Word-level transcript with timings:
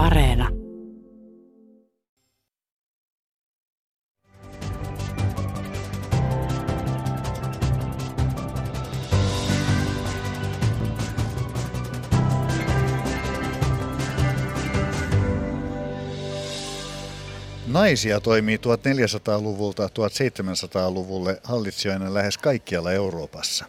Areena. 0.00 0.59
Naisia 17.80 18.20
toimii 18.20 18.56
1400-luvulta 18.56 19.86
1700-luvulle 19.86 21.40
hallitsijoina 21.44 22.14
lähes 22.14 22.38
kaikkialla 22.38 22.92
Euroopassa. 22.92 23.64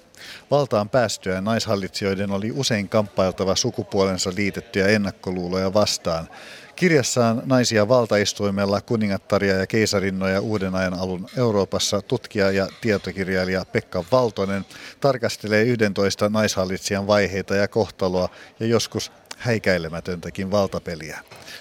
Valtaan 0.51 0.89
päästyä 0.89 1.41
naishallitsijoiden 1.41 2.31
oli 2.31 2.51
usein 2.51 2.89
kamppailtava 2.89 3.55
sukupuolensa 3.55 4.31
liitettyjä 4.35 4.87
ennakkoluuloja 4.87 5.73
vastaan. 5.73 6.29
Kirjassaan 6.75 7.41
Naisia 7.45 7.87
valtaistuimella 7.87 8.81
kuningattaria 8.81 9.55
ja 9.55 9.67
keisarinnoja 9.67 10.41
uuden 10.41 10.75
ajan 10.75 10.93
alun 10.93 11.27
Euroopassa 11.37 12.01
tutkija 12.01 12.51
ja 12.51 12.67
tietokirjailija 12.81 13.65
Pekka 13.65 14.03
Valtonen 14.11 14.65
tarkastelee 14.99 15.63
11 15.63 16.29
naishallitsijan 16.29 17.07
vaiheita 17.07 17.55
ja 17.55 17.67
kohtaloa 17.67 18.29
ja 18.59 18.65
joskus 18.65 19.11
häikäilemätöntäkin 19.37 20.51
valtapeliä. 20.51 21.19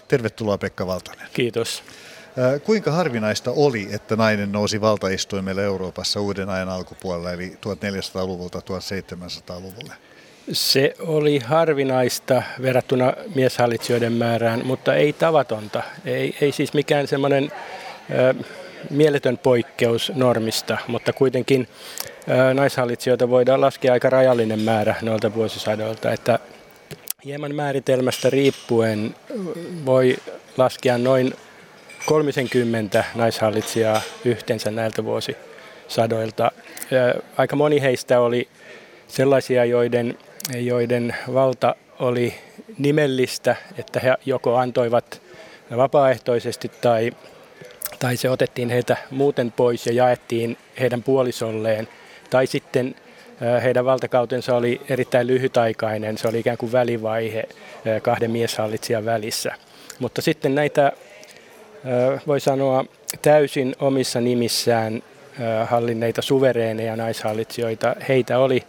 Tervetuloa 0.09 0.59
Pekka 0.59 0.87
Valtonen. 0.87 1.27
Kiitos. 1.33 1.83
Kuinka 2.65 2.93
harvinaista 2.93 3.51
oli, 3.57 3.89
että 3.93 4.17
nainen 4.17 4.53
nousi 4.53 4.81
valtaistuimelle 4.81 5.65
Euroopassa 5.65 6.21
uuden 6.21 6.49
ajan 6.49 6.69
alkupuolella, 6.69 7.33
eli 7.33 7.49
1400-luvulta 7.49 8.59
1700-luvulle? 8.59 9.95
Se 10.53 10.95
oli 11.01 11.39
harvinaista 11.39 12.43
verrattuna 12.63 13.13
mieshallitsijoiden 13.35 14.13
määrään, 14.13 14.67
mutta 14.67 14.95
ei 14.95 15.13
tavatonta. 15.13 15.83
Ei, 16.05 16.37
ei 16.41 16.53
siis 16.53 16.75
mikään 16.75 17.09
semmoinen 17.09 17.53
mieletön 18.91 19.39
poikkeus 19.39 20.13
normista, 20.15 20.79
mutta 20.87 21.13
kuitenkin 21.13 21.69
ö, 22.29 22.55
naishallitsijoita 22.55 23.31
voidaan 23.31 23.61
laskea 23.61 23.93
aika 23.93 24.11
rajallinen 24.11 24.61
määrä 24.61 24.95
noilta 25.03 25.35
vuosisadoilta, 25.35 26.13
että 26.13 26.39
hieman 27.25 27.55
määritelmästä 27.55 28.31
riippuen 28.31 29.15
voi 29.87 30.17
laskea 30.57 30.99
noin 30.99 31.35
30 32.07 33.05
naishallitsijaa 33.15 34.01
yhteensä 34.25 34.71
näiltä 34.71 35.05
vuosisadoilta. 35.05 36.53
Aika 37.37 37.57
moni 37.57 37.83
heistä 37.83 38.21
oli 38.21 38.49
sellaisia, 39.09 39.65
joiden, 39.65 40.19
joiden 40.55 41.17
valta 41.35 41.75
oli 41.99 42.35
nimellistä, 42.79 43.57
että 43.79 44.01
he 44.01 44.15
joko 44.27 44.57
antoivat 44.57 45.23
vapaaehtoisesti 45.77 46.71
tai, 46.81 47.13
tai 47.99 48.17
se 48.17 48.31
otettiin 48.31 48.71
heiltä 48.71 48.97
muuten 49.11 49.53
pois 49.53 49.87
ja 49.87 49.93
jaettiin 49.93 50.57
heidän 50.81 51.03
puolisolleen. 51.03 51.89
Tai 52.31 52.47
sitten 52.47 52.95
heidän 53.63 53.85
valtakautensa 53.85 54.57
oli 54.57 54.81
erittäin 54.89 55.27
lyhytaikainen, 55.27 56.19
se 56.19 56.29
oli 56.29 56.39
ikään 56.39 56.59
kuin 56.59 56.73
välivaihe 56.73 57.49
kahden 58.03 58.31
mieshallitsijan 58.31 59.05
välissä. 59.05 59.55
Mutta 59.99 60.23
sitten 60.23 60.55
näitä 60.55 60.93
voi 62.27 62.41
sanoa 62.41 62.85
täysin 63.23 63.75
omissa 63.81 64.21
nimissään 64.21 65.03
hallinneita 65.67 66.23
suvereeneja 66.23 66.97
naishallitsijoita. 66.97 67.97
Heitä 68.09 68.39
oli 68.39 68.63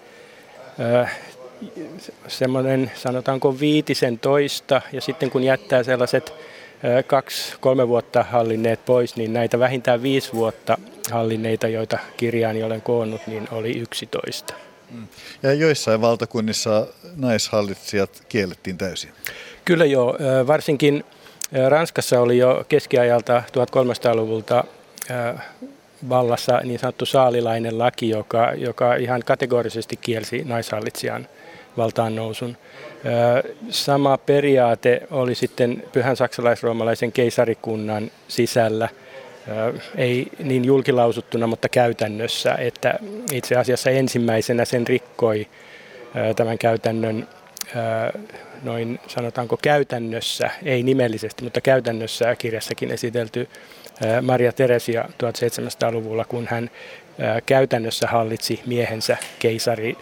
semmoinen 2.27 2.91
sanotaanko 2.95 3.59
viitisen 3.59 4.19
toista 4.19 4.81
ja 4.91 5.01
sitten 5.01 5.29
kun 5.29 5.43
jättää 5.43 5.83
sellaiset 5.83 6.33
kaksi, 7.07 7.55
kolme 7.59 7.87
vuotta 7.87 8.23
hallinneet 8.23 8.85
pois, 8.85 9.15
niin 9.15 9.33
näitä 9.33 9.59
vähintään 9.59 10.03
viisi 10.03 10.33
vuotta 10.33 10.77
hallinneita, 11.11 11.67
joita 11.67 11.99
kirjaani 12.17 12.63
olen 12.63 12.81
koonnut, 12.81 13.27
niin 13.27 13.47
oli 13.51 13.77
yksitoista. 13.77 14.53
Mm. 14.91 15.07
Ja 15.43 15.53
joissain 15.53 16.01
valtakunnissa 16.01 16.87
naishallitsijat 17.15 18.23
kiellettiin 18.29 18.77
täysin? 18.77 19.11
Kyllä 19.65 19.85
joo, 19.85 20.17
varsinkin 20.47 21.03
Ranskassa 21.69 22.19
oli 22.19 22.37
jo 22.37 22.65
keskiajalta 22.69 23.43
1300-luvulta 23.51 24.63
vallassa 26.09 26.61
niin 26.63 26.79
sanottu 26.79 27.05
saalilainen 27.05 27.79
laki, 27.79 28.09
joka, 28.09 28.51
joka 28.55 28.95
ihan 28.95 29.21
kategorisesti 29.25 29.97
kielsi 29.97 30.43
naishallitsijan 30.43 31.27
valtaan 31.77 32.15
nousun. 32.15 32.57
Sama 33.69 34.17
periaate 34.17 35.01
oli 35.11 35.35
sitten 35.35 35.83
pyhän 35.91 36.15
saksalais-roomalaisen 36.15 37.11
keisarikunnan 37.11 38.11
sisällä, 38.27 38.89
ei 39.95 40.27
niin 40.43 40.65
julkilausuttuna, 40.65 41.47
mutta 41.47 41.69
käytännössä, 41.69 42.53
että 42.53 42.93
itse 43.31 43.55
asiassa 43.55 43.89
ensimmäisenä 43.89 44.65
sen 44.65 44.87
rikkoi 44.87 45.47
tämän 46.35 46.57
käytännön 46.57 47.27
noin 48.63 48.99
sanotaanko 49.07 49.57
käytännössä, 49.57 50.49
ei 50.63 50.83
nimellisesti, 50.83 51.43
mutta 51.43 51.61
käytännössä 51.61 52.35
kirjassakin 52.35 52.91
esitelty 52.91 53.49
Maria 54.21 54.51
Teresia 54.51 55.03
1700-luvulla, 55.03 56.25
kun 56.25 56.47
hän 56.49 56.69
käytännössä 57.45 58.07
hallitsi 58.07 58.61
miehensä 58.65 59.17
keisari 59.39 59.97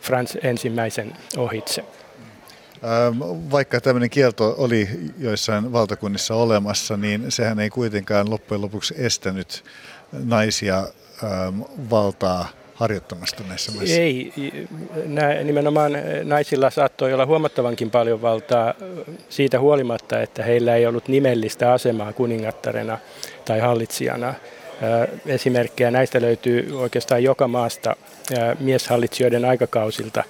Frans 0.00 0.38
ensimmäisen 0.42 1.12
ohitse. 1.36 1.84
Vaikka 3.50 3.80
tämmöinen 3.80 4.10
kielto 4.10 4.54
oli 4.58 4.88
joissain 5.18 5.72
valtakunnissa 5.72 6.34
olemassa, 6.34 6.96
niin 6.96 7.24
sehän 7.28 7.60
ei 7.60 7.70
kuitenkaan 7.70 8.30
loppujen 8.30 8.60
lopuksi 8.62 8.94
estänyt 8.98 9.64
naisia 10.12 10.88
valtaa 11.90 12.48
harjoittamasta 12.80 13.42
näissä 13.48 13.72
maissa? 13.72 14.00
Ei, 14.00 14.32
nimenomaan 15.44 15.92
naisilla 16.24 16.70
saattoi 16.70 17.12
olla 17.12 17.26
huomattavankin 17.26 17.90
paljon 17.90 18.22
valtaa 18.22 18.74
siitä 19.28 19.60
huolimatta, 19.60 20.20
että 20.20 20.42
heillä 20.42 20.76
ei 20.76 20.86
ollut 20.86 21.08
nimellistä 21.08 21.72
asemaa 21.72 22.12
kuningattarena 22.12 22.98
tai 23.44 23.60
hallitsijana. 23.60 24.34
Esimerkkejä 25.26 25.90
näistä 25.90 26.20
löytyy 26.20 26.80
oikeastaan 26.80 27.22
joka 27.22 27.48
maasta 27.48 27.96
mieshallitsijoiden 28.60 29.44
aikakausilta. 29.44 30.24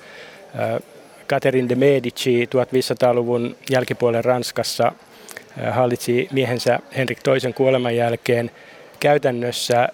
Catherine 1.28 1.68
de 1.68 1.74
Medici 1.74 2.44
1500-luvun 2.44 3.56
jälkipuolen 3.70 4.24
Ranskassa 4.24 4.92
hallitsi 5.70 6.28
miehensä 6.32 6.78
Henrik 6.96 7.22
toisen 7.22 7.54
kuoleman 7.54 7.96
jälkeen 7.96 8.50
käytännössä 9.00 9.88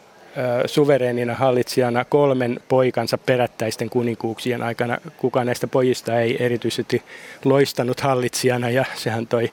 suvereenina 0.67 1.35
hallitsijana 1.35 2.05
kolmen 2.05 2.61
poikansa 2.69 3.19
perättäisten 3.19 3.91
kuninkuuksien 3.91 4.63
aikana. 4.63 4.99
Kukaan 5.17 5.47
näistä 5.47 5.67
pojista 5.67 6.21
ei 6.21 6.45
erityisesti 6.45 7.03
loistanut 7.45 8.01
hallitsijana 8.01 8.71
ja 8.71 8.85
sehän 8.95 9.27
toi 9.27 9.53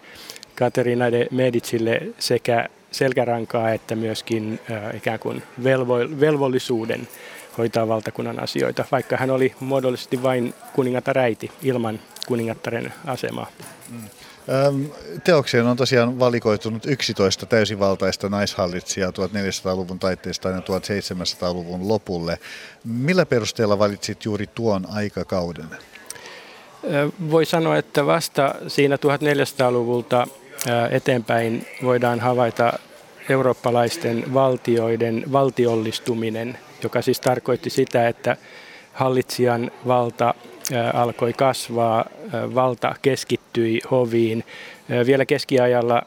Katerina 0.56 1.12
de 1.12 1.28
Medicille 1.32 2.02
sekä 2.20 2.70
selkärankaa 2.92 3.72
että 3.72 3.96
myöskin 3.96 4.60
ikään 4.94 5.20
kuin 5.20 5.44
velvo- 5.64 6.20
velvollisuuden 6.20 7.08
hoitaa 7.58 7.88
valtakunnan 7.88 8.44
asioita, 8.44 8.86
vaikka 8.92 9.18
hän 9.18 9.30
oli 9.30 9.54
muodollisesti 9.60 10.24
vain 10.24 10.54
kuningatar 10.74 11.18
äiti 11.18 11.52
ilman 11.62 12.00
kuningattaren 12.28 12.94
asemaa. 13.06 13.48
Mm. 13.90 14.23
Teokseen 15.24 15.66
on 15.66 15.78
tosiaan 15.78 16.20
valikoitunut 16.20 16.86
11 16.86 17.46
täysivaltaista 17.46 18.30
naishallitsijaa 18.30 19.12
1400-luvun 19.12 20.00
taitteesta 20.00 20.50
aina 20.50 20.60
1700-luvun 20.60 21.88
lopulle. 21.88 22.40
Millä 22.84 23.26
perusteella 23.26 23.80
valitsit 23.80 24.26
juuri 24.26 24.48
tuon 24.48 24.86
aikakauden? 24.90 25.68
Voi 27.32 27.46
sanoa, 27.46 27.78
että 27.78 28.06
vasta 28.06 28.56
siinä 28.68 28.96
1400-luvulta 28.96 30.28
eteenpäin 30.92 31.68
voidaan 31.84 32.20
havaita 32.20 32.74
eurooppalaisten 33.30 34.34
valtioiden 34.34 35.24
valtiollistuminen, 35.32 36.58
joka 36.84 37.02
siis 37.02 37.20
tarkoitti 37.20 37.70
sitä, 37.70 38.08
että 38.08 38.38
hallitsijan 38.94 39.72
valta 39.88 40.34
alkoi 40.94 41.34
kasvaa, 41.34 42.06
valta 42.56 42.96
keskittyi 43.02 43.82
hoviin. 43.92 44.44
Vielä 45.06 45.26
keskiajalla 45.26 46.02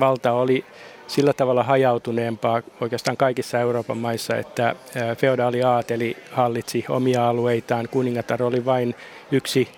valta 0.00 0.32
oli 0.32 0.64
sillä 1.06 1.32
tavalla 1.32 1.62
hajautuneempaa 1.62 2.62
oikeastaan 2.80 3.16
kaikissa 3.16 3.60
Euroopan 3.60 3.98
maissa, 3.98 4.36
että 4.36 4.74
feodaali 5.18 5.62
aateli 5.62 6.16
hallitsi 6.32 6.84
omia 6.88 7.28
alueitaan, 7.28 7.88
kuningatar 7.90 8.42
oli 8.42 8.64
vain 8.64 8.94
yksi 9.32 9.68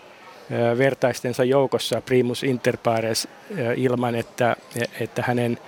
vertaistensa 0.79 1.45
joukossa 1.45 2.01
primus 2.01 2.43
inter 2.45 2.77
pares 2.77 3.29
ilman, 3.77 4.15
että, 4.15 4.57
että 5.01 5.23
hänen 5.27 5.59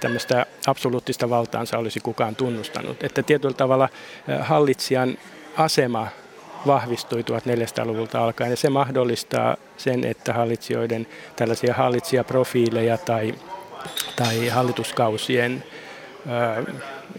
tämmöistä 0.00 0.46
absoluuttista 0.66 1.30
valtaansa 1.30 1.78
olisi 1.78 2.00
kukaan 2.00 2.36
tunnustanut. 2.36 3.04
Että 3.04 3.22
tietyllä 3.22 3.54
tavalla 3.54 3.88
hallitsijan 4.40 5.18
asema 5.56 6.08
vahvistui 6.66 7.22
1400-luvulta 7.22 8.24
alkaen 8.24 8.50
ja 8.50 8.56
se 8.56 8.70
mahdollistaa 8.70 9.56
sen, 9.76 10.04
että 10.04 10.32
hallitsijoiden 10.32 11.06
tällaisia 11.36 11.74
hallitsijaprofiileja 11.74 12.98
tai, 12.98 13.34
tai 14.16 14.48
hallituskausien 14.48 15.64
ö, 16.66 16.72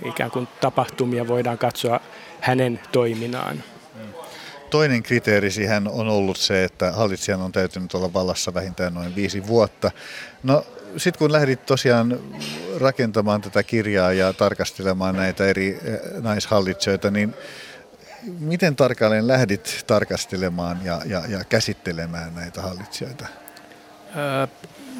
ikään 0.06 0.32
kuin 0.32 0.48
tapahtumia 0.62 1.28
voidaan 1.28 1.58
katsoa 1.58 2.00
hänen 2.40 2.80
toiminaan. 2.92 3.64
Toinen 4.70 5.04
kriteeri 5.04 5.52
siihen 5.52 5.88
on 5.88 6.08
ollut 6.08 6.38
se, 6.38 6.64
että 6.64 6.92
hallitsijan 6.92 7.42
on 7.42 7.52
täytynyt 7.52 7.94
olla 7.94 8.14
vallassa 8.14 8.54
vähintään 8.54 8.94
noin 8.94 9.16
viisi 9.16 9.48
vuotta. 9.48 9.92
No 10.44 10.66
sitten 10.98 11.20
kun 11.20 11.32
lähdit 11.32 11.66
tosiaan 11.66 12.20
rakentamaan 12.80 13.42
tätä 13.42 13.64
kirjaa 13.64 14.14
ja 14.14 14.34
tarkastelemaan 14.34 15.16
näitä 15.16 15.48
eri 15.48 15.80
naishallitsijoita, 16.22 17.12
niin 17.12 17.34
miten 18.40 18.76
tarkalleen 18.76 19.28
lähdit 19.28 19.84
tarkastelemaan 19.88 20.80
ja, 20.84 21.02
ja, 21.06 21.24
ja 21.28 21.44
käsittelemään 21.44 22.36
näitä 22.36 22.62
hallitsijoita? 22.62 23.26
Öö, 24.16 24.48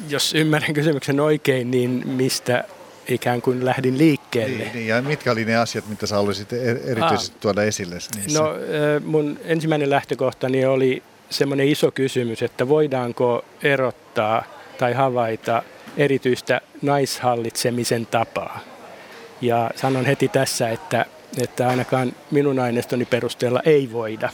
jos 0.08 0.34
ymmärrän 0.34 0.74
kysymyksen 0.74 1.20
oikein, 1.20 1.70
niin 1.70 2.02
mistä 2.08 2.64
ikään 3.08 3.42
kuin 3.42 3.64
lähdin 3.64 3.98
liikkeelle. 3.98 4.56
Niin, 4.56 4.72
niin, 4.72 4.86
ja 4.86 5.02
mitkä 5.02 5.32
oli 5.32 5.44
ne 5.44 5.56
asiat, 5.56 5.88
mitä 5.88 6.06
sä 6.06 6.14
haluaisit 6.14 6.52
er- 6.52 6.90
erityisesti 6.90 7.36
ah. 7.36 7.40
tuoda 7.40 7.62
esille 7.62 7.94
niissä? 7.94 8.38
No 8.38 8.54
mun 9.04 9.40
ensimmäinen 9.44 9.90
lähtökohtani 9.90 10.64
oli 10.64 11.02
semmoinen 11.30 11.68
iso 11.68 11.90
kysymys, 11.90 12.42
että 12.42 12.68
voidaanko 12.68 13.44
erottaa 13.62 14.44
tai 14.78 14.92
havaita 14.92 15.62
erityistä 15.96 16.60
naishallitsemisen 16.82 18.06
tapaa. 18.06 18.60
Ja 19.40 19.70
sanon 19.76 20.04
heti 20.04 20.28
tässä, 20.28 20.70
että, 20.70 21.06
että 21.38 21.68
ainakaan 21.68 22.12
minun 22.30 22.58
aineistoni 22.58 23.04
perusteella 23.04 23.60
ei 23.64 23.92
voida. 23.92 24.30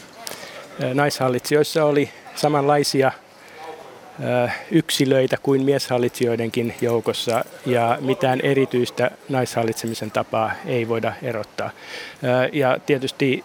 Naishallitsijoissa 0.95 1.85
oli 1.85 2.11
samanlaisia 2.35 3.13
yksilöitä 4.71 5.37
kuin 5.43 5.65
mieshallitsijoidenkin 5.65 6.75
joukossa 6.81 7.45
ja 7.67 7.99
mitään 8.01 8.41
erityistä 8.41 9.11
naishallitsemisen 9.29 10.11
tapaa 10.11 10.53
ei 10.67 10.89
voida 10.89 11.13
erottaa. 11.23 11.71
Ja 12.53 12.79
tietysti 12.87 13.45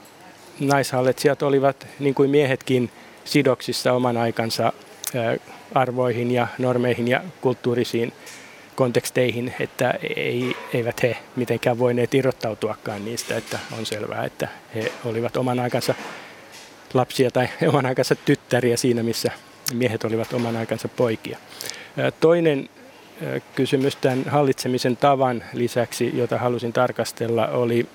naishallitsijat 0.60 1.42
olivat, 1.42 1.88
niin 2.00 2.16
kuin 2.16 2.30
miehetkin, 2.30 2.92
sidoksissa 3.24 3.94
oman 3.94 4.18
aikansa 4.18 4.74
arvoihin 5.76 6.32
ja 6.32 6.48
normeihin 6.58 7.08
ja 7.08 7.22
kulttuurisiin 7.42 8.14
konteksteihin, 8.82 9.54
että 9.60 9.94
ei, 10.16 10.56
eivät 10.74 11.04
he 11.04 11.18
mitenkään 11.36 11.80
voineet 11.80 12.14
irrottautuakaan 12.14 13.06
niistä, 13.06 13.38
että 13.38 13.60
on 13.78 13.86
selvää, 13.86 14.26
että 14.26 14.48
he 14.76 14.92
olivat 15.06 15.38
oman 15.38 15.60
aikansa 15.60 15.96
lapsia 16.94 17.32
tai 17.32 17.50
oman 17.70 17.86
aikansa 17.86 18.16
tyttäriä 18.16 18.78
siinä, 18.78 19.04
missä 19.04 19.32
miehet 19.74 20.04
olivat 20.04 20.34
oman 20.34 20.58
aikansa 20.58 20.88
poikia. 20.88 21.38
Toinen 22.20 22.70
kysymys 23.56 23.96
tämän 23.96 24.24
hallitsemisen 24.28 24.98
tavan 24.98 25.44
lisäksi, 25.54 26.12
jota 26.18 26.38
halusin 26.38 26.74
tarkastella, 26.74 27.48
oli 27.48 27.86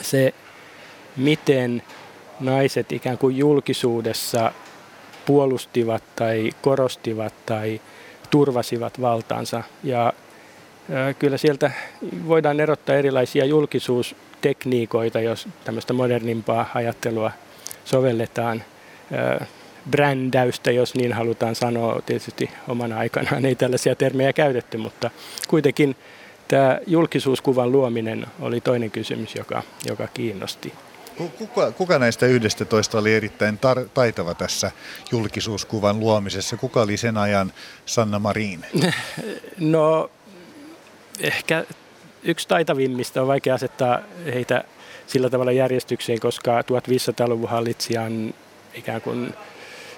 se, 0.00 0.34
miten 1.16 1.82
naiset 2.40 2.92
ikään 2.92 3.18
kuin 3.18 3.36
julkisuudessa 3.36 4.52
puolustivat 5.26 6.02
tai 6.16 6.50
korostivat 6.62 7.34
tai 7.46 7.80
turvasivat 8.30 9.00
valtaansa. 9.00 9.62
Ja 9.84 10.12
kyllä 11.18 11.36
sieltä 11.36 11.70
voidaan 12.28 12.60
erottaa 12.60 12.96
erilaisia 12.96 13.44
julkisuustekniikoita, 13.44 15.20
jos 15.20 15.48
tämmöistä 15.64 15.92
modernimpaa 15.92 16.70
ajattelua 16.74 17.30
sovelletaan 17.84 18.62
brändäystä, 19.90 20.70
jos 20.70 20.94
niin 20.94 21.12
halutaan 21.12 21.54
sanoa. 21.54 22.02
Tietysti 22.06 22.50
omana 22.68 22.98
aikanaan 22.98 23.44
ei 23.44 23.54
tällaisia 23.54 23.94
termejä 23.94 24.32
käytetty, 24.32 24.78
mutta 24.78 25.10
kuitenkin 25.48 25.96
tämä 26.48 26.78
julkisuuskuvan 26.86 27.72
luominen 27.72 28.26
oli 28.40 28.60
toinen 28.60 28.90
kysymys, 28.90 29.34
joka, 29.34 29.62
joka 29.86 30.08
kiinnosti. 30.14 30.72
Kuka, 31.16 31.72
kuka 31.72 31.98
näistä 31.98 32.26
yhdestä 32.26 32.64
toista 32.64 32.98
oli 32.98 33.14
erittäin 33.14 33.58
tar- 33.58 33.88
taitava 33.94 34.34
tässä 34.34 34.70
julkisuuskuvan 35.12 36.00
luomisessa? 36.00 36.56
Kuka 36.56 36.82
oli 36.82 36.96
sen 36.96 37.16
ajan 37.16 37.52
Sanna 37.86 38.18
Marin? 38.18 38.66
No 39.58 40.10
ehkä 41.20 41.64
yksi 42.22 42.48
taitavimmista 42.48 43.22
on 43.22 43.26
vaikea 43.26 43.54
asettaa 43.54 43.98
heitä 44.34 44.64
sillä 45.06 45.30
tavalla 45.30 45.52
järjestykseen, 45.52 46.20
koska 46.20 46.60
1500-luvun 46.60 47.48
hallitsijan 47.48 48.34
ikään 48.74 49.00
kuin 49.00 49.34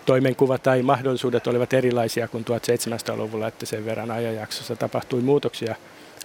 toimenkuva 0.07 0.59
tai 0.59 0.83
mahdollisuudet 0.83 1.47
olivat 1.47 1.73
erilaisia 1.73 2.29
kuin 2.29 2.45
1700-luvulla, 2.45 3.49
että 3.49 3.67
sen 3.67 3.85
verran 3.85 4.11
ajanjaksossa 4.11 4.77
tapahtui 4.77 5.21
muutoksia. 5.21 5.75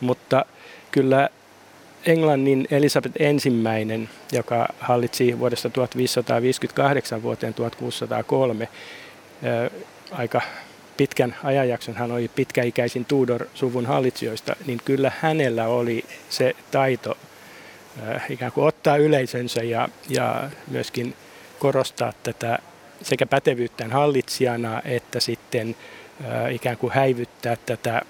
Mutta 0.01 0.45
kyllä 0.91 1.29
Englannin 2.05 2.67
Elisabeth 2.71 3.15
ensimmäinen, 3.19 4.09
joka 4.31 4.67
hallitsi 4.79 5.39
vuodesta 5.39 5.69
1558 5.69 7.23
vuoteen 7.23 7.53
1603, 7.53 8.67
aika 10.11 10.41
pitkän 10.97 11.35
ajanjakson, 11.43 11.95
hän 11.95 12.11
oli 12.11 12.31
pitkäikäisin 12.35 13.05
Tudor-suvun 13.05 13.85
hallitsijoista, 13.85 14.55
niin 14.65 14.81
kyllä 14.85 15.11
hänellä 15.19 15.67
oli 15.67 16.05
se 16.29 16.55
taito 16.71 17.17
ikään 18.29 18.51
kuin 18.51 18.67
ottaa 18.67 18.97
yleisönsä 18.97 19.63
ja, 19.63 19.89
ja 20.09 20.49
myöskin 20.67 21.15
korostaa 21.59 22.13
tätä 22.23 22.59
sekä 23.01 23.25
pätevyyttään 23.25 23.91
hallitsijana 23.91 24.81
että 24.85 25.19
sitten 25.19 25.75
ikään 26.51 26.77
kuin 26.77 26.93
häivyttää 26.93 27.57
tätä 27.65 28.01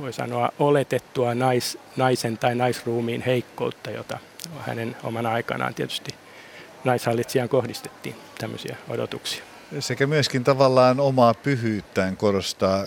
voi 0.00 0.12
sanoa 0.12 0.52
oletettua 0.58 1.34
nais, 1.34 1.78
naisen 1.96 2.38
tai 2.38 2.54
naisruumiin 2.54 3.22
heikkoutta, 3.22 3.90
jota 3.90 4.18
hänen 4.60 4.96
omana 5.02 5.32
aikanaan 5.32 5.74
tietysti 5.74 6.14
naishallitsijan 6.84 7.48
kohdistettiin 7.48 8.14
tämmöisiä 8.38 8.76
odotuksia. 8.88 9.44
Sekä 9.80 10.06
myöskin 10.06 10.44
tavallaan 10.44 11.00
omaa 11.00 11.34
pyhyyttään 11.34 12.16
korostaa. 12.16 12.84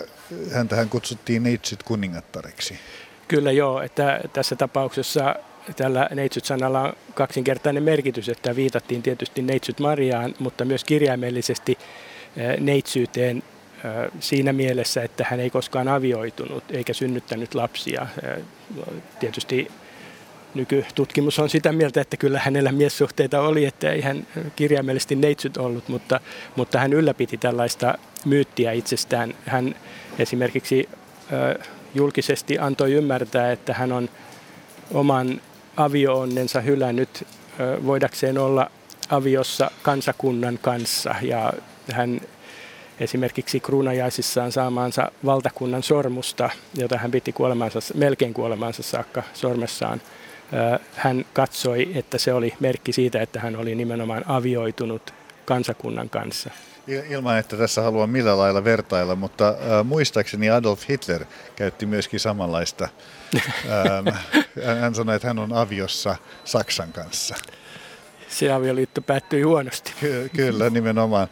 Häntähän 0.52 0.88
kutsuttiin 0.88 1.42
neitsyt 1.42 1.82
kuningattareksi. 1.82 2.78
Kyllä 3.28 3.52
joo, 3.52 3.82
että 3.82 4.20
tässä 4.32 4.56
tapauksessa 4.56 5.34
tällä 5.76 6.08
neitsyt-sanalla 6.14 6.80
on 6.80 6.92
kaksinkertainen 7.14 7.82
merkitys, 7.82 8.28
että 8.28 8.56
viitattiin 8.56 9.02
tietysti 9.02 9.42
neitsyt 9.42 9.80
Mariaan, 9.80 10.34
mutta 10.38 10.64
myös 10.64 10.84
kirjaimellisesti 10.84 11.78
eh, 12.36 12.60
neitsyyteen 12.60 13.42
siinä 14.20 14.52
mielessä, 14.52 15.02
että 15.02 15.26
hän 15.30 15.40
ei 15.40 15.50
koskaan 15.50 15.88
avioitunut 15.88 16.64
eikä 16.70 16.92
synnyttänyt 16.92 17.54
lapsia. 17.54 18.06
Tietysti 19.20 19.68
nykytutkimus 20.54 21.38
on 21.38 21.50
sitä 21.50 21.72
mieltä, 21.72 22.00
että 22.00 22.16
kyllä 22.16 22.38
hänellä 22.38 22.72
miessuhteita 22.72 23.40
oli, 23.40 23.64
että 23.64 23.90
ei 23.90 24.00
hän 24.00 24.26
kirjaimellisesti 24.56 25.16
neitsyt 25.16 25.56
ollut, 25.56 25.88
mutta, 25.88 26.20
mutta 26.56 26.78
hän 26.78 26.92
ylläpiti 26.92 27.38
tällaista 27.38 27.98
myyttiä 28.24 28.72
itsestään. 28.72 29.34
Hän 29.46 29.74
esimerkiksi 30.18 30.88
julkisesti 31.94 32.58
antoi 32.58 32.92
ymmärtää, 32.92 33.52
että 33.52 33.74
hän 33.74 33.92
on 33.92 34.08
oman 34.94 35.40
avioonnensa 35.76 36.60
hylännyt 36.60 37.26
voidakseen 37.84 38.38
olla 38.38 38.70
aviossa 39.08 39.70
kansakunnan 39.82 40.58
kanssa 40.62 41.14
ja 41.22 41.52
hän 41.92 42.20
esimerkiksi 43.00 43.60
kruunajaisissaan 43.60 44.52
saamaansa 44.52 45.12
valtakunnan 45.24 45.82
sormusta, 45.82 46.50
jota 46.74 46.98
hän 46.98 47.10
piti 47.10 47.32
kuolemansa, 47.32 47.78
melkein 47.94 48.34
kuolemansa 48.34 48.82
saakka 48.82 49.22
sormessaan. 49.34 50.00
Hän 50.94 51.24
katsoi, 51.32 51.90
että 51.94 52.18
se 52.18 52.32
oli 52.32 52.54
merkki 52.60 52.92
siitä, 52.92 53.22
että 53.22 53.40
hän 53.40 53.56
oli 53.56 53.74
nimenomaan 53.74 54.24
avioitunut 54.28 55.14
kansakunnan 55.44 56.10
kanssa. 56.10 56.50
Ilman, 57.10 57.38
että 57.38 57.56
tässä 57.56 57.82
haluan 57.82 58.10
millä 58.10 58.38
lailla 58.38 58.64
vertailla, 58.64 59.16
mutta 59.16 59.48
äh, 59.48 59.84
muistaakseni 59.84 60.50
Adolf 60.50 60.88
Hitler 60.88 61.24
käytti 61.56 61.86
myöskin 61.86 62.20
samanlaista. 62.20 62.88
Ähm, 63.68 64.16
hän 64.80 64.94
sanoi, 64.94 65.16
että 65.16 65.28
hän 65.28 65.38
on 65.38 65.52
aviossa 65.52 66.16
Saksan 66.44 66.92
kanssa. 66.92 67.34
Se 68.28 68.52
avioliitto 68.52 69.02
päättyi 69.02 69.42
huonosti. 69.42 69.92
Ky- 70.00 70.30
kyllä, 70.36 70.70
nimenomaan. 70.70 71.28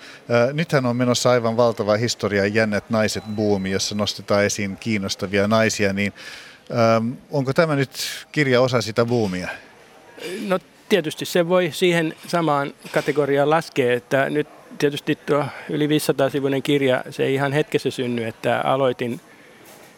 Nythän 0.53 0.87
on 0.87 0.97
menossa 0.97 1.31
aivan 1.31 1.57
valtava 1.57 1.97
historia 1.97 2.47
jännät 2.47 2.91
naiset 2.91 3.25
buumi, 3.35 3.71
jossa 3.71 3.95
nostetaan 3.95 4.45
esiin 4.45 4.77
kiinnostavia 4.77 5.49
naisia. 5.49 5.93
Niin, 5.93 6.13
onko 7.31 7.53
tämä 7.53 7.77
nyt 7.77 7.91
kirja 8.33 8.61
osa 8.61 8.81
sitä 8.83 9.05
buumia? 9.05 9.49
No 10.47 10.59
tietysti 10.89 11.25
se 11.25 11.49
voi 11.49 11.71
siihen 11.73 12.15
samaan 12.27 12.75
kategoriaan 12.93 13.51
laskea, 13.51 13.95
että 13.95 14.31
nyt 14.31 14.49
tietysti 14.79 15.19
tuo 15.27 15.45
yli 15.71 15.87
500-sivuinen 15.87 16.63
kirja, 16.63 17.05
se 17.11 17.25
ei 17.25 17.35
ihan 17.35 17.53
hetkessä 17.53 17.91
synny, 17.91 18.25
että 18.25 18.61
aloitin 18.61 19.21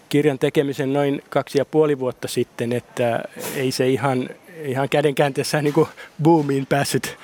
kirjan 0.09 0.39
tekemisen 0.39 0.93
noin 0.93 1.23
kaksi 1.29 1.59
ja 1.59 1.65
puoli 1.65 1.99
vuotta 1.99 2.29
sitten, 2.29 2.73
että 2.73 3.23
ei 3.55 3.71
se 3.73 3.89
ihan 3.89 4.29
ihan 4.63 4.89
kädenkäänteessä 4.89 5.63
niin 5.63 5.75
kuin 5.75 5.89
boomiin 6.23 6.67
päässyt 6.67 7.17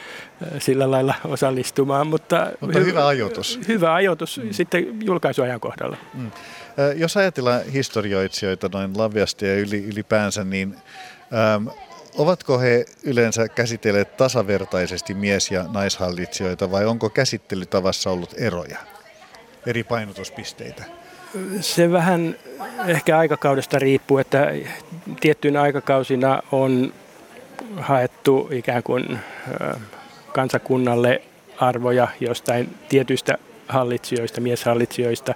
sillä 0.59 0.91
lailla 0.91 1.15
osallistumaan. 1.25 2.07
Mutta, 2.07 2.53
mutta 2.61 2.79
hy- 2.79 2.85
hyvä 2.85 3.07
ajoitus. 3.07 3.61
Hyvä 3.69 3.95
ajoitus 3.95 4.41
mm. 4.45 4.53
sitten 4.53 5.01
julkaisuajan 5.05 5.61
kohdalla. 5.61 5.97
Mm. 6.15 6.31
Jos 6.97 7.17
ajatellaan 7.17 7.63
historioitsijoita 7.63 8.71
noin 8.73 8.99
laviasti 8.99 9.47
ja 9.47 9.57
yli, 9.57 9.85
ylipäänsä, 9.85 10.45
niin 10.45 10.77
ähm, 11.55 11.69
ovatko 12.17 12.59
he 12.59 12.85
yleensä 13.03 13.49
käsitelleet 13.49 14.17
tasavertaisesti 14.17 15.15
mies- 15.15 15.51
ja 15.51 15.65
naishallitsijoita 15.73 16.71
vai 16.71 16.85
onko 16.85 17.11
käsittelytavassa 17.11 18.11
ollut 18.11 18.35
eroja, 18.39 18.79
eri 19.67 19.85
painotuspisteitä? 19.85 20.85
Se 21.61 21.93
vähän 21.93 22.37
ehkä 22.87 23.19
aikakaudesta 23.19 23.79
riippuu, 23.79 24.19
että 24.19 24.53
tiettyinä 25.21 25.63
aikakausina 25.63 26.43
on 26.53 26.93
haettu 27.77 28.49
ikään 28.53 28.83
kuin 28.83 29.19
kansakunnalle 30.33 31.23
arvoja 31.61 32.09
jostain 32.21 32.75
tietyistä 32.89 33.39
hallitsijoista, 33.69 34.41
mieshallitsijoista. 34.41 35.35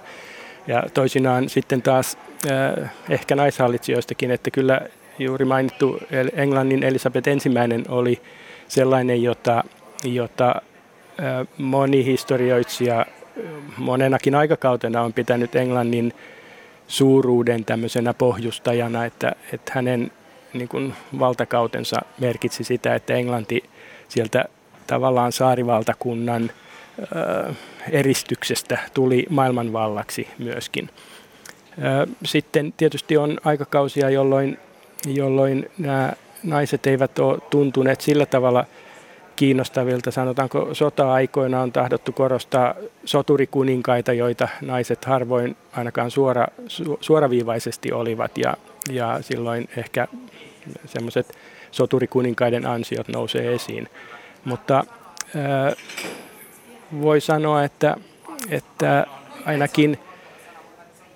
Ja 0.67 0.83
toisinaan 0.93 1.49
sitten 1.49 1.81
taas 1.81 2.17
ehkä 3.09 3.35
naishallitsijoistakin, 3.35 4.31
että 4.31 4.51
kyllä 4.51 4.81
juuri 5.19 5.45
mainittu 5.45 5.99
Englannin 6.33 6.83
Elisabeth 6.83 7.29
ensimmäinen 7.29 7.85
oli 7.87 8.21
sellainen, 8.67 9.23
jota, 9.23 9.63
jota 10.03 10.61
moni 11.57 12.05
historioitsija 12.05 13.05
monenakin 13.77 14.35
aikakautena 14.35 15.01
on 15.01 15.13
pitänyt 15.13 15.55
Englannin 15.55 16.13
suuruuden 16.87 17.65
tämmöisenä 17.65 18.13
pohjustajana, 18.13 19.05
että, 19.05 19.31
että 19.53 19.71
hänen 19.75 20.11
niin 20.53 20.67
kuin 20.67 20.93
valtakautensa 21.19 22.01
merkitsi 22.19 22.63
sitä, 22.63 22.95
että 22.95 23.13
Englanti 23.13 23.63
sieltä 24.07 24.45
tavallaan 24.87 25.31
saarivaltakunnan 25.31 26.51
ö, 26.99 27.53
eristyksestä 27.91 28.77
tuli 28.93 29.25
maailmanvallaksi 29.29 30.27
myöskin. 30.37 30.89
Ö, 31.77 32.07
sitten 32.25 32.73
tietysti 32.77 33.17
on 33.17 33.37
aikakausia, 33.45 34.09
jolloin, 34.09 34.57
jolloin 35.07 35.71
nämä 35.77 36.13
naiset 36.43 36.87
eivät 36.87 37.19
ole 37.19 37.39
tuntuneet 37.49 38.01
sillä 38.01 38.25
tavalla– 38.25 38.65
kiinnostavilta. 39.39 40.11
Sanotaanko 40.11 40.69
sota-aikoina 40.73 41.61
on 41.61 41.71
tahdottu 41.71 42.11
korostaa 42.11 42.75
soturikuninkaita, 43.05 44.13
joita 44.13 44.47
naiset 44.61 45.05
harvoin 45.05 45.57
ainakaan 45.71 46.11
suora, 46.11 46.47
su, 46.67 46.97
suoraviivaisesti 47.01 47.91
olivat 47.91 48.37
ja, 48.37 48.53
ja 48.91 49.17
silloin 49.21 49.69
ehkä 49.77 50.07
semmoiset 50.85 51.37
soturikuninkaiden 51.71 52.65
ansiot 52.65 53.07
nousee 53.07 53.53
esiin. 53.53 53.89
Mutta 54.45 54.83
ää, 55.35 55.71
voi 57.01 57.21
sanoa, 57.21 57.63
että, 57.63 57.95
että 58.49 59.05
ainakin 59.45 59.99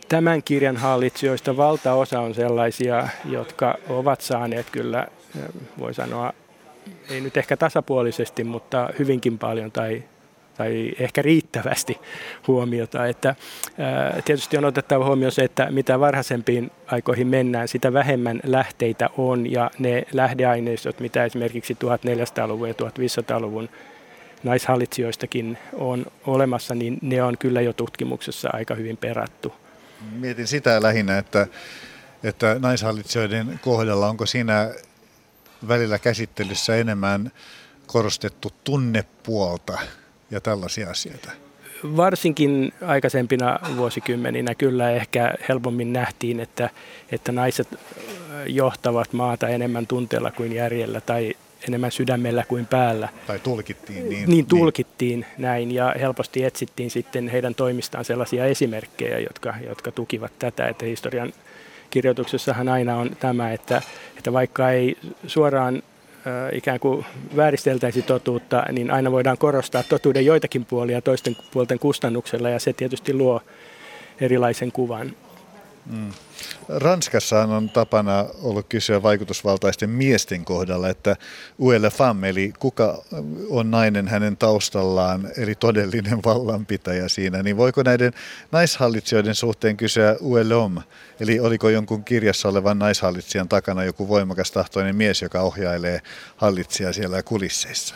tämän 0.09 0.43
kirjan 0.43 0.77
hallitsijoista 0.77 1.57
valtaosa 1.57 2.19
on 2.19 2.35
sellaisia, 2.35 3.07
jotka 3.25 3.75
ovat 3.89 4.21
saaneet 4.21 4.69
kyllä, 4.71 5.07
voi 5.79 5.93
sanoa, 5.93 6.33
ei 7.09 7.21
nyt 7.21 7.37
ehkä 7.37 7.57
tasapuolisesti, 7.57 8.43
mutta 8.43 8.89
hyvinkin 8.99 9.39
paljon 9.39 9.71
tai, 9.71 10.03
tai 10.57 10.91
ehkä 10.99 11.21
riittävästi 11.21 11.97
huomiota. 12.47 13.05
Että, 13.05 13.35
ää, 13.77 14.21
tietysti 14.25 14.57
on 14.57 14.65
otettava 14.65 15.05
huomioon 15.05 15.31
se, 15.31 15.43
että 15.43 15.67
mitä 15.71 15.99
varhaisempiin 15.99 16.71
aikoihin 16.87 17.27
mennään, 17.27 17.67
sitä 17.67 17.93
vähemmän 17.93 18.39
lähteitä 18.43 19.09
on 19.17 19.51
ja 19.51 19.71
ne 19.79 20.03
lähdeaineistot, 20.13 20.99
mitä 20.99 21.25
esimerkiksi 21.25 21.73
1400-luvun 21.73 22.67
ja 22.67 22.73
1500-luvun 22.73 23.69
naishallitsijoistakin 24.43 25.57
on 25.73 26.05
olemassa, 26.27 26.75
niin 26.75 26.97
ne 27.01 27.23
on 27.23 27.37
kyllä 27.37 27.61
jo 27.61 27.73
tutkimuksessa 27.73 28.49
aika 28.53 28.75
hyvin 28.75 28.97
perattu. 28.97 29.53
Mietin 30.11 30.47
sitä 30.47 30.81
lähinnä, 30.81 31.17
että, 31.17 31.47
että 32.23 32.55
naishallitsijoiden 32.59 33.59
kohdalla 33.63 34.07
onko 34.07 34.25
siinä 34.25 34.71
välillä 35.67 35.99
käsittelyssä 35.99 36.75
enemmän 36.75 37.31
korostettu 37.87 38.49
tunnepuolta 38.63 39.79
ja 40.33 40.41
tällaisia 40.41 40.89
asioita? 40.89 41.31
Varsinkin 41.97 42.73
aikaisempina 42.87 43.59
vuosikymmeninä 43.77 44.55
kyllä 44.55 44.91
ehkä 44.91 45.33
helpommin 45.49 45.93
nähtiin, 45.93 46.39
että, 46.39 46.69
että 47.11 47.31
naiset 47.31 47.67
johtavat 48.45 49.13
maata 49.13 49.47
enemmän 49.49 49.87
tunteella 49.87 50.31
kuin 50.31 50.53
järjellä 50.53 51.01
tai 51.01 51.33
enemmän 51.67 51.91
sydämellä 51.91 52.43
kuin 52.47 52.65
päällä. 52.65 53.09
Tai 53.27 53.39
tulkittiin 53.39 54.09
niin. 54.09 54.29
Niin 54.29 54.45
tulkittiin 54.45 55.19
niin. 55.19 55.27
näin 55.37 55.71
ja 55.71 55.95
helposti 55.99 56.43
etsittiin 56.43 56.91
sitten 56.91 57.27
heidän 57.27 57.55
toimistaan 57.55 58.05
sellaisia 58.05 58.45
esimerkkejä, 58.45 59.19
jotka, 59.19 59.53
jotka 59.67 59.91
tukivat 59.91 60.31
tätä, 60.39 60.67
että 60.67 60.85
historian 60.85 61.33
kirjoituksessahan 61.89 62.69
aina 62.69 62.97
on 62.97 63.15
tämä, 63.19 63.53
että, 63.53 63.81
että 64.17 64.33
vaikka 64.33 64.69
ei 64.69 64.97
suoraan 65.27 65.83
ikään 66.51 66.79
kuin 66.79 67.05
vääristeltäisi 67.35 68.01
totuutta, 68.01 68.65
niin 68.71 68.91
aina 68.91 69.11
voidaan 69.11 69.37
korostaa 69.37 69.83
totuuden 69.83 70.25
joitakin 70.25 70.65
puolia 70.65 71.01
toisten 71.01 71.37
puolten 71.51 71.79
kustannuksella 71.79 72.49
ja 72.49 72.59
se 72.59 72.73
tietysti 72.73 73.13
luo 73.13 73.41
erilaisen 74.21 74.71
kuvan. 74.71 75.13
Mm. 75.85 76.11
Ranskassa 76.69 77.41
on 77.41 77.69
tapana 77.69 78.25
ollut 78.41 78.65
kysyä 78.69 79.03
vaikutusvaltaisten 79.03 79.89
miesten 79.89 80.45
kohdalla, 80.45 80.89
että 80.89 81.15
uelle 81.59 81.89
femme, 81.89 82.29
eli 82.29 82.53
kuka 82.59 83.03
on 83.49 83.71
nainen 83.71 84.07
hänen 84.07 84.37
taustallaan, 84.37 85.27
eli 85.37 85.55
todellinen 85.55 86.19
vallanpitäjä 86.25 87.07
siinä, 87.07 87.43
niin 87.43 87.57
voiko 87.57 87.83
näiden 87.83 88.13
naishallitsijoiden 88.51 89.35
suhteen 89.35 89.77
kysyä 89.77 90.15
uelle 90.21 90.53
homme, 90.53 90.81
eli 91.19 91.39
oliko 91.39 91.69
jonkun 91.69 92.03
kirjassa 92.03 92.49
olevan 92.49 92.79
naishallitsijan 92.79 93.49
takana 93.49 93.83
joku 93.83 94.07
voimakas 94.07 94.51
tahtoinen 94.51 94.95
mies, 94.95 95.21
joka 95.21 95.41
ohjailee 95.41 96.01
hallitsijaa 96.37 96.93
siellä 96.93 97.23
kulisseissa? 97.23 97.95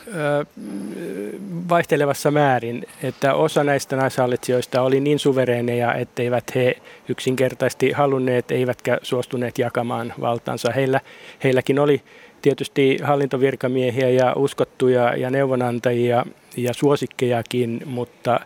vaihtelevassa 1.70 2.32
määrin, 2.32 2.86
että 3.04 3.34
osa 3.34 3.64
näistä 3.64 3.96
naishallitsijoista 3.96 4.82
oli 4.82 5.00
niin 5.00 5.20
suvereeneja, 5.20 5.94
etteivät 5.94 6.56
he 6.56 6.78
yksinkertaisesti 7.10 7.92
halunneet, 7.92 8.37
ei 8.52 8.58
eivätkä 8.58 8.98
suostuneet 9.02 9.58
jakamaan 9.58 10.14
valtansa. 10.22 10.72
Heillä, 10.72 11.02
heilläkin 11.44 11.80
oli 11.80 12.02
tietysti 12.42 12.98
hallintovirkamiehiä 13.04 14.10
ja 14.10 14.34
uskottuja 14.36 15.16
ja 15.16 15.30
neuvonantajia 15.30 16.26
ja 16.58 16.74
suosikkejakin, 16.74 17.82
mutta 17.86 18.40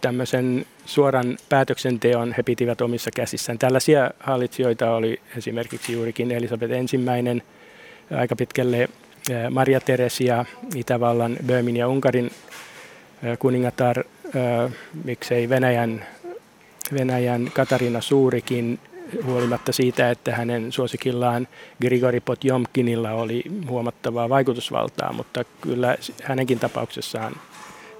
tämmöisen 0.00 0.66
suoran 0.86 1.38
päätöksenteon 1.48 2.34
he 2.36 2.42
pitivät 2.42 2.80
omissa 2.80 3.10
käsissään. 3.16 3.58
Tällaisia 3.58 4.10
hallitsijoita 4.20 4.90
oli 4.94 5.20
esimerkiksi 5.36 5.92
juurikin 5.92 6.30
Elisabeth 6.30 6.72
ensimmäinen, 6.72 7.42
aika 8.16 8.36
pitkälle 8.36 8.88
Maria 9.50 9.80
Teresia, 9.80 10.44
Itävallan, 10.74 11.36
Böömin 11.46 11.76
ja 11.76 11.88
Unkarin 11.88 12.30
kuningatar, 13.38 14.04
miksei 15.04 15.48
Venäjän 15.48 16.06
Venäjän 16.92 17.50
Katarina 17.54 18.00
Suurikin 18.00 18.78
huolimatta 19.24 19.72
siitä, 19.72 20.10
että 20.10 20.34
hänen 20.34 20.72
suosikillaan 20.72 21.48
Grigori 21.80 22.20
Potjomkinilla 22.20 23.12
oli 23.12 23.42
huomattavaa 23.68 24.28
vaikutusvaltaa, 24.28 25.12
mutta 25.12 25.44
kyllä 25.60 25.96
hänenkin 26.22 26.58
tapauksessaan 26.58 27.32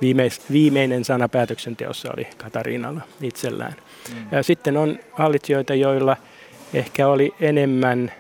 viimeis, 0.01 0.43
viimeinen 0.53 1.05
sana 1.05 1.29
päätöksenteossa 1.29 2.09
oli 2.17 2.27
Katarinalla 2.37 3.01
itsellään. 3.23 3.75
Mm. 4.15 4.27
Ja 4.33 4.43
sitten 4.43 4.77
on 4.77 4.99
hallitsijoita, 5.13 5.75
joilla 5.75 6.17
ehkä 6.75 7.09
oli 7.09 7.35
enemmän 7.41 8.13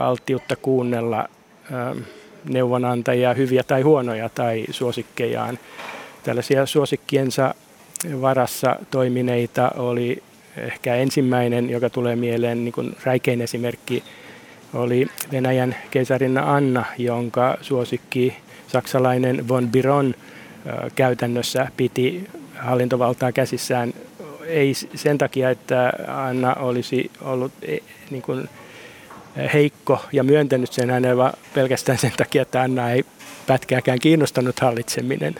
alttiutta 0.00 0.56
kuunnella 0.56 1.28
neuvonantajia, 2.44 3.34
hyviä 3.34 3.62
tai 3.62 3.82
huonoja 3.82 4.28
tai 4.28 4.64
suosikkejaan. 4.70 5.58
Tällaisia 6.22 6.66
suosikkiensa 6.66 7.54
varassa 8.20 8.76
toimineita 8.90 9.70
oli 9.76 10.22
ehkä 10.56 10.94
ensimmäinen, 10.94 11.70
joka 11.70 11.90
tulee 11.90 12.16
mieleen, 12.16 12.64
niin 12.64 12.72
kuin 12.72 12.96
räikein 13.04 13.40
esimerkki, 13.40 14.04
oli 14.74 15.06
Venäjän 15.32 15.76
keisarinna 15.90 16.54
Anna, 16.54 16.84
jonka 16.98 17.58
suosikki 17.60 18.36
saksalainen 18.68 19.48
von 19.48 19.68
Biron 19.68 20.14
käytännössä 20.94 21.68
piti 21.76 22.28
hallintovaltaa 22.58 23.32
käsissään. 23.32 23.94
Ei 24.46 24.74
sen 24.94 25.18
takia, 25.18 25.50
että 25.50 25.92
Anna 26.08 26.54
olisi 26.54 27.10
ollut 27.20 27.52
e, 27.62 27.78
niin 28.10 28.22
kuin 28.22 28.48
heikko 29.52 30.04
ja 30.12 30.24
myöntänyt 30.24 30.72
sen 30.72 30.90
hänelle, 30.90 31.16
vaan 31.16 31.32
pelkästään 31.54 31.98
sen 31.98 32.12
takia, 32.16 32.42
että 32.42 32.62
Anna 32.62 32.90
ei 32.90 33.04
pätkääkään 33.46 33.98
kiinnostanut 33.98 34.60
hallitseminen 34.60 35.34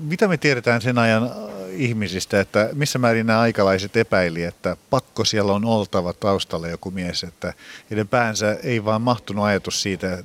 mitä 0.00 0.28
me 0.28 0.36
tiedetään 0.36 0.80
sen 0.80 0.98
ajan 0.98 1.30
ihmisistä, 1.72 2.40
että 2.40 2.68
missä 2.72 2.98
määrin 2.98 3.26
nämä 3.26 3.40
aikalaiset 3.40 3.96
epäili, 3.96 4.42
että 4.42 4.76
pakko 4.90 5.24
siellä 5.24 5.52
on 5.52 5.64
oltava 5.64 6.12
taustalla 6.12 6.68
joku 6.68 6.90
mies, 6.90 7.24
että 7.24 7.52
heidän 7.90 8.08
päänsä 8.08 8.58
ei 8.62 8.84
vaan 8.84 9.02
mahtunut 9.02 9.44
ajatus 9.44 9.82
siitä 9.82 10.22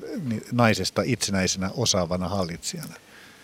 naisesta 0.51 1.01
itsenäisenä 1.05 1.69
osaavana 1.77 2.27
hallitsijana. 2.27 2.93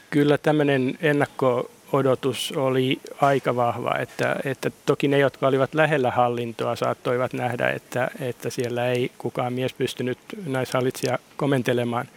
Kyllä 0.10 0.38
tämmöinen 0.38 0.98
ennakko-odotus 1.02 2.54
oli 2.56 3.00
aika 3.22 3.56
vahva, 3.56 3.98
että, 4.00 4.36
että 4.46 4.72
toki 4.86 5.08
ne, 5.08 5.18
jotka 5.18 5.48
olivat 5.48 5.74
lähellä 5.74 6.12
hallintoa, 6.12 6.76
saattoivat 6.76 7.34
nähdä, 7.34 7.70
että, 7.70 8.12
että 8.20 8.50
siellä 8.50 8.88
ei 8.88 9.12
kukaan 9.18 9.54
mies 9.54 9.74
pystynyt 9.74 10.18
naishallitsija 10.46 11.20
komentelemaan, 11.38 12.08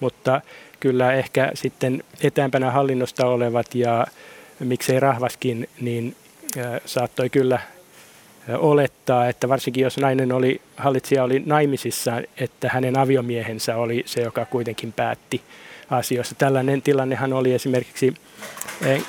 mutta 0.00 0.40
kyllä 0.80 1.12
ehkä 1.12 1.50
sitten 1.54 2.02
etäämpänä 2.22 2.70
hallinnosta 2.70 3.26
olevat 3.26 3.74
ja 3.74 4.06
miksei 4.58 5.00
rahvaskin, 5.00 5.68
niin 5.80 6.16
saattoi 6.84 7.30
kyllä 7.30 7.58
olettaa, 8.58 9.28
että 9.28 9.48
varsinkin 9.48 9.82
jos 9.82 9.98
nainen 9.98 10.32
oli, 10.32 10.60
hallitsija 10.76 11.24
oli 11.24 11.42
naimisissa, 11.46 12.22
että 12.40 12.68
hänen 12.72 12.98
aviomiehensä 12.98 13.76
oli 13.76 14.02
se, 14.06 14.20
joka 14.20 14.44
kuitenkin 14.44 14.92
päätti 14.92 15.42
asioista. 15.90 16.34
Tällainen 16.38 16.82
tilannehan 16.82 17.32
oli 17.32 17.54
esimerkiksi 17.54 18.14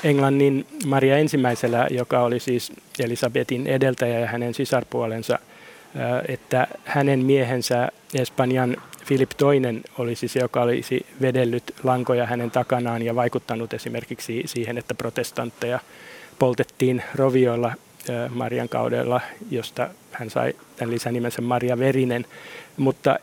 Englannin 0.04 0.66
Maria 0.86 1.18
ensimmäisellä, 1.18 1.86
joka 1.90 2.20
oli 2.20 2.40
siis 2.40 2.72
Elisabetin 2.98 3.66
edeltäjä 3.66 4.20
ja 4.20 4.26
hänen 4.26 4.54
sisarpuolensa, 4.54 5.38
että 6.28 6.66
hänen 6.84 7.24
miehensä 7.24 7.88
Espanjan 8.14 8.76
Filip 9.08 9.30
II 9.42 9.82
olisi 9.98 10.28
se, 10.28 10.40
joka 10.40 10.62
olisi 10.62 11.06
vedellyt 11.20 11.74
lankoja 11.82 12.26
hänen 12.26 12.50
takanaan 12.50 13.02
ja 13.02 13.14
vaikuttanut 13.14 13.74
esimerkiksi 13.74 14.42
siihen, 14.46 14.78
että 14.78 14.94
protestantteja 14.94 15.78
poltettiin 16.38 17.02
rovioilla 17.14 17.72
Marian 18.28 18.68
kaudella, 18.68 19.20
josta 19.50 19.90
hän 20.12 20.30
sai 20.30 20.54
tämän 20.76 20.94
lisänimensä 20.94 21.42
Maria 21.42 21.78
Verinen. 21.78 22.26
Mutta 22.76 23.18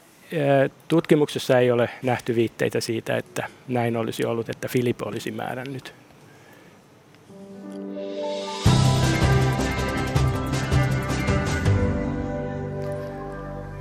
tutkimuksessa 0.88 1.60
ei 1.60 1.72
ole 1.72 1.90
nähty 2.04 2.36
viitteitä 2.36 2.80
siitä, 2.80 3.18
että 3.18 3.48
näin 3.68 3.98
olisi 3.98 4.26
ollut, 4.26 4.50
että 4.50 4.68
Filip 4.68 5.02
olisi 5.02 5.32
määrännyt 5.32 5.94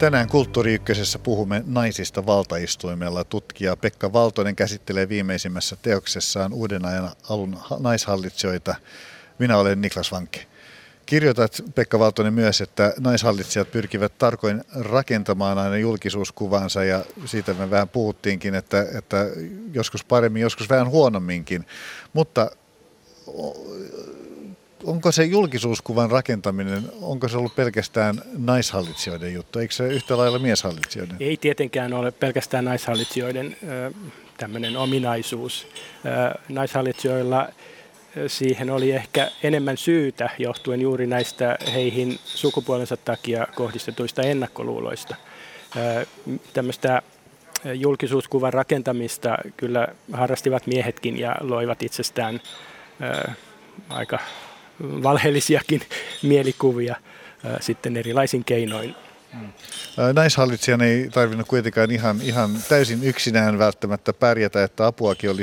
Tänään 0.04 0.28
Kulttuuri 0.28 0.75
Ykkösessä 0.75 1.18
puhumme 1.18 1.62
naisista 1.66 2.26
valtaistuimella. 2.26 3.25
Tutkija 3.25 3.76
Pekka 3.76 4.12
Valtonen 4.12 4.56
käsittelee 4.56 5.08
viimeisimmässä 5.08 5.76
teoksessaan 5.82 6.52
uuden 6.52 6.84
ajan 6.84 7.11
alun 7.28 7.58
naishallitsijoita. 7.78 8.75
Minä 9.38 9.58
olen 9.58 9.80
Niklas 9.80 10.12
Vankke. 10.12 10.46
Kirjoitat, 11.06 11.62
Pekka 11.75 11.99
Valtonen, 11.99 12.34
myös, 12.34 12.61
että 12.61 12.94
naishallitsijat 13.00 13.70
pyrkivät 13.70 14.18
tarkoin 14.18 14.64
rakentamaan 14.75 15.58
aina 15.58 15.76
julkisuuskuvansa 15.76 16.84
ja 16.84 17.04
siitä 17.25 17.54
me 17.54 17.70
vähän 17.70 17.88
puhuttiinkin, 17.88 18.54
että, 18.54 18.87
että 18.99 19.26
joskus 19.73 20.04
paremmin, 20.04 20.42
joskus 20.42 20.68
vähän 20.68 20.88
huonomminkin. 20.88 21.66
Mutta 22.12 22.50
onko 24.84 25.12
se 25.12 25.24
julkisuuskuvan 25.24 26.10
rakentaminen, 26.10 26.82
onko 27.02 27.28
se 27.28 27.36
ollut 27.36 27.56
pelkästään 27.56 28.22
naishallitsijoiden 28.38 29.34
juttu? 29.34 29.58
Eikö 29.58 29.74
se 29.74 29.88
yhtä 29.88 30.16
lailla 30.16 30.38
mieshallitsijoiden? 30.38 31.16
Ei 31.20 31.36
tietenkään 31.36 31.92
ole 31.92 32.10
pelkästään 32.10 32.64
naishallitsijoiden 32.64 33.56
tämmöinen 34.36 34.76
ominaisuus. 34.76 35.66
Naishallitsijoilla 36.48 37.48
siihen 38.26 38.70
oli 38.70 38.92
ehkä 38.92 39.30
enemmän 39.42 39.76
syytä 39.76 40.30
johtuen 40.38 40.80
juuri 40.80 41.06
näistä 41.06 41.58
heihin 41.72 42.18
sukupuolensa 42.24 42.96
takia 42.96 43.46
kohdistetuista 43.54 44.22
ennakkoluuloista. 44.22 45.16
Tämmöistä 46.52 47.02
julkisuuskuvan 47.74 48.52
rakentamista 48.52 49.38
kyllä 49.56 49.88
harrastivat 50.12 50.66
miehetkin 50.66 51.18
ja 51.18 51.36
loivat 51.40 51.82
itsestään 51.82 52.40
aika 53.88 54.18
valheellisiakin 54.81 55.81
mielikuvia 56.23 56.97
sitten 57.60 57.97
erilaisin 57.97 58.45
keinoin. 58.45 58.95
Naishallitsijan 60.13 60.80
ei 60.80 61.08
tarvinnut 61.13 61.49
kuitenkaan 61.49 61.91
ihan, 61.91 62.21
ihan 62.23 62.50
täysin 62.69 63.04
yksinään 63.04 63.58
välttämättä 63.58 64.13
pärjätä, 64.13 64.65
että 64.65 64.87
apuakin 64.87 65.30
oli 65.30 65.43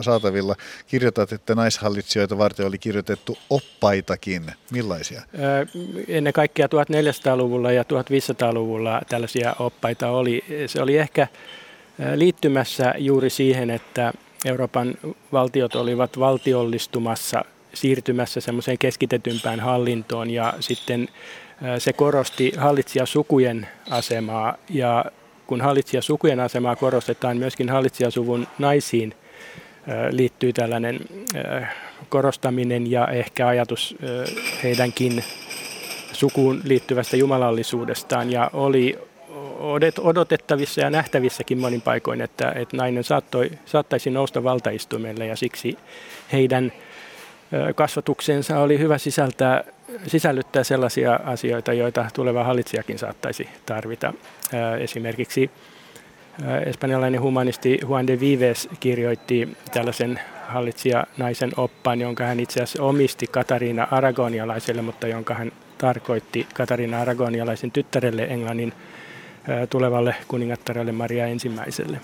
saatavilla. 0.00 0.54
Kirjoitat, 0.86 1.32
että 1.32 1.54
naishallitsijoita 1.54 2.38
varten 2.38 2.66
oli 2.66 2.78
kirjoitettu 2.78 3.38
oppaitakin. 3.50 4.52
Millaisia? 4.70 5.22
Ennen 6.08 6.32
kaikkea 6.32 6.66
1400-luvulla 6.66 7.72
ja 7.72 7.82
1500-luvulla 7.82 9.00
tällaisia 9.08 9.54
oppaita 9.58 10.08
oli. 10.08 10.44
Se 10.66 10.82
oli 10.82 10.98
ehkä 10.98 11.26
liittymässä 12.14 12.94
juuri 12.98 13.30
siihen, 13.30 13.70
että 13.70 14.12
Euroopan 14.44 14.94
valtiot 15.32 15.74
olivat 15.74 16.18
valtiollistumassa 16.18 17.44
siirtymässä 17.74 18.40
semmoiseen 18.40 18.78
keskitetympään 18.78 19.60
hallintoon 19.60 20.30
ja 20.30 20.54
sitten 20.60 21.08
se 21.78 21.92
korosti 21.92 22.52
hallitsijasukujen 22.56 23.68
asemaa. 23.90 24.56
Ja 24.68 25.04
kun 25.46 25.60
hallitsijasukujen 25.60 26.40
asemaa 26.40 26.76
korostetaan, 26.76 27.36
myöskin 27.36 27.68
hallitsijasuvun 27.68 28.46
naisiin 28.58 29.14
liittyy 30.10 30.52
tällainen 30.52 31.00
korostaminen 32.08 32.90
ja 32.90 33.06
ehkä 33.06 33.48
ajatus 33.48 33.96
heidänkin 34.62 35.24
sukuun 36.12 36.60
liittyvästä 36.64 37.16
jumalallisuudestaan. 37.16 38.32
Ja 38.32 38.50
oli 38.52 38.98
odotettavissa 40.00 40.80
ja 40.80 40.90
nähtävissäkin 40.90 41.58
monin 41.58 41.80
paikoin, 41.80 42.20
että, 42.20 42.52
että 42.56 42.76
nainen 42.76 43.04
saattoi, 43.04 43.50
saattaisi 43.66 44.10
nousta 44.10 44.44
valtaistuimelle 44.44 45.26
ja 45.26 45.36
siksi 45.36 45.78
heidän 46.32 46.72
kasvatuksensa 47.74 48.58
oli 48.58 48.78
hyvä 48.78 48.98
sisältää, 48.98 49.64
sisällyttää 50.06 50.64
sellaisia 50.64 51.20
asioita, 51.24 51.72
joita 51.72 52.06
tuleva 52.14 52.44
hallitsijakin 52.44 52.98
saattaisi 52.98 53.48
tarvita. 53.66 54.12
Esimerkiksi 54.80 55.50
espanjalainen 56.66 57.20
humanisti 57.20 57.78
Juan 57.82 58.06
de 58.06 58.20
Vives 58.20 58.68
kirjoitti 58.80 59.56
tällaisen 59.72 60.20
hallitsija-naisen 60.48 61.50
oppaan, 61.56 62.00
jonka 62.00 62.24
hän 62.24 62.40
itse 62.40 62.62
asiassa 62.62 62.82
omisti 62.82 63.26
Katariina 63.26 63.88
Aragonialaiselle, 63.90 64.82
mutta 64.82 65.06
jonka 65.06 65.34
hän 65.34 65.52
tarkoitti 65.78 66.46
Katariina 66.54 67.00
Aragonialaisen 67.00 67.70
tyttärelle 67.70 68.24
Englannin 68.24 68.72
tulevalle 69.70 70.14
kuningattarelle 70.28 70.92
Maria 70.92 71.26
ensimmäiselle. 71.26 72.00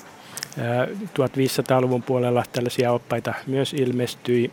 1500-luvun 1.07 2.03
puolella 2.03 2.45
tällaisia 2.53 2.93
oppaita 2.93 3.35
myös 3.47 3.73
ilmestyi 3.75 4.51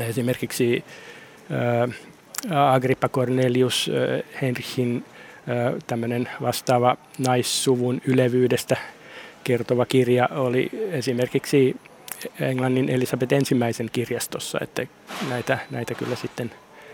Esimerkiksi 0.00 0.84
Agrippa 2.72 3.08
Cornelius 3.08 3.90
Henrichin 4.42 5.04
tämmöinen 5.86 6.28
vastaava 6.40 6.96
naissuvun 7.18 8.00
ylevyydestä 8.06 8.76
kertova 9.44 9.86
kirja 9.86 10.28
oli 10.30 10.70
esimerkiksi 10.90 11.76
Englannin 12.40 12.88
Elisabeth 12.88 13.34
ensimmäisen 13.34 13.90
kirjastossa, 13.92 14.58
että 14.62 14.86
näitä, 15.28 15.58
näitä 15.70 15.94
kyllä 15.94 16.16
sitten 16.16 16.50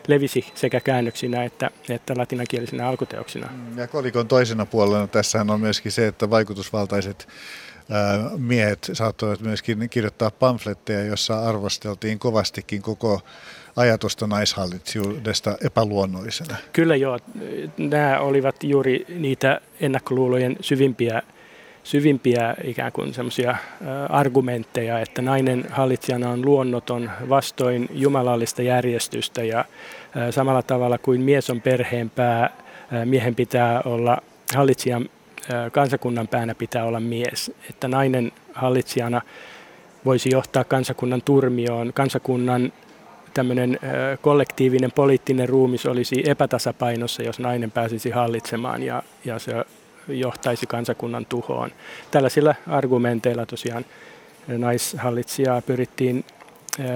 levisi 0.08 0.46
sekä 0.54 0.80
käännöksinä 0.80 1.44
että, 1.44 1.70
että 1.88 2.14
latinakielisinä 2.16 2.88
alkuteoksina. 2.88 3.48
Ja 3.76 3.86
kolikon 3.86 4.28
toisena 4.28 4.66
puolella 4.66 5.06
tässähän 5.06 5.50
on 5.50 5.60
myöskin 5.60 5.92
se, 5.92 6.06
että 6.06 6.30
vaikutusvaltaiset 6.30 7.28
miehet 8.38 8.90
saattoivat 8.92 9.40
myöskin 9.40 9.90
kirjoittaa 9.90 10.31
pamfletteja, 10.31 11.05
jossa 11.05 11.48
arvosteltiin 11.48 12.18
kovastikin 12.18 12.83
koko 12.83 13.20
ajatusta 13.76 14.26
naishallitsijuudesta 14.26 15.57
epäluonnollisena. 15.64 16.57
Kyllä 16.72 16.96
joo. 16.96 17.18
Nämä 17.79 18.18
olivat 18.18 18.64
juuri 18.64 19.05
niitä 19.09 19.61
ennakkoluulojen 19.81 20.57
syvimpiä, 20.61 21.22
syvimpiä 21.85 22.55
ikään 22.64 22.92
kuin 22.92 23.14
semmoisia 23.14 23.57
argumentteja, 24.09 25.00
että 25.00 25.22
nainen 25.22 25.66
hallitsijana 25.70 26.31
on 26.31 26.44
luonnoton 26.44 27.11
vastoin 27.29 27.88
jumalallista 27.92 28.62
järjestystä 28.62 29.44
ja 29.44 29.64
samalla 30.31 30.62
tavalla 30.62 30.98
kuin 30.98 31.20
mies 31.20 31.50
on 31.50 31.61
perheen 31.61 32.11
pää, 32.11 32.50
miehen 33.05 33.35
pitää 33.35 33.83
olla 33.85 34.22
hallitsijan 34.55 35.09
kansakunnan 35.72 36.29
päänä 36.29 36.55
pitää 36.55 36.85
olla 36.85 37.00
mies, 37.00 37.53
että 37.70 37.88
nainen 37.88 38.33
hallitsijana 38.55 39.22
voisi 40.05 40.31
johtaa 40.31 40.64
kansakunnan 40.64 41.22
turmioon, 41.22 41.92
kansakunnan 41.94 42.72
tämmöinen 43.35 43.79
kollektiivinen 44.20 44.92
poliittinen 44.92 45.48
ruumis 45.48 45.87
olisi 45.87 46.22
epätasapainossa, 46.26 47.22
jos 47.22 47.38
nainen 47.38 47.70
pääsisi 47.70 48.11
hallitsemaan 48.11 48.83
ja, 48.83 49.03
ja 49.24 49.38
se 49.38 49.53
johtaisi 50.09 50.66
kansakunnan 50.66 51.26
tuhoon. 51.26 51.70
Tällaisilla 52.11 52.55
argumenteilla 52.66 53.46
tosiaan 53.46 53.85
naishallitsijaa 54.48 55.62
pyrittiin 55.62 56.24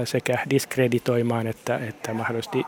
sekä 0.05 0.39
diskreditoimaan 0.51 1.47
että, 1.47 1.77
että 1.77 2.15
mahdollisesti 2.15 2.67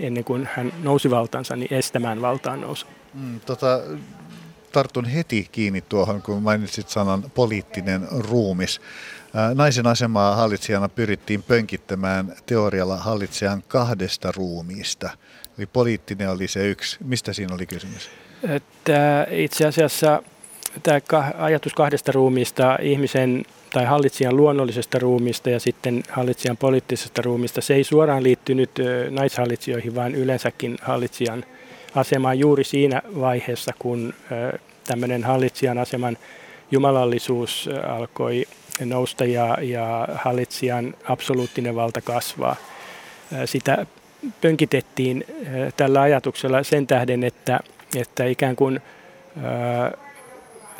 ennen 0.00 0.24
kuin 0.24 0.48
hän 0.54 0.72
nousi 0.82 1.10
valtaansa, 1.10 1.56
niin 1.56 1.74
estämään 1.74 2.22
valtaan 2.22 2.60
nousu. 2.60 2.86
Mm, 3.14 3.40
tota, 3.40 3.80
tartun 4.74 5.04
heti 5.04 5.48
kiinni 5.52 5.80
tuohon, 5.80 6.22
kun 6.22 6.42
mainitsit 6.42 6.88
sanan 6.88 7.22
poliittinen 7.34 8.08
ruumis. 8.10 8.80
Naisen 9.54 9.86
asemaa 9.86 10.36
hallitsijana 10.36 10.88
pyrittiin 10.88 11.42
pönkittämään 11.42 12.34
teorialla 12.46 12.96
hallitsijan 12.96 13.62
kahdesta 13.68 14.32
ruumiista. 14.36 15.10
Eli 15.58 15.66
poliittinen 15.66 16.30
oli 16.30 16.48
se 16.48 16.68
yksi. 16.68 16.96
Mistä 17.04 17.32
siinä 17.32 17.54
oli 17.54 17.66
kysymys? 17.66 18.10
Että 18.48 19.26
itse 19.30 19.66
asiassa 19.66 20.22
tämä 20.82 21.32
ajatus 21.38 21.74
kahdesta 21.74 22.12
ruumiista, 22.12 22.78
ihmisen 22.82 23.44
tai 23.72 23.84
hallitsijan 23.84 24.36
luonnollisesta 24.36 24.98
ruumista 24.98 25.50
ja 25.50 25.60
sitten 25.60 26.02
hallitsijan 26.10 26.56
poliittisesta 26.56 27.22
ruumista, 27.22 27.60
se 27.60 27.74
ei 27.74 27.84
suoraan 27.84 28.22
liittynyt 28.22 28.70
naishallitsijoihin, 29.10 29.94
vaan 29.94 30.14
yleensäkin 30.14 30.78
hallitsijan 30.82 31.44
asemaan 31.96 32.38
juuri 32.38 32.64
siinä 32.64 33.02
vaiheessa, 33.20 33.72
kun 33.78 34.14
tämmöinen 34.86 35.24
hallitsijan 35.24 35.78
aseman 35.78 36.18
jumalallisuus 36.70 37.68
alkoi 37.88 38.44
nousta 38.84 39.24
ja, 39.24 39.58
ja 39.62 40.08
hallitsijan 40.14 40.94
absoluuttinen 41.08 41.74
valta 41.74 42.00
kasvaa. 42.00 42.56
Sitä 43.44 43.86
pönkitettiin 44.40 45.24
tällä 45.76 46.00
ajatuksella 46.00 46.62
sen 46.62 46.86
tähden, 46.86 47.24
että, 47.24 47.60
että 47.96 48.24
ikään 48.24 48.56
kuin 48.56 48.80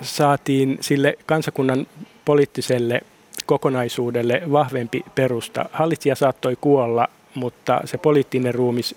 saatiin 0.02 0.78
sille 0.80 1.18
kansakunnan 1.26 1.86
poliittiselle 2.24 3.00
kokonaisuudelle 3.46 4.42
vahvempi 4.52 5.04
perusta. 5.14 5.64
Hallitsija 5.72 6.14
saattoi 6.14 6.56
kuolla, 6.60 7.08
mutta 7.34 7.80
se 7.84 7.98
poliittinen 7.98 8.54
ruumis, 8.54 8.96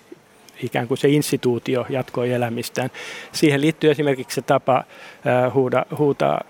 ikään 0.62 0.88
kuin 0.88 0.98
se 0.98 1.08
instituutio 1.08 1.86
jatkoi 1.88 2.32
elämistään. 2.32 2.90
Siihen 3.32 3.60
liittyy 3.60 3.90
esimerkiksi 3.90 4.34
se 4.34 4.42
tapa 4.42 4.84
huuda, 5.54 5.86
huutaa 5.98 6.40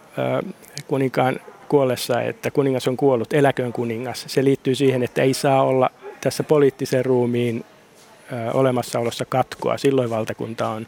kuninkaan 0.86 1.40
kuollessa, 1.68 2.22
että 2.22 2.50
kuningas 2.50 2.88
on 2.88 2.96
kuollut, 2.96 3.32
eläköön 3.32 3.72
kuningas. 3.72 4.24
Se 4.28 4.44
liittyy 4.44 4.74
siihen, 4.74 5.02
että 5.02 5.22
ei 5.22 5.34
saa 5.34 5.62
olla 5.62 5.90
tässä 6.20 6.42
poliittisen 6.42 7.04
ruumiin 7.04 7.64
olemassaolossa 8.54 9.24
katkoa. 9.24 9.78
Silloin 9.78 10.10
valtakunta 10.10 10.68
on 10.68 10.86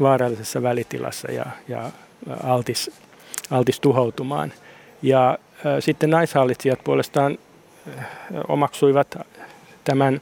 vaarallisessa 0.00 0.62
välitilassa 0.62 1.32
ja, 1.32 1.46
ja 1.68 1.90
altis, 2.44 2.90
altis 3.50 3.80
tuhoutumaan. 3.80 4.52
Ja 5.02 5.38
sitten 5.80 6.10
naishallitsijat 6.10 6.84
puolestaan 6.84 7.38
omaksuivat 8.48 9.16
tämän 9.84 10.20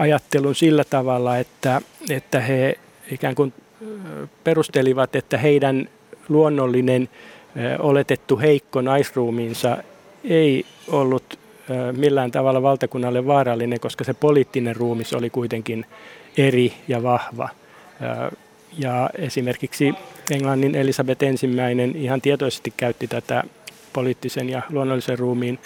ajattelun 0.00 0.54
sillä 0.54 0.84
tavalla, 0.84 1.38
että, 1.38 1.80
että 2.10 2.40
he 2.40 2.78
ikään 3.10 3.34
kuin 3.34 3.52
perustelivat, 4.44 5.16
että 5.16 5.38
heidän 5.38 5.88
luonnollinen 6.28 7.08
oletettu 7.78 8.38
heikko 8.38 8.80
naisruumiinsa 8.80 9.76
ei 10.24 10.66
ollut 10.88 11.38
millään 11.96 12.30
tavalla 12.30 12.62
valtakunnalle 12.62 13.26
vaarallinen, 13.26 13.80
koska 13.80 14.04
se 14.04 14.14
poliittinen 14.14 14.76
ruumis 14.76 15.12
oli 15.14 15.30
kuitenkin 15.30 15.86
eri 16.36 16.72
ja 16.88 17.02
vahva. 17.02 17.48
Ja 18.78 19.10
esimerkiksi 19.18 19.94
Englannin 20.30 20.74
Elisabeth 20.74 21.24
ensimmäinen 21.24 21.96
ihan 21.96 22.20
tietoisesti 22.20 22.72
käytti 22.76 23.06
tätä 23.06 23.42
poliittisen 23.92 24.48
ja 24.48 24.62
luonnollisen 24.70 25.18
ruumiin 25.18 25.58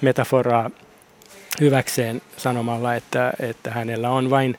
metaforaa 0.00 0.70
hyväkseen 1.60 2.22
sanomalla, 2.36 2.94
että, 2.94 3.32
että 3.40 3.70
hänellä 3.70 4.10
on 4.10 4.30
vain, 4.30 4.58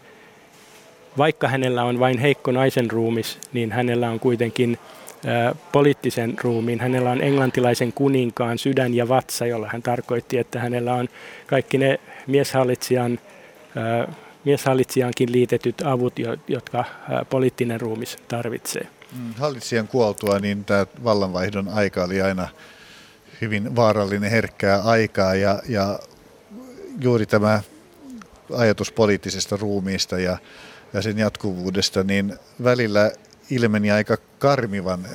vaikka 1.17 1.47
hänellä 1.47 1.83
on 1.83 1.99
vain 1.99 2.17
heikko 2.17 2.51
naisen 2.51 2.91
ruumis, 2.91 3.39
niin 3.53 3.71
hänellä 3.71 4.09
on 4.09 4.19
kuitenkin 4.19 4.79
ä, 5.27 5.55
poliittisen 5.71 6.35
ruumiin. 6.43 6.79
Hänellä 6.79 7.11
on 7.11 7.21
englantilaisen 7.21 7.93
kuninkaan 7.93 8.57
sydän 8.57 8.93
ja 8.93 9.07
vatsa, 9.07 9.45
jolla 9.45 9.69
hän 9.71 9.81
tarkoitti, 9.83 10.37
että 10.37 10.59
hänellä 10.59 10.93
on 10.93 11.09
kaikki 11.47 11.77
ne 11.77 11.99
mieshallitsijan 12.27 13.19
ä, 13.77 14.07
mieshallitsijankin 14.43 15.31
liitetyt 15.31 15.81
avut, 15.85 16.13
jotka 16.47 16.83
poliittinen 17.29 17.81
ruumis 17.81 18.17
tarvitsee. 18.27 18.87
Mm, 19.17 19.33
hallitsijan 19.33 19.87
kuoltua, 19.87 20.39
niin 20.39 20.65
tämä 20.65 20.85
vallanvaihdon 21.03 21.67
aika 21.67 22.03
oli 22.03 22.21
aina 22.21 22.47
hyvin 23.41 23.75
vaarallinen, 23.75 24.31
herkkää 24.31 24.81
aikaa 24.81 25.35
ja, 25.35 25.59
ja 25.69 25.99
juuri 27.01 27.25
tämä 27.25 27.61
ajatus 28.53 28.91
poliittisesta 28.91 29.57
ruumiista 29.57 30.19
ja, 30.19 30.37
ja 30.93 31.01
sen 31.01 31.17
jatkuvuudesta, 31.17 32.03
niin 32.03 32.33
välillä 32.63 33.11
ilmeni 33.49 33.91
aika 33.91 34.17
karmivan 34.39 35.07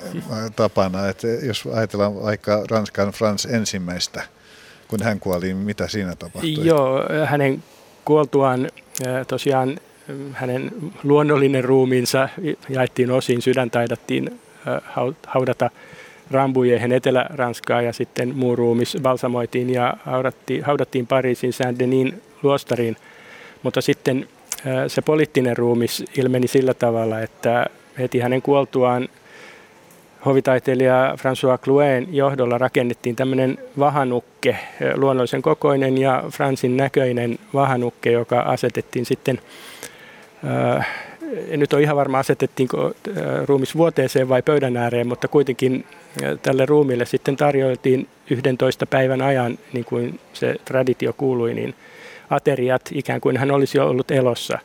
tapana, 0.57 1.09
että 1.09 1.27
jos 1.29 1.69
ajatellaan 1.75 2.23
vaikka 2.23 2.65
Ranskan 2.71 3.11
Frans 3.11 3.47
ensimmäistä, 3.47 4.23
kun 4.89 5.03
hän 5.03 5.21
kuoli, 5.21 5.47
niin 5.47 5.57
mitä 5.57 5.89
siinä 5.89 6.17
tapahtui? 6.17 6.67
Joo, 6.67 7.01
hänen 7.25 7.63
kuoltuaan 8.05 8.71
tosiaan 9.29 9.81
hänen 10.33 10.71
luonnollinen 11.03 11.65
ruumiinsa 11.65 12.29
jaettiin 12.69 13.11
osiin, 13.11 13.43
sydän 13.43 13.71
taidattiin 13.71 14.41
haudata 15.27 15.71
Rambujehen 16.33 16.93
Etelä-Ranskaa 16.93 17.83
ja 17.83 17.93
sitten 17.93 18.37
muu 18.37 18.57
ruumis 18.57 18.97
balsamoitiin 19.03 19.71
ja 19.71 19.95
haudattiin, 20.05 20.65
haudattiin 20.65 21.07
Pariisin 21.07 21.53
Saint-Denis 21.53 22.15
luostariin. 22.43 22.97
Mutta 23.63 23.81
sitten 23.81 24.29
se 24.89 25.03
poliittinen 25.03 25.57
ruumis 25.57 26.05
ilmeni 26.17 26.49
sillä 26.49 26.75
tavalla, 26.75 27.21
että 27.21 27.67
heti 27.99 28.21
hänen 28.21 28.43
kuoltuaan 28.43 29.09
hovitaiteilija 30.27 31.15
François 31.19 31.59
Clouin 31.63 32.09
johdolla 32.11 32.59
rakennettiin 32.59 33.17
tämmöinen 33.17 33.59
vahanukke, 33.79 34.59
luonnollisen 34.95 35.43
kokoinen 35.43 35.99
ja 35.99 36.25
Fransin 36.31 36.77
näköinen 36.77 37.39
vahanukke, 37.55 38.11
joka 38.11 38.41
asetettiin 38.41 39.07
sitten, 39.07 39.41
ää, 40.45 40.85
en 41.49 41.61
nyt 41.61 41.73
ole 41.73 41.83
ihan 41.83 41.97
varma 41.97 42.19
asetettiinko 42.19 42.93
ruumis 43.45 43.77
vuoteeseen 43.77 44.29
vai 44.29 44.43
pöydän 44.43 44.77
ääreen, 44.77 45.07
mutta 45.07 45.29
kuitenkin 45.29 45.85
tälle 46.43 46.67
ruumille 46.67 47.07
sitten 47.07 47.37
tarjoiltiin 47.37 48.09
11 48.31 48.87
päivän 48.87 49.23
ajan, 49.23 49.59
niin 49.73 49.85
kuin 49.85 50.21
se 50.33 50.57
traditio 50.65 51.13
kuului, 51.13 51.55
niin 51.55 51.75
ateriat 52.31 52.83
ikään 52.93 53.21
kuin 53.21 53.37
hän 53.37 53.51
olisi 53.51 53.79
ollut 53.79 54.11
elossa. 54.11 54.59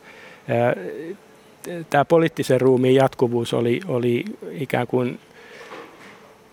Tämä 1.90 2.04
poliittisen 2.04 2.60
ruumiin 2.60 2.94
jatkuvuus 2.94 3.54
oli, 3.54 3.80
oli 3.88 4.24
ikään 4.50 4.86
kuin 4.86 5.18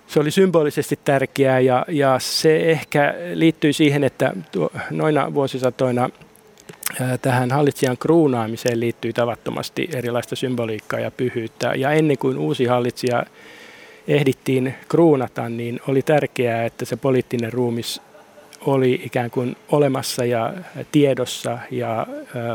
se 0.08 0.19
oli 0.19 0.32
symbolisesti 0.32 0.99
tärkeää 1.04 1.60
ja, 1.60 1.86
ja 1.88 2.19
se 2.19 2.58
ehkä 2.58 3.15
liittyi 3.34 3.73
siihen, 3.73 4.04
että 4.04 4.34
tuo, 4.51 4.69
noina 4.91 5.34
vuosisatoina 5.34 6.10
tähän 7.21 7.52
hallitsijan 7.52 7.98
kruunaamiseen 7.98 8.80
liittyy 8.80 9.13
tavattomasti 9.13 9.89
erilaista 9.95 10.36
symboliikkaa 10.36 11.00
ja 11.00 11.12
pyhyyttä. 11.12 11.74
Ja 11.76 11.91
ennen 11.91 12.17
kuin 12.17 12.38
uusi 12.38 12.65
hallitsija 12.65 13.24
ehdittiin 14.08 14.76
kruunata, 14.89 15.50
niin 15.50 15.80
oli 15.88 16.02
tärkeää, 16.02 16.65
että 16.65 16.86
se 16.86 16.95
poliittinen 16.95 17.54
ruumis 17.54 18.02
oli 18.62 19.02
ikään 19.04 19.32
kuin 19.32 19.56
olemassa 19.71 20.26
ja 20.26 20.54
tiedossa 20.91 21.58
ja 21.71 22.08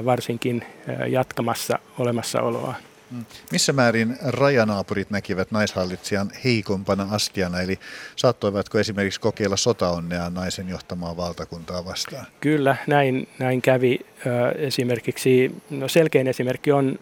varsinkin 0.04 0.64
jatkamassa 1.08 1.78
olemassaoloa. 1.98 2.74
Mm. 3.10 3.24
Missä 3.52 3.72
määrin 3.72 4.16
rajanaapurit 4.22 5.10
näkivät 5.10 5.50
naishallitsijan 5.50 6.30
heikompana 6.44 7.06
astiana, 7.10 7.60
eli 7.60 7.78
saattoivatko 8.16 8.78
esimerkiksi 8.78 9.20
kokeilla 9.20 9.56
sotaonnea 9.56 10.30
naisen 10.30 10.68
johtamaa 10.68 11.16
valtakuntaa 11.16 11.84
vastaan? 11.84 12.26
Kyllä, 12.40 12.76
näin, 12.86 13.28
näin 13.38 13.62
kävi. 13.62 14.00
Esimerkiksi, 14.58 15.54
no 15.70 15.88
selkein 15.88 16.26
esimerkki 16.26 16.72
on 16.72 16.98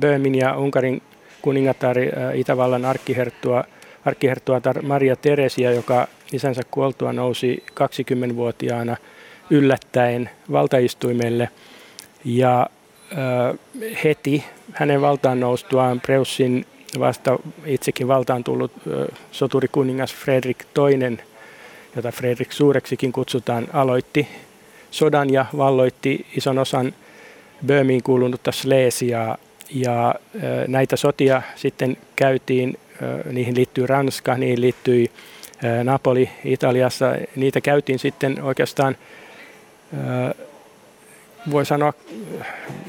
Böömin 0.00 0.34
ja 0.34 0.56
Unkarin 0.56 1.02
kuningatar 1.42 1.96
Itävallan 2.34 2.84
arkkiherttua, 2.84 3.64
arkkiherttuatar 4.04 4.82
Maria 4.82 5.16
Teresia, 5.16 5.72
joka 5.72 6.08
isänsä 6.32 6.62
kuoltua 6.70 7.12
nousi 7.12 7.64
20-vuotiaana 7.70 8.96
yllättäen 9.50 10.30
valtaistuimelle. 10.52 11.48
Ja 12.24 12.66
heti 14.04 14.44
hänen 14.72 15.00
valtaan 15.00 15.40
noustuaan 15.40 16.00
Preussin 16.00 16.66
vasta 16.98 17.38
itsekin 17.66 18.08
valtaan 18.08 18.44
tullut 18.44 18.72
soturikuningas 19.32 20.14
Fredrik 20.14 20.64
II, 20.78 21.18
jota 21.96 22.12
Fredrik 22.12 22.52
Suureksikin 22.52 23.12
kutsutaan, 23.12 23.68
aloitti 23.72 24.28
sodan 24.90 25.30
ja 25.30 25.46
valloitti 25.56 26.26
ison 26.36 26.58
osan 26.58 26.94
Böömiin 27.66 28.02
kuulunutta 28.02 28.52
Slesiaa. 28.52 29.36
Ja 29.74 30.14
näitä 30.68 30.96
sotia 30.96 31.42
sitten 31.56 31.96
käytiin, 32.16 32.78
niihin 33.32 33.56
liittyy 33.56 33.86
Ranska, 33.86 34.34
niihin 34.34 34.60
liittyi 34.60 35.10
Napoli 35.84 36.30
Italiassa. 36.44 37.06
Niitä 37.36 37.60
käytiin 37.60 37.98
sitten 37.98 38.42
oikeastaan 38.42 38.96
voi 41.50 41.66
sanoa, 41.66 41.92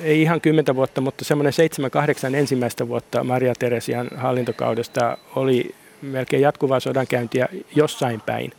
ei 0.04 0.22
ihan 0.22 0.42
kymmentä 0.42 0.76
vuotta, 0.76 1.02
mutta 1.02 1.26
semmoinen 1.26 1.54
seitsemän, 1.54 1.92
kahdeksan 1.92 2.36
ensimmäistä 2.36 2.88
vuotta 2.88 3.24
Maria 3.24 3.54
Teresian 3.60 4.08
hallintokaudesta 4.16 5.18
oli 5.36 5.76
melkein 6.02 6.42
jatkuvaa 6.42 6.80
sodankäyntiä 6.80 7.48
jossain 7.76 8.22
päin. 8.22 8.52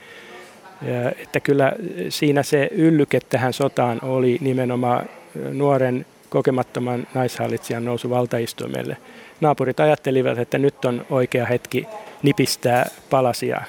Ja, 0.82 1.10
että 1.10 1.40
kyllä 1.40 1.72
siinä 2.08 2.42
se 2.42 2.68
yllyke 2.70 3.20
tähän 3.28 3.52
sotaan 3.52 3.98
oli 4.02 4.38
nimenomaan 4.40 5.08
nuoren 5.52 6.06
kokemattoman 6.28 7.06
naishallitsijan 7.14 7.84
nousu 7.84 8.10
valtaistuimelle. 8.10 8.96
Naapurit 9.40 9.80
ajattelivat, 9.80 10.38
että 10.38 10.58
nyt 10.58 10.84
on 10.84 11.06
oikea 11.10 11.46
hetki 11.46 11.86
nipistää 12.22 12.90
palasia 13.10 13.60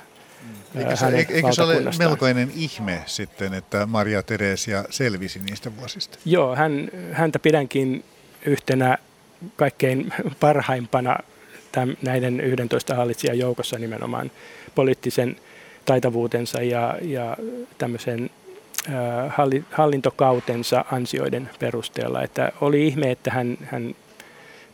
Eikö 0.76 0.96
se, 0.96 1.06
eikö 1.30 1.52
se 1.52 1.64
ole 1.64 1.82
melkoinen 2.00 2.52
ihme 2.56 3.04
sitten, 3.06 3.54
että 3.54 3.86
Maria 3.86 4.24
Teresia 4.24 4.84
selvisi 4.90 5.40
niistä 5.40 5.78
vuosista? 5.78 6.18
Joo, 6.26 6.56
hän, 6.56 6.90
häntä 7.12 7.40
pidänkin 7.40 8.04
yhtenä 8.46 8.98
kaikkein 9.56 10.14
parhaimpana 10.40 11.18
tämän, 11.72 11.98
näiden 12.02 12.40
11 12.40 12.96
hallitsijan 12.96 13.40
joukossa 13.40 13.80
nimenomaan 13.80 14.32
poliittisen 14.76 15.36
taitavuutensa 15.86 16.62
ja, 16.62 16.98
ja 17.02 17.38
tämmöisen 17.78 18.30
äh, 18.90 19.34
hallintokautensa 19.72 20.86
ansioiden 20.92 21.50
perusteella. 21.60 22.24
Että 22.24 22.52
oli 22.62 22.88
ihme, 22.88 23.12
että 23.12 23.32
hän, 23.32 23.58
hän 23.64 23.96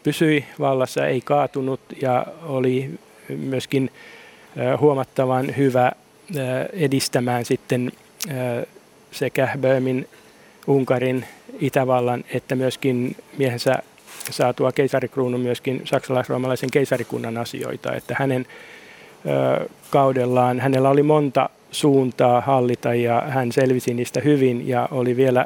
pysyi 0.03 0.45
vallassa, 0.59 1.07
ei 1.07 1.21
kaatunut 1.21 1.81
ja 2.01 2.25
oli 2.43 2.99
myöskin 3.29 3.91
huomattavan 4.79 5.57
hyvä 5.57 5.91
edistämään 6.73 7.45
sitten 7.45 7.91
sekä 9.11 9.49
Böhmin, 9.61 10.07
Unkarin, 10.67 11.25
Itävallan 11.59 12.23
että 12.33 12.55
myöskin 12.55 13.15
miehensä 13.37 13.75
saatua 14.31 14.71
keisarikruunun 14.71 15.41
myöskin 15.41 15.81
saksalais-roomalaisen 15.85 16.71
keisarikunnan 16.71 17.37
asioita. 17.37 17.95
Että 17.95 18.15
hänen 18.19 18.45
kaudellaan 19.89 20.59
hänellä 20.59 20.89
oli 20.89 21.03
monta 21.03 21.49
suuntaa 21.71 22.41
hallita 22.41 22.93
ja 22.93 23.23
hän 23.27 23.51
selvisi 23.51 23.93
niistä 23.93 24.19
hyvin 24.19 24.67
ja 24.67 24.87
oli 24.91 25.15
vielä 25.15 25.45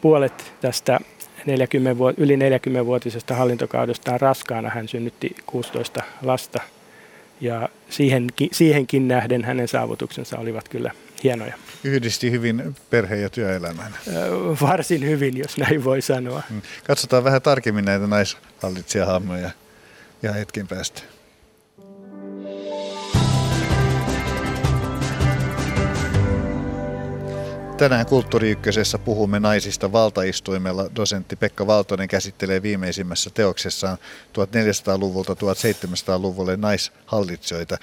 puolet 0.00 0.52
tästä 0.60 1.00
40, 1.46 2.04
yli 2.16 2.36
40-vuotisesta 2.36 3.34
hallintokaudestaan 3.34 4.20
raskaana. 4.20 4.68
Hän 4.68 4.88
synnytti 4.88 5.36
16 5.46 6.02
lasta 6.22 6.62
ja 7.40 7.68
siihenkin, 7.90 8.48
siihenkin 8.52 9.08
nähden 9.08 9.44
hänen 9.44 9.68
saavutuksensa 9.68 10.38
olivat 10.38 10.68
kyllä 10.68 10.90
hienoja. 11.24 11.54
Yhdisti 11.84 12.30
hyvin 12.30 12.76
perhe- 12.90 13.16
ja 13.16 13.30
työelämän. 13.30 13.92
Varsin 14.60 15.04
hyvin, 15.04 15.36
jos 15.36 15.58
näin 15.58 15.84
voi 15.84 16.02
sanoa. 16.02 16.42
Mm. 16.50 16.62
Katsotaan 16.86 17.24
vähän 17.24 17.42
tarkemmin 17.42 17.84
näitä 17.84 18.06
naishallitsijahahmoja 18.06 19.50
ja 20.22 20.32
hetken 20.32 20.68
päästä. 20.68 21.02
Tänään 27.78 28.06
Kulttuuri 28.06 28.50
Ykkösessä 28.50 28.98
puhumme 28.98 29.40
naisista 29.40 29.92
valtaistuimella. 29.92 30.90
Dosentti 30.96 31.36
Pekka 31.36 31.66
Valtonen 31.66 32.08
käsittelee 32.08 32.62
viimeisimmässä 32.62 33.30
teoksessaan 33.30 33.98
1400-luvulta 34.32 35.32
1700-luvulle 35.32 36.56
naishallitsijoita. 36.56 37.78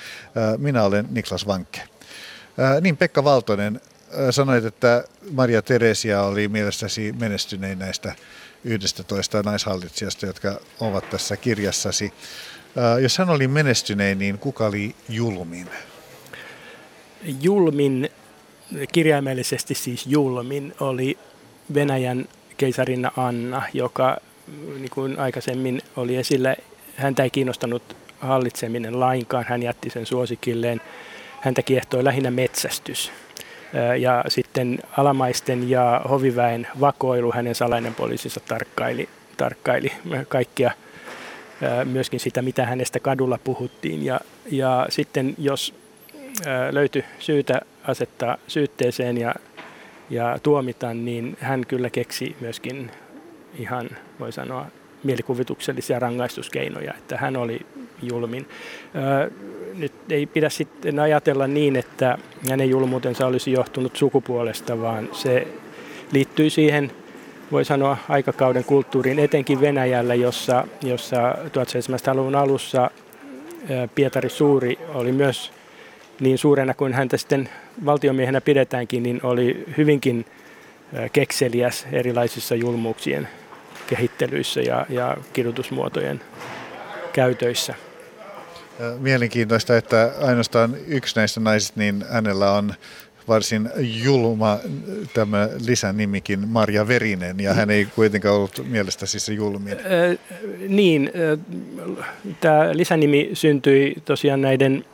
Minä 0.58 0.84
olen 0.84 1.08
Niklas 1.12 1.48
Vankke. 1.48 1.82
Niin 2.82 2.98
Pekka 2.98 3.24
Valtonen, 3.24 3.82
sanoit, 4.32 4.66
että 4.66 5.04
Maria 5.32 5.62
Teresia 5.62 6.22
oli 6.24 6.48
mielestäsi 6.48 7.12
menestynein 7.20 7.80
näistä 7.80 8.16
11 8.64 9.44
naishallitsijasta, 9.44 10.26
jotka 10.26 10.60
ovat 10.80 11.10
tässä 11.10 11.38
kirjassasi. 11.38 12.14
Jos 13.02 13.18
hän 13.18 13.30
oli 13.30 13.48
menestynein, 13.48 14.20
niin 14.20 14.38
kuka 14.38 14.66
oli 14.66 14.96
julmin? 15.10 15.70
Julmin 17.42 18.10
kirjaimellisesti 18.92 19.76
siis 19.76 20.08
julmin 20.08 20.74
oli 20.80 21.18
Venäjän 21.74 22.26
keisarinna 22.58 23.12
Anna, 23.18 23.64
joka 23.74 24.18
niin 24.76 24.90
kuin 24.90 25.20
aikaisemmin 25.20 25.82
oli 25.96 26.16
esillä, 26.16 26.56
häntä 26.96 27.24
ei 27.24 27.30
kiinnostanut 27.30 27.96
hallitseminen 28.20 29.00
lainkaan, 29.00 29.46
hän 29.48 29.64
jätti 29.64 29.90
sen 29.90 30.06
suosikilleen. 30.06 30.82
Häntä 31.42 31.62
kiehtoi 31.62 32.04
lähinnä 32.04 32.32
metsästys. 32.32 33.12
Ja 34.00 34.24
sitten 34.28 34.80
alamaisten 34.98 35.70
ja 35.70 36.02
hoviväen 36.10 36.68
vakoilu, 36.80 37.32
hänen 37.32 37.56
salainen 37.56 37.96
poliisinsa 37.96 38.40
tarkkaili, 38.40 39.10
tarkkaili 39.38 39.92
kaikkia, 40.28 40.72
myöskin 41.84 42.20
sitä, 42.20 42.42
mitä 42.42 42.66
hänestä 42.66 43.00
kadulla 43.00 43.40
puhuttiin. 43.44 44.06
Ja, 44.06 44.20
ja 44.52 44.86
sitten 44.90 45.36
jos 45.38 45.74
löytyi 46.72 47.06
syytä 47.20 47.62
asettaa 47.88 48.38
syytteeseen 48.48 49.18
ja, 49.18 49.36
ja 50.10 50.38
tuomita, 50.44 50.94
niin 50.94 51.38
hän 51.40 51.66
kyllä 51.68 51.90
keksi 51.90 52.36
myöskin 52.40 52.92
ihan, 53.60 53.90
voi 54.20 54.32
sanoa, 54.32 54.66
mielikuvituksellisia 55.04 56.00
rangaistuskeinoja, 56.00 56.94
että 56.98 57.18
hän 57.18 57.38
oli 57.38 57.66
julmin. 58.02 58.48
Nyt 59.78 59.92
ei 60.10 60.26
pidä 60.26 60.50
sitten 60.50 61.00
ajatella 61.00 61.48
niin, 61.48 61.76
että 61.76 62.18
hänen 62.50 62.70
julmuutensa 62.70 63.28
olisi 63.28 63.52
johtunut 63.52 63.96
sukupuolesta, 63.96 64.82
vaan 64.82 65.10
se 65.12 65.48
liittyy 66.12 66.50
siihen, 66.50 66.92
voi 67.52 67.66
sanoa, 67.66 67.98
aikakauden 68.10 68.64
kulttuuriin, 68.64 69.20
etenkin 69.20 69.62
Venäjällä, 69.62 70.16
jossa, 70.16 70.68
jossa 70.84 71.32
1700-luvun 71.32 72.36
alussa 72.36 72.92
Pietari 73.96 74.30
Suuri 74.30 74.80
oli 74.94 75.12
myös 75.12 75.52
niin 76.20 76.38
suurena 76.38 76.74
kuin 76.74 76.94
häntä 76.94 77.18
sitten 77.18 77.50
valtiomiehenä 77.86 78.42
pidetäänkin, 78.42 79.04
niin 79.04 79.20
oli 79.24 79.66
hyvinkin 79.78 80.26
kekseliäs 81.14 81.88
erilaisissa 81.92 82.56
julmuuksien 82.56 83.28
kehittelyissä 83.88 84.62
ja, 84.62 84.86
ja 84.90 85.18
kidutusmuotojen 85.34 86.22
käytöissä. 87.14 87.76
Mielenkiintoista, 89.00 89.78
että 89.78 90.12
ainoastaan 90.22 90.76
yksi 90.88 91.16
näistä 91.16 91.40
naisista, 91.40 91.80
niin 91.80 92.06
hänellä 92.10 92.52
on 92.52 92.74
varsin 93.28 93.70
julma 94.04 94.60
tämä 95.14 95.50
lisänimikin 95.66 96.48
Marja 96.48 96.88
Verinen, 96.88 97.40
ja 97.40 97.54
hän 97.54 97.70
ei 97.70 97.86
kuitenkaan 97.86 98.36
ollut 98.36 98.62
mielestäsi 98.68 99.20
se 99.20 99.34
julmin. 99.34 99.74
Äh, 99.74 100.18
niin, 100.68 101.12
äh, 101.32 101.40
tämä 102.42 102.70
lisänimi 102.74 103.30
syntyi 103.34 103.96
tosiaan 104.06 104.42
näiden 104.42 104.86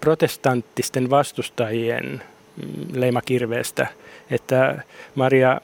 protestanttisten 0.00 1.10
vastustajien 1.10 2.22
mm, 2.56 3.00
leimakirveestä, 3.00 3.86
että 4.30 4.82
Maria 5.14 5.60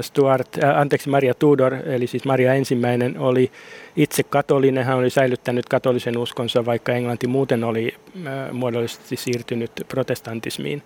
Stuart, 0.00 0.48
äh, 0.62 0.78
anteeksi, 0.78 1.08
Maria 1.08 1.34
Tudor, 1.34 1.74
eli 1.74 2.06
siis 2.06 2.24
Maria 2.24 2.54
ensimmäinen, 2.54 3.18
oli 3.18 3.50
itse 3.96 4.22
katolinen. 4.22 4.84
Hän 4.84 4.96
oli 4.96 5.10
säilyttänyt 5.10 5.68
katolisen 5.68 6.18
uskonsa, 6.18 6.64
vaikka 6.64 6.92
Englanti 6.92 7.26
muuten 7.26 7.64
oli 7.64 7.94
äh, 8.26 8.52
muodollisesti 8.52 9.16
siirtynyt 9.16 9.70
protestantismiin. 9.88 10.82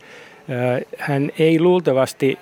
Äh, 0.51 0.81
hän 0.99 1.31
ei 1.39 1.61
luultavasti 1.61 2.39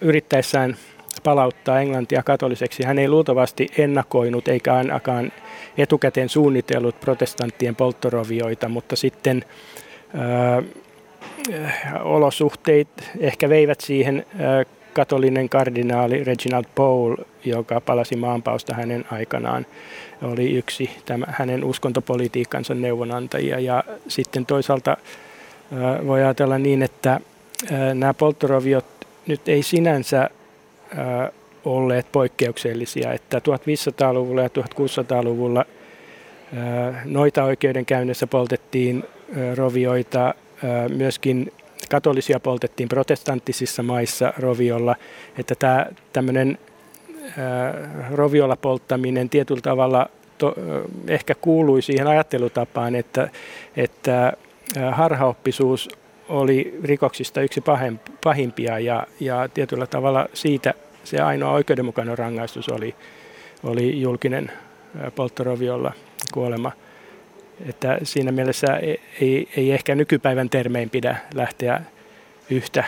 yrittäessään 0.00 0.76
palauttaa 1.22 1.80
Englantia 1.80 2.22
katoliseksi. 2.22 2.82
Hän 2.82 2.98
ei 2.98 3.08
luultavasti 3.08 3.68
ennakoinut 3.78 4.48
eikä 4.48 4.74
ainakaan 4.74 5.32
etukäteen 5.78 6.28
suunnitellut 6.28 7.00
protestanttien 7.00 7.76
polttorovioita, 7.76 8.68
mutta 8.68 8.96
sitten 8.96 9.44
ää, 10.14 10.62
olosuhteet 12.02 12.88
ehkä 13.20 13.48
veivät 13.48 13.80
siihen 13.80 14.26
ää, 14.38 14.64
katolinen 14.92 15.48
kardinaali 15.48 16.24
Reginald 16.24 16.64
Pole, 16.74 17.16
joka 17.44 17.80
palasi 17.80 18.16
maanpausta 18.16 18.74
hänen 18.74 19.04
aikanaan, 19.10 19.66
oli 20.22 20.52
yksi 20.52 20.90
tämä, 21.06 21.26
hänen 21.28 21.64
uskontopolitiikkansa 21.64 22.74
neuvonantajia. 22.74 23.60
Ja 23.60 23.84
sitten 24.08 24.46
toisaalta 24.46 24.90
ää, 24.90 26.06
voi 26.06 26.22
ajatella 26.22 26.58
niin, 26.58 26.82
että 26.82 27.20
ää, 27.72 27.94
nämä 27.94 28.14
polttoroviot 28.14 28.84
nyt 29.26 29.48
ei 29.48 29.62
sinänsä 29.62 30.30
olleet 31.64 32.06
poikkeuksellisia, 32.12 33.12
että 33.12 33.38
1500-luvulla 33.38 34.42
ja 34.42 34.48
1600-luvulla 34.48 35.64
noita 37.04 37.44
oikeudenkäynnissä 37.44 38.26
poltettiin 38.26 39.04
rovioita, 39.54 40.34
myöskin 40.96 41.52
katolisia 41.90 42.40
poltettiin 42.40 42.88
protestanttisissa 42.88 43.82
maissa 43.82 44.32
roviolla, 44.38 44.96
että 45.38 45.54
tämä 45.54 45.86
tämmöinen 46.12 46.58
roviolla 48.10 48.56
polttaminen 48.56 49.28
tietyllä 49.28 49.60
tavalla 49.60 50.06
to, 50.38 50.54
ehkä 51.08 51.34
kuului 51.34 51.82
siihen 51.82 52.06
ajattelutapaan, 52.06 52.94
että, 52.94 53.30
että 53.76 54.32
harhaoppisuus 54.90 55.88
oli 56.30 56.78
rikoksista 56.84 57.40
yksi 57.40 57.62
pahimpia 58.24 58.78
ja, 58.78 59.06
ja 59.20 59.48
tietyllä 59.54 59.86
tavalla 59.86 60.28
siitä 60.34 60.74
se 61.04 61.20
ainoa 61.20 61.52
oikeudenmukainen 61.52 62.18
rangaistus 62.18 62.68
oli, 62.68 62.94
oli 63.64 64.00
julkinen 64.00 64.52
polttoroviolla 65.14 65.92
kuolema. 66.34 66.72
Että 67.68 67.98
siinä 68.02 68.32
mielessä 68.32 68.76
ei, 69.20 69.48
ei 69.56 69.72
ehkä 69.72 69.94
nykypäivän 69.94 70.50
termein 70.50 70.90
pidä 70.90 71.16
lähteä 71.34 71.80
yhtä 72.50 72.84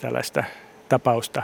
tällaista 0.00 0.44
tapausta 0.90 1.42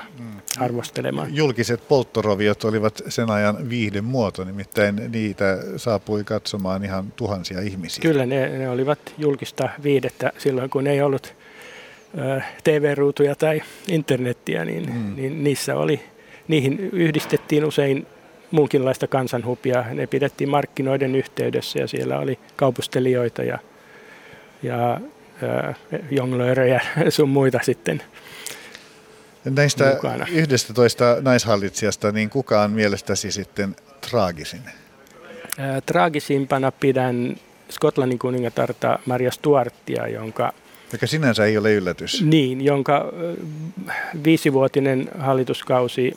arvostelemaan. 0.58 1.36
Julkiset 1.36 1.88
polttoroviot 1.88 2.64
olivat 2.64 3.02
sen 3.08 3.30
ajan 3.30 3.70
viihden 3.70 4.04
muoto, 4.04 4.44
nimittäin 4.44 5.00
niitä 5.12 5.58
saapui 5.76 6.24
katsomaan 6.24 6.84
ihan 6.84 7.12
tuhansia 7.16 7.60
ihmisiä. 7.60 8.02
Kyllä, 8.02 8.26
ne, 8.26 8.58
ne 8.58 8.70
olivat 8.70 8.98
julkista 9.18 9.68
viidettä 9.82 10.32
silloin, 10.38 10.70
kun 10.70 10.86
ei 10.86 11.02
ollut 11.02 11.34
TV-ruutuja 12.64 13.34
tai 13.34 13.62
internettiä, 13.88 14.64
niin, 14.64 14.92
mm. 14.92 15.16
niin 15.16 15.44
niissä 15.44 15.76
oli, 15.76 16.00
niihin 16.48 16.78
yhdistettiin 16.92 17.64
usein 17.64 18.06
muunkinlaista 18.50 19.06
kansanhupia. 19.06 19.84
Ne 19.92 20.06
pidettiin 20.06 20.50
markkinoiden 20.50 21.16
yhteydessä 21.16 21.78
ja 21.78 21.88
siellä 21.88 22.18
oli 22.18 22.38
kaupustelijoita 22.56 23.42
ja, 23.42 23.58
ja 24.62 25.00
jonglöörejä 26.10 26.80
sun 27.08 27.28
muita 27.28 27.58
sitten 27.62 28.02
Näistä 29.50 29.90
mukana. 29.94 30.26
11 30.30 31.16
naishallitsijasta, 31.20 32.12
niin 32.12 32.30
kuka 32.30 32.62
on 32.62 32.70
mielestäsi 32.70 33.32
sitten 33.32 33.76
traagisin? 34.10 34.60
Ää, 35.58 35.80
traagisimpana 35.80 36.72
pidän 36.72 37.36
Skotlannin 37.70 38.18
kuningatarta 38.18 38.98
Maria 39.06 39.30
Stuartia, 39.30 40.08
jonka 40.08 40.52
joka 40.92 41.06
sinänsä 41.06 41.44
ei 41.44 41.58
ole 41.58 41.72
yllätys. 41.72 42.22
Niin, 42.22 42.64
jonka 42.64 43.12
viisivuotinen 44.24 45.08
hallituskausi, 45.18 46.16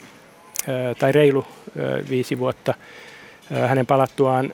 tai 0.98 1.12
reilu 1.12 1.46
viisi 2.10 2.38
vuotta, 2.38 2.74
hänen 3.66 3.86
palattuaan, 3.86 4.52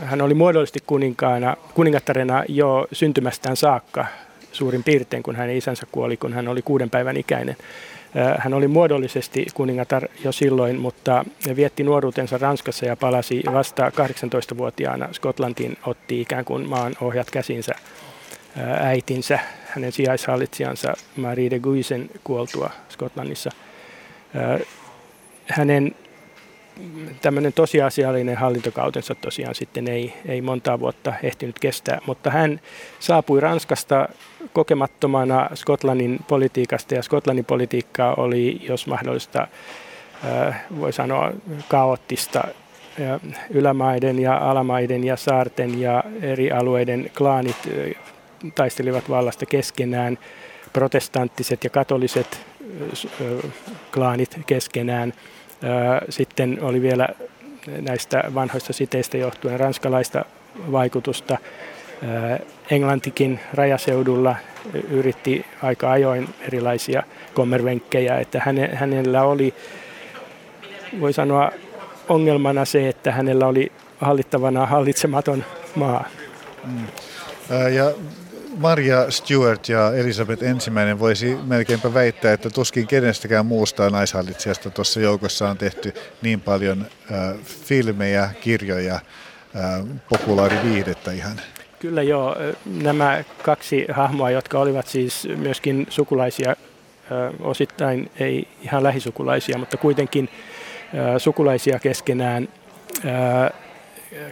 hän 0.00 0.22
oli 0.22 0.34
muodollisesti 0.34 0.82
kuninkaana, 0.86 1.56
kuningattarena 1.74 2.44
jo 2.48 2.86
syntymästään 2.92 3.56
saakka 3.56 4.06
suurin 4.52 4.84
piirtein, 4.84 5.22
kun 5.22 5.36
hänen 5.36 5.56
isänsä 5.56 5.86
kuoli, 5.92 6.16
kun 6.16 6.32
hän 6.32 6.48
oli 6.48 6.62
kuuden 6.62 6.90
päivän 6.90 7.16
ikäinen. 7.16 7.56
Hän 8.38 8.54
oli 8.54 8.68
muodollisesti 8.68 9.46
kuningatar 9.54 10.08
jo 10.24 10.32
silloin, 10.32 10.78
mutta 10.78 11.24
vietti 11.56 11.84
nuoruutensa 11.84 12.38
Ranskassa 12.38 12.86
ja 12.86 12.96
palasi 12.96 13.42
vasta 13.52 13.88
18-vuotiaana 13.88 15.08
Skotlantiin, 15.12 15.76
otti 15.86 16.20
ikään 16.20 16.44
kuin 16.44 16.68
maan 16.68 16.94
ohjat 17.00 17.30
käsinsä 17.30 17.74
äitinsä, 18.80 19.38
hänen 19.66 19.92
sijaishallitsijansa 19.92 20.94
Marie 21.16 21.50
de 21.50 21.58
Guisen 21.58 22.10
kuoltua 22.24 22.70
Skotlannissa. 22.88 23.50
Hänen 25.46 25.94
tämmöinen 27.22 27.52
tosiasiallinen 27.52 28.36
hallintokautensa 28.36 29.14
tosiaan 29.14 29.54
sitten 29.54 29.88
ei, 29.88 30.14
ei 30.26 30.42
montaa 30.42 30.80
vuotta 30.80 31.14
ehtinyt 31.22 31.58
kestää, 31.58 31.98
mutta 32.06 32.30
hän 32.30 32.60
saapui 33.00 33.40
Ranskasta 33.40 34.08
kokemattomana 34.52 35.50
Skotlannin 35.54 36.18
politiikasta 36.28 36.94
ja 36.94 37.02
Skotlannin 37.02 37.44
politiikka 37.44 38.14
oli, 38.16 38.60
jos 38.68 38.86
mahdollista, 38.86 39.48
voi 40.80 40.92
sanoa 40.92 41.32
kaoottista 41.68 42.44
ylämaiden 43.50 44.18
ja 44.18 44.36
alamaiden 44.50 45.04
ja 45.04 45.16
saarten 45.16 45.80
ja 45.80 46.04
eri 46.22 46.52
alueiden 46.52 47.10
klaanit 47.18 47.56
taistelivat 48.54 49.10
vallasta 49.10 49.46
keskenään, 49.46 50.18
protestanttiset 50.72 51.64
ja 51.64 51.70
katoliset 51.70 52.46
klaanit 53.92 54.40
keskenään– 54.46 55.12
sitten 56.08 56.58
oli 56.62 56.82
vielä 56.82 57.08
näistä 57.80 58.24
vanhoista 58.34 58.72
siteistä 58.72 59.16
johtuen 59.16 59.60
ranskalaista 59.60 60.24
vaikutusta. 60.72 61.38
Englantikin 62.70 63.40
rajaseudulla 63.54 64.36
yritti 64.90 65.46
aika 65.62 65.90
ajoin 65.90 66.28
erilaisia 66.40 67.02
kommervenkkejä, 67.34 68.18
että 68.18 68.42
hänellä 68.74 69.22
oli, 69.22 69.54
voi 71.00 71.12
sanoa, 71.12 71.50
ongelmana 72.08 72.64
se, 72.64 72.88
että 72.88 73.12
hänellä 73.12 73.46
oli 73.46 73.72
hallittavana 74.00 74.66
hallitsematon 74.66 75.44
maa. 75.74 76.08
Mm. 76.64 76.86
Ja 77.74 77.92
Maria 78.56 79.10
Stuart 79.10 79.68
ja 79.68 79.92
Elisabeth 79.94 80.44
ensimmäinen 80.44 80.98
voisi 80.98 81.38
melkeinpä 81.46 81.94
väittää, 81.94 82.32
että 82.32 82.50
tuskin 82.50 82.86
kenestäkään 82.86 83.46
muusta 83.46 83.90
naishallitsijasta 83.90 84.70
tuossa 84.70 85.00
joukossa 85.00 85.48
on 85.48 85.58
tehty 85.58 85.94
niin 86.22 86.40
paljon 86.40 86.86
äh, 87.12 87.36
filmejä, 87.44 88.30
kirjoja, 88.40 88.94
äh, 88.94 89.00
populaariviihdettä 90.08 91.12
ihan. 91.12 91.40
Kyllä 91.78 92.02
joo, 92.02 92.36
nämä 92.64 93.24
kaksi 93.42 93.86
hahmoa, 93.92 94.30
jotka 94.30 94.58
olivat 94.58 94.86
siis 94.86 95.28
myöskin 95.36 95.86
sukulaisia, 95.90 96.50
äh, 96.50 96.56
osittain 97.40 98.10
ei 98.20 98.48
ihan 98.62 98.82
lähisukulaisia, 98.82 99.58
mutta 99.58 99.76
kuitenkin 99.76 100.28
äh, 100.94 101.14
sukulaisia 101.18 101.78
keskenään, 101.78 102.48
äh, 103.06 103.50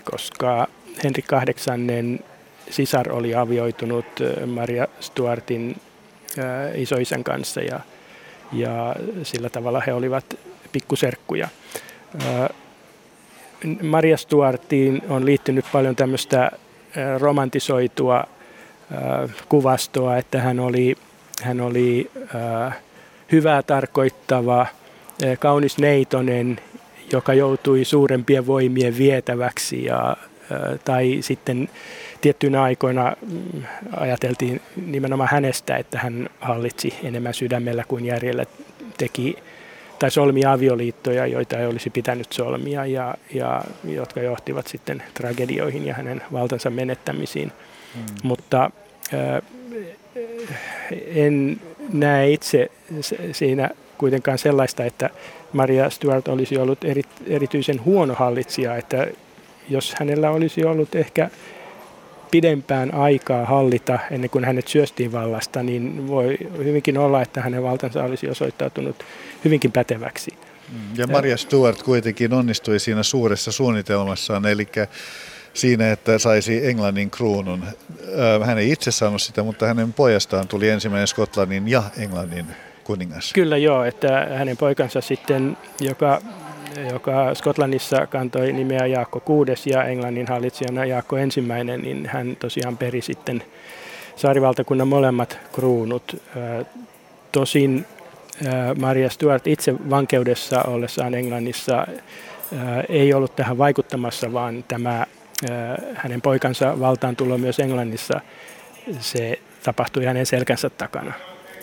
koska 0.05 0.67
Henrik 1.05 1.27
VIII 1.33 2.34
sisar 2.71 3.13
oli 3.13 3.35
avioitunut 3.35 4.07
Maria 4.47 4.89
Stuartin 5.01 5.77
isoisän 6.75 7.25
kanssa 7.25 7.61
ja, 7.61 7.81
ja 8.53 8.97
sillä 9.23 9.49
tavalla 9.49 9.83
he 9.87 9.93
olivat 9.93 10.39
pikkuserkkuja. 10.73 11.49
Maria 13.83 14.17
Stuartiin 14.17 15.03
on 15.09 15.27
liittynyt 15.27 15.65
paljon 15.73 15.97
tämmöistä 15.97 16.51
romantisoitua 17.19 18.25
kuvastoa, 19.49 20.17
että 20.17 20.41
hän 20.41 20.61
oli, 20.61 20.97
hän 21.43 21.61
oli 21.61 22.11
hyvää 23.33 23.63
tarkoittava, 23.63 24.67
kaunis 25.39 25.79
neitonen, 25.79 26.61
joka 27.13 27.35
joutui 27.35 27.85
suurempien 27.85 28.47
voimien 28.47 28.99
vietäväksi 28.99 29.85
ja, 29.85 30.17
tai 30.85 31.19
sitten 31.21 31.69
tiettyinä 32.25 32.63
aikoina 32.63 33.17
mm, 33.31 33.63
ajateltiin 33.97 34.61
nimenomaan 34.87 35.29
hänestä, 35.33 35.77
että 35.77 35.99
hän 35.99 36.29
hallitsi 36.41 36.95
enemmän 37.03 37.35
sydämellä 37.35 37.85
kuin 37.89 38.05
järjellä, 38.05 38.45
teki 38.99 39.37
tai 39.99 40.11
solmi 40.11 40.45
avioliittoja, 40.45 41.27
joita 41.27 41.59
ei 41.59 41.67
olisi 41.67 41.91
pitänyt 41.91 42.33
solmia 42.33 42.87
ja, 42.87 43.15
ja 43.35 43.63
jotka 43.85 44.21
johtivat 44.21 44.67
sitten 44.67 45.03
tragedioihin 45.15 45.87
ja 45.87 45.95
hänen 45.95 46.23
valtansa 46.33 46.71
menettämisiin. 46.71 47.53
Hmm. 47.95 48.05
Mutta 48.23 48.71
äh, 49.15 49.43
en 51.07 51.61
näe 51.93 52.31
itse 52.31 52.71
siinä 53.33 53.71
kuitenkaan 53.99 54.39
sellaista, 54.39 54.85
että 54.85 55.11
Maria 55.53 55.91
Stuart 55.91 56.29
olisi 56.29 56.59
ollut 56.59 56.85
eri, 56.85 57.03
erityisen 57.27 57.85
huono 57.85 58.15
hallitsija, 58.15 58.77
että 58.77 59.07
jos 59.69 59.95
hänellä 59.99 60.31
olisi 60.31 60.65
ollut 60.65 60.95
ehkä 60.95 61.31
pidempään 62.31 62.95
aikaa 62.95 63.45
hallita 63.45 63.99
ennen 64.11 64.31
kuin 64.31 64.45
hänet 64.45 64.69
syöstiin 64.69 65.13
vallasta, 65.13 65.63
niin 65.63 66.09
voi 66.09 66.39
hyvinkin 66.59 66.99
olla, 66.99 67.23
että 67.23 67.41
hänen 67.41 67.63
valtansa 67.63 68.05
olisi 68.05 68.29
osoittautunut 68.29 69.05
hyvinkin 69.45 69.73
päteväksi. 69.73 70.31
Mm, 70.73 70.79
ja 70.97 71.07
Maria 71.07 71.37
Stuart 71.37 71.83
kuitenkin 71.83 72.33
onnistui 72.33 72.81
siinä 72.81 73.03
suuressa 73.03 73.53
suunnitelmassaan, 73.53 74.47
eli 74.47 74.69
siinä, 75.55 75.93
että 75.93 76.19
saisi 76.19 76.67
Englannin 76.67 77.11
kruunun. 77.11 77.65
Hän 78.45 78.59
ei 78.59 78.71
itse 78.71 78.91
saanut 78.91 79.23
sitä, 79.23 79.43
mutta 79.43 79.67
hänen 79.67 79.93
pojastaan 79.93 80.49
tuli 80.49 80.69
ensimmäinen 80.69 81.07
Skotlannin 81.07 81.69
ja 81.69 81.83
Englannin 81.99 82.47
kuningas. 82.85 83.33
Kyllä 83.33 83.57
joo, 83.57 83.85
että 83.85 84.29
hänen 84.35 84.57
poikansa 84.57 85.01
sitten, 85.01 85.57
joka 85.81 86.23
joka 86.91 87.35
Skotlannissa 87.35 88.07
kantoi 88.07 88.53
nimeä 88.53 88.87
Jaakko 88.87 89.23
VI 89.47 89.73
ja 89.73 89.85
Englannin 89.85 90.27
hallitsijana 90.27 90.85
Jaakko 90.85 91.17
ensimmäinen, 91.17 91.83
niin 91.83 92.07
hän 92.07 92.37
tosiaan 92.37 92.77
peri 92.77 93.01
sitten 93.01 93.43
saarivaltakunnan 94.17 94.89
molemmat 94.89 95.39
kruunut. 95.53 96.23
Tosin 97.33 97.87
Maria 98.79 99.11
Stuart 99.11 99.47
itse 99.47 99.75
vankeudessa 99.91 100.63
ollessaan 100.63 101.15
Englannissa 101.15 101.87
ei 102.89 103.15
ollut 103.15 103.37
tähän 103.37 103.59
vaikuttamassa, 103.59 104.33
vaan 104.33 104.65
tämä 104.69 105.07
hänen 105.95 106.23
poikansa 106.23 106.81
valtaan 106.81 107.17
tulo 107.17 107.39
myös 107.39 107.59
Englannissa, 107.59 108.21
se 109.01 109.39
tapahtui 109.63 110.05
hänen 110.05 110.27
selkänsä 110.27 110.71
takana. 110.71 111.13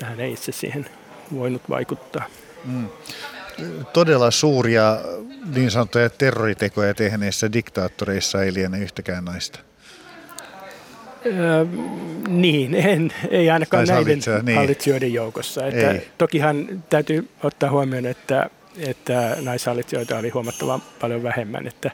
Hän 0.04 0.20
ei 0.20 0.32
itse 0.32 0.52
siihen 0.52 0.86
voinut 1.34 1.62
vaikuttaa. 1.70 2.26
Mm 2.66 2.88
todella 3.94 4.32
suuria 4.32 4.98
niin 5.56 5.72
sanottuja 5.72 6.10
terroritekoja 6.10 6.94
tehneissä 6.94 7.54
diktaattoreissa 7.54 8.44
ei 8.44 8.54
liene 8.54 8.80
yhtäkään 8.80 9.26
naista. 9.26 9.60
Öö, 11.26 11.66
niin, 12.28 12.76
en, 12.76 13.14
ei 13.30 13.50
ainakaan 13.50 13.88
näiden 13.88 14.20
niin. 14.44 14.58
hallitsijoiden 14.58 15.14
joukossa. 15.14 15.68
Että 15.68 15.96
tokihan 16.18 16.84
täytyy 16.90 17.30
ottaa 17.44 17.70
huomioon, 17.70 18.06
että, 18.06 18.50
että 18.78 19.38
naishallitsijoita 19.42 20.18
oli 20.18 20.30
huomattavan 20.30 20.82
paljon 21.02 21.24
vähemmän. 21.24 21.68
Että, 21.68 21.92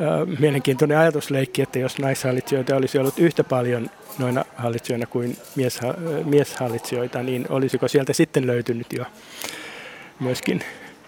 öö, 0.00 0.26
mielenkiintoinen 0.38 0.98
ajatusleikki, 0.98 1.62
että 1.62 1.78
jos 1.78 1.98
naishallitsijoita 1.98 2.76
olisi 2.76 2.98
ollut 2.98 3.18
yhtä 3.18 3.44
paljon 3.44 3.90
noina 4.18 4.44
hallitsijoina 4.56 5.06
kuin 5.06 5.36
mies, 5.56 5.80
mieshallitsijoita, 6.24 7.22
niin 7.22 7.46
olisiko 7.48 7.88
sieltä 7.88 8.12
sitten 8.12 8.46
löytynyt 8.46 8.92
jo 8.92 9.04
myöskin 10.20 10.64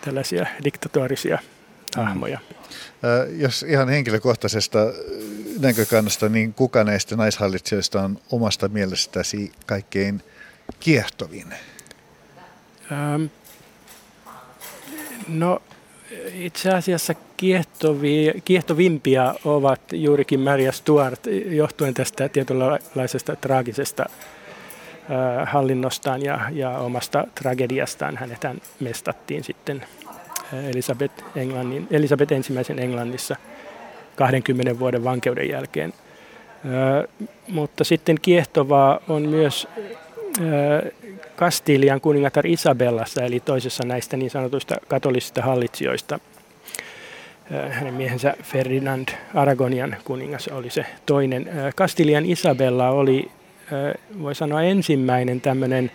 tällaisia 0.09 0.47
diktatorisia 0.65 1.39
hahmoja? 1.97 2.39
Jos 3.37 3.63
ihan 3.63 3.89
henkilökohtaisesta 3.89 4.79
näkökannasta, 5.61 6.29
niin 6.29 6.55
kuka 6.55 6.85
näistä 6.85 7.17
naishallitsijoista 7.17 8.03
on 8.03 8.19
omasta 8.33 8.69
mielestäsi 8.69 9.53
kaikkein 9.67 10.23
kiehtovin? 10.81 11.55
Ähm, 12.93 13.25
no 15.29 15.63
itse 16.35 16.71
asiassa 16.75 17.15
kiehtovimpia 18.45 19.35
ovat 19.45 19.81
juurikin 19.93 20.41
Maria 20.41 20.73
Stuart 20.73 21.21
johtuen 21.47 21.95
tästä 21.95 22.29
tietynlaisesta 22.29 23.37
traagisesta 23.37 24.05
äh, 24.09 25.49
hallinnostaan 25.53 26.23
ja, 26.23 26.41
ja 26.53 26.71
omasta 26.79 27.25
tragediastaan. 27.35 28.17
Hänet 28.17 28.47
mestattiin 28.81 29.45
sitten 29.45 29.85
Elisabeth, 30.71 31.25
Englannin, 31.37 31.87
Elisabeth 31.91 32.33
ensimmäisen 32.33 32.79
Englannissa 32.79 33.37
20 34.17 34.79
vuoden 34.79 35.05
vankeuden 35.05 35.49
jälkeen. 35.49 35.93
mutta 37.49 37.85
sitten 37.85 38.17
kiehtovaa 38.23 39.01
on 39.09 39.23
myös 39.23 39.69
Kastilian 41.37 42.01
kuningatar 42.01 42.47
Isabellassa, 42.47 43.23
eli 43.23 43.41
toisessa 43.41 43.87
näistä 43.87 44.17
niin 44.17 44.31
sanotuista 44.31 44.77
katolisista 44.89 45.43
hallitsijoista. 45.43 46.19
Hänen 47.71 47.95
miehensä 47.95 48.35
Ferdinand 48.43 49.09
Aragonian 49.35 49.97
kuningas 50.05 50.49
oli 50.49 50.71
se 50.71 50.87
toinen. 51.07 51.51
Kastilian 51.77 52.27
Isabella 52.27 52.91
oli, 52.91 53.31
voi 54.23 54.35
sanoa, 54.35 54.63
ensimmäinen 54.63 55.41
tämmöinen 55.41 55.91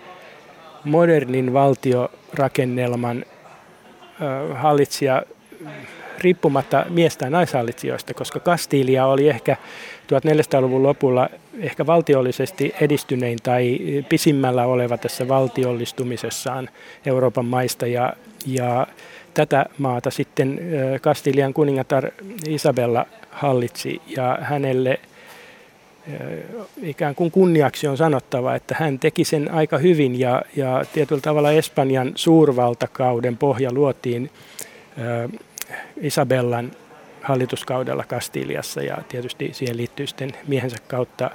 modernin 0.83 1.53
valtiorakennelman 1.53 3.25
hallitsija 4.53 5.23
riippumatta 6.19 6.85
mies- 6.89 7.17
tai 7.17 7.29
naishallitsijoista, 7.29 8.13
koska 8.13 8.39
Kastilia 8.39 9.05
oli 9.05 9.29
ehkä 9.29 9.57
1400-luvun 10.07 10.83
lopulla 10.83 11.29
ehkä 11.59 11.85
valtiollisesti 11.85 12.73
edistynein 12.81 13.39
tai 13.43 13.79
pisimmällä 14.09 14.65
oleva 14.65 14.97
tässä 14.97 15.27
valtiollistumisessaan 15.27 16.69
Euroopan 17.05 17.45
maista. 17.45 17.87
Ja, 17.87 18.13
ja 18.45 18.87
tätä 19.33 19.65
maata 19.77 20.11
sitten 20.11 20.59
Kastilian 21.01 21.53
kuningatar 21.53 22.11
Isabella 22.47 23.05
hallitsi 23.31 24.01
ja 24.07 24.37
hänelle 24.41 24.99
ikään 26.81 27.15
kuin 27.15 27.31
kunniaksi 27.31 27.87
on 27.87 27.97
sanottava, 27.97 28.55
että 28.55 28.75
hän 28.79 28.99
teki 28.99 29.23
sen 29.23 29.51
aika 29.51 29.77
hyvin 29.77 30.19
ja, 30.19 30.41
ja 30.55 30.85
tietyllä 30.93 31.21
tavalla 31.21 31.51
Espanjan 31.51 32.11
suurvaltakauden 32.15 33.37
pohja 33.37 33.73
luotiin 33.73 34.31
Isabellan 36.01 36.71
hallituskaudella 37.21 38.03
Kastiliassa 38.03 38.81
ja 38.81 38.97
tietysti 39.09 39.49
siihen 39.53 39.77
liittyy 39.77 40.07
sitten 40.07 40.31
miehensä 40.47 40.77
kautta 40.87 41.31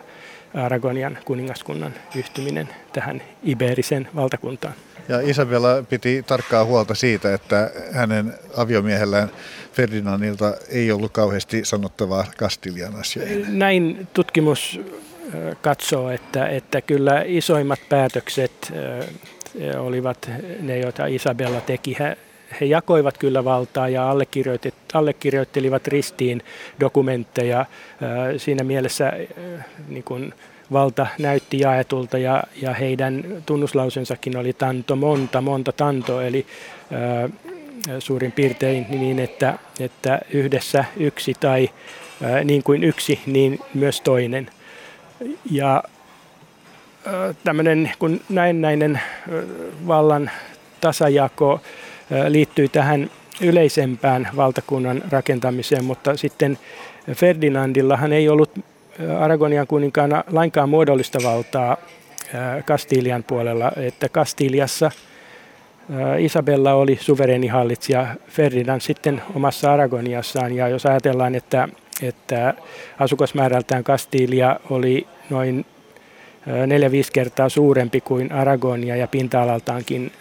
Aragonian 0.55 1.19
kuningaskunnan 1.25 1.95
yhtyminen 2.17 2.69
tähän 2.93 3.23
Iberisen 3.43 4.09
valtakuntaan. 4.17 4.75
Ja 5.09 5.21
Isabella 5.21 5.83
piti 5.89 6.23
tarkkaa 6.27 6.65
huolta 6.65 6.95
siitä, 6.95 7.35
että 7.35 7.71
hänen 7.93 8.35
aviomiehellään 8.57 9.31
Ferdinandilta 9.73 10.55
ei 10.69 10.93
ollut 10.93 11.13
kauheasti 11.13 11.65
sanottavaa 11.65 12.27
Kastilian 12.37 12.97
asioihin. 12.97 13.59
Näin 13.59 14.09
tutkimus 14.13 14.81
katsoo, 15.63 16.11
että, 16.11 16.49
että 16.49 16.81
kyllä 16.81 17.23
isoimmat 17.27 17.81
päätökset 17.89 18.73
olivat 19.79 20.31
ne, 20.61 20.79
joita 20.79 21.07
Isabella 21.07 21.61
teki. 21.61 21.97
He, 21.99 22.17
jakoivat 22.61 23.19
kyllä 23.19 23.45
valtaa 23.45 23.89
ja 23.89 24.11
allekirjoittelivat 24.93 25.87
ristiin 25.87 26.43
dokumentteja. 26.81 27.67
Siinä 28.37 28.65
mielessä 28.65 29.13
niin 29.89 30.05
kuin 30.05 30.35
valta 30.73 31.07
näytti 31.19 31.59
jaetulta 31.61 32.19
ja, 32.19 32.45
ja 32.63 32.75
heidän 32.75 33.25
tunnuslausensakin 33.47 34.37
oli 34.37 34.53
tanto 34.53 34.97
monta, 34.97 35.41
monta 35.41 35.73
tanto, 35.73 36.21
eli 36.21 36.47
ää, 36.93 37.29
suurin 37.99 38.33
piirtein 38.33 38.87
niin, 38.91 39.19
että, 39.19 39.59
että 39.81 40.21
yhdessä 40.31 40.85
yksi 40.97 41.35
tai 41.41 41.71
ää, 42.23 42.45
niin 42.45 42.63
kuin 42.63 42.85
yksi, 42.85 43.21
niin 43.27 43.59
myös 43.75 44.01
toinen. 44.01 44.51
Ja 45.51 45.83
tämmöinen 47.45 47.91
kun 47.99 48.21
näennäinen 48.29 49.01
vallan 49.87 50.31
tasajako 50.81 51.61
liittyy 52.29 52.69
tähän 52.69 53.11
yleisempään 53.41 54.29
valtakunnan 54.37 55.03
rakentamiseen, 55.11 55.85
mutta 55.85 56.17
sitten 56.17 56.59
Ferdinandillahan 57.15 58.13
ei 58.13 58.29
ollut 58.29 58.51
Aragonian 59.19 59.67
kuninkaana 59.67 60.25
lainkaan 60.31 60.69
muodollista 60.69 61.19
valtaa 61.25 61.77
Kastilian 62.65 63.25
puolella, 63.25 63.73
että 63.77 64.09
Kastiliassa 64.09 64.91
Isabella 66.19 66.75
oli 66.75 66.99
suvereni 67.01 67.47
hallitsija, 67.47 68.07
Ferdinand 68.29 68.81
sitten 68.81 69.23
omassa 69.35 69.73
Aragoniassaan. 69.73 70.57
Ja 70.57 70.69
jos 70.69 70.87
ajatellaan, 70.87 71.35
että, 71.35 71.69
että 72.03 72.55
asukasmäärältään 72.99 73.85
Kastilia 73.85 74.61
oli 74.71 75.07
noin 75.31 75.67
4-5 76.47 76.51
kertaa 77.13 77.49
suurempi 77.49 78.01
kuin 78.01 78.33
Aragonia 78.33 78.97
ja 78.97 79.09
pinta-alaltaankin 79.09 80.13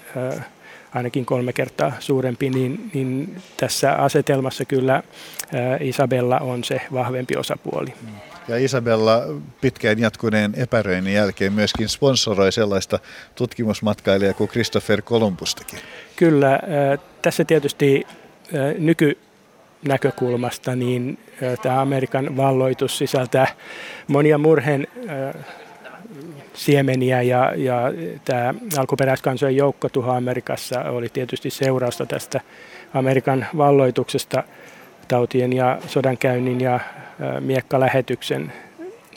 ainakin 0.93 1.25
kolme 1.25 1.53
kertaa 1.53 1.91
suurempi, 1.99 2.49
niin, 2.49 2.89
niin 2.93 3.37
tässä 3.57 3.93
asetelmassa 3.93 4.65
kyllä 4.65 5.03
Isabella 5.79 6.39
on 6.39 6.63
se 6.63 6.81
vahvempi 6.93 7.35
osapuoli. 7.37 7.93
Ja 8.47 8.57
Isabella 8.57 9.23
pitkään 9.61 9.99
jatkuneen 9.99 10.53
epäröinnin 10.57 11.13
jälkeen 11.13 11.53
myöskin 11.53 11.89
sponsoroi 11.89 12.51
sellaista 12.51 12.99
tutkimusmatkailijaa 13.35 14.33
kuin 14.33 14.49
Christopher 14.49 15.01
Columbustakin. 15.01 15.79
Kyllä, 16.15 16.59
tässä 17.21 17.45
tietysti 17.45 18.07
nyky 18.77 19.17
näkökulmasta, 19.87 20.75
niin 20.75 21.19
tämä 21.61 21.81
Amerikan 21.81 22.37
valloitus 22.37 22.97
sisältää 22.97 23.47
monia 24.07 24.37
murheen 24.37 24.87
siemeniä 26.53 27.21
ja, 27.21 27.53
ja 27.55 27.81
tämä 28.25 28.53
alkuperäiskansojen 28.77 29.55
joukkotuho 29.55 30.11
Amerikassa 30.11 30.81
oli 30.81 31.09
tietysti 31.09 31.49
seurausta 31.49 32.05
tästä 32.05 32.41
Amerikan 32.93 33.45
valloituksesta 33.57 34.43
tautien 35.07 35.53
ja 35.53 35.79
sodankäynnin 35.87 36.61
ja 36.61 36.79
miekkalähetyksen 37.39 38.53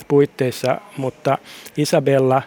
puitteissa, 0.09 0.81
mutta 0.97 1.39
Isabella, 1.77 2.43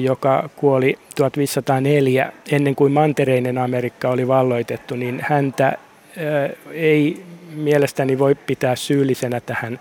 joka 0.00 0.48
kuoli 0.56 0.98
1504 1.16 2.32
ennen 2.52 2.74
kuin 2.74 2.92
mantereinen 2.92 3.58
Amerikka 3.58 4.08
oli 4.08 4.28
valloitettu, 4.28 4.96
niin 4.96 5.24
häntä 5.28 5.78
ei 6.72 7.22
mielestäni 7.54 8.18
voi 8.18 8.34
pitää 8.34 8.76
syyllisenä 8.76 9.40
tähän 9.40 9.80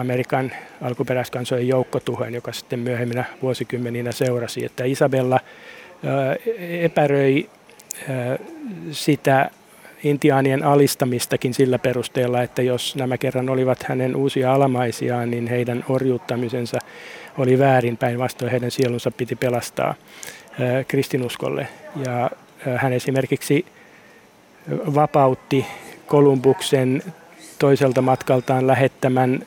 Amerikan 0.00 0.52
alkuperäiskansojen 0.82 1.68
joukkotuhoon, 1.68 2.34
joka 2.34 2.52
sitten 2.52 2.78
myöhemminä 2.78 3.24
vuosikymmeninä 3.42 4.12
seurasi. 4.12 4.64
Että 4.64 4.84
Isabella 4.84 5.40
epäröi 6.82 7.48
sitä 8.90 9.50
intiaanien 10.04 10.62
alistamistakin 10.64 11.54
sillä 11.54 11.78
perusteella, 11.78 12.42
että 12.42 12.62
jos 12.62 12.96
nämä 12.96 13.18
kerran 13.18 13.48
olivat 13.48 13.82
hänen 13.82 14.16
uusia 14.16 14.54
alamaisiaan, 14.54 15.30
niin 15.30 15.46
heidän 15.46 15.84
orjuuttamisensa 15.88 16.78
oli 17.38 17.58
väärin. 17.58 17.96
Päinvastoin 17.96 18.50
heidän 18.50 18.70
sielunsa 18.70 19.10
piti 19.10 19.36
pelastaa 19.36 19.94
kristinuskolle. 20.88 21.68
Ja 22.04 22.30
hän 22.76 22.92
esimerkiksi 22.92 23.66
vapautti 24.70 25.66
Kolumbuksen 26.06 27.02
toiselta 27.58 28.02
matkaltaan 28.02 28.66
lähettämän 28.66 29.40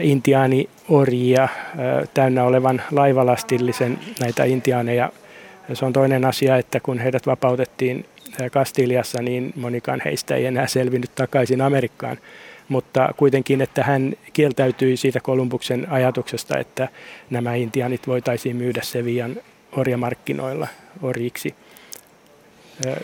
intiaaniorjia 0.00 1.48
täynnä 2.14 2.44
olevan 2.44 2.82
laivalastillisen 2.90 3.98
näitä 4.20 4.44
intiaaneja. 4.44 5.12
Se 5.72 5.84
on 5.84 5.92
toinen 5.92 6.24
asia, 6.24 6.56
että 6.56 6.80
kun 6.80 6.98
heidät 6.98 7.26
vapautettiin 7.26 8.04
Kastiliassa, 8.50 9.22
niin 9.22 9.52
monikaan 9.56 10.02
heistä 10.04 10.34
ei 10.34 10.46
enää 10.46 10.66
selvinnyt 10.66 11.14
takaisin 11.14 11.60
Amerikkaan. 11.60 12.18
mutta 12.70 13.14
kuitenkin, 13.16 13.60
että 13.60 13.82
hän 13.82 14.12
kieltäytyi 14.32 14.96
siitä 14.96 15.20
Kolumbuksen 15.20 15.86
ajatuksesta, 15.90 16.58
että 16.58 16.88
nämä 17.30 17.54
intianit 17.54 18.06
voitaisiin 18.06 18.56
myydä 18.56 18.80
Sevian 18.82 19.36
orjamarkkinoilla 19.76 20.68
orjiksi. 21.02 21.54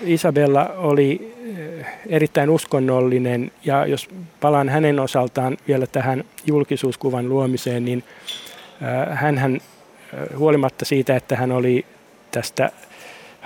Isabella 0.04 0.68
oli 0.76 1.34
erittäin 2.06 2.50
uskonnollinen 2.50 3.50
ja 3.64 3.86
jos 3.86 4.08
palaan 4.40 4.68
hänen 4.68 5.00
osaltaan 5.00 5.56
vielä 5.68 5.86
tähän 5.86 6.24
julkisuuskuvan 6.46 7.28
luomiseen, 7.28 7.84
niin 7.84 8.04
hän 9.10 9.60
huolimatta 10.36 10.84
siitä, 10.84 11.16
että 11.16 11.36
hän 11.36 11.52
oli 11.52 11.86
tästä 12.30 12.70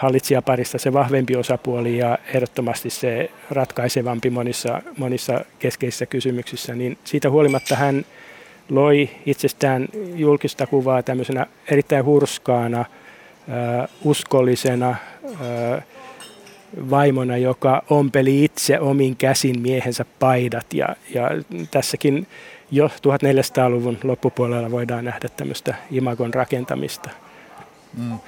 hallitsijaparista 0.01 0.78
se 0.78 0.92
vahvempi 0.92 1.36
osapuoli 1.36 1.98
ja 1.98 2.18
ehdottomasti 2.34 2.90
se 2.90 3.30
ratkaisevampi 3.51 4.30
monissa, 4.30 4.82
monissa 4.96 5.44
keskeisissä 5.59 6.07
kysymyksissä, 6.07 6.74
niin 6.74 6.98
siitä 7.05 7.30
huolimatta 7.30 7.76
hän 7.76 8.05
loi 8.68 9.11
itsestään 9.26 9.88
julkista 10.14 10.66
kuvaa 10.66 11.03
tämmöisenä 11.03 11.46
erittäin 11.70 12.05
hurskaana, 12.05 12.84
uskollisena, 14.05 14.96
vaimona, 16.90 17.36
joka 17.36 17.82
ompeli 17.90 18.44
itse 18.44 18.80
omin 18.80 19.16
käsin 19.16 19.61
miehensä 19.61 20.05
paidat. 20.18 20.74
Ja, 20.74 20.88
ja 21.14 21.30
tässäkin 21.70 22.26
jo 22.70 22.86
1400-luvun 22.88 23.98
loppupuolella 24.05 24.70
voidaan 24.70 25.05
nähdä 25.05 25.28
tämmöistä 25.36 25.74
imagon 25.90 26.34
rakentamista. 26.34 27.11
Mm. 27.98 28.18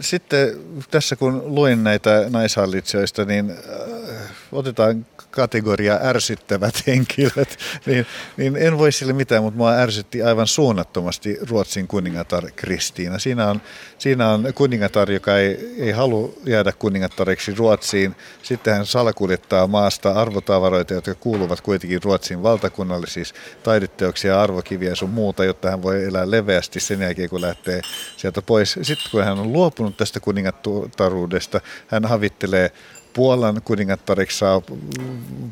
Sitten 0.00 0.56
tässä 0.90 1.16
kun 1.16 1.42
luin 1.44 1.84
näitä 1.84 2.26
naishallitsijoista, 2.30 3.24
niin 3.24 3.54
otetaan 4.52 5.06
kategoria 5.30 5.98
ärsyttävät 6.02 6.82
henkilöt, 6.86 7.58
niin, 7.86 8.06
niin 8.36 8.56
en 8.56 8.78
voi 8.78 8.92
sille 8.92 9.12
mitään, 9.12 9.42
mutta 9.42 9.58
mua 9.58 9.72
ärsytti 9.72 10.22
aivan 10.22 10.46
suunnattomasti 10.46 11.38
Ruotsin 11.50 11.88
kuningatar 11.88 12.50
Kristiina. 12.56 13.18
Siinä 13.18 13.50
on, 13.50 13.60
siinä 13.98 14.30
on 14.30 14.52
kuningatar, 14.54 15.10
joka 15.10 15.38
ei, 15.38 15.74
ei 15.78 15.90
halua 15.90 16.32
jäädä 16.44 16.72
kuningattareksi 16.72 17.54
Ruotsiin. 17.54 18.16
Sitten 18.42 18.74
hän 18.74 18.86
salakuljettaa 18.86 19.66
maasta 19.66 20.12
arvotavaroita, 20.12 20.94
jotka 20.94 21.14
kuuluvat 21.14 21.60
kuitenkin 21.60 22.02
Ruotsin 22.02 22.42
valtakunnalle, 22.42 23.06
siis 23.06 23.34
taideteoksia, 23.62 24.42
arvokiviä 24.42 24.88
ja 24.88 24.96
sun 24.96 25.10
muuta, 25.10 25.44
jotta 25.44 25.70
hän 25.70 25.82
voi 25.82 26.04
elää 26.04 26.30
leveästi 26.30 26.80
sen 26.80 27.02
jälkeen, 27.02 27.30
kun 27.30 27.40
lähtee 27.40 27.80
sieltä 28.16 28.42
pois. 28.42 28.78
Sitten 28.82 29.10
kun 29.10 29.24
hän 29.24 29.38
on 29.38 29.52
luopunut 29.52 29.96
tästä 29.96 30.20
kuningattaruudesta, 30.20 31.60
hän 31.88 32.04
havittelee 32.04 32.72
Puolan 33.16 33.60
kuningattariksi 33.64 34.38
saa 34.38 34.62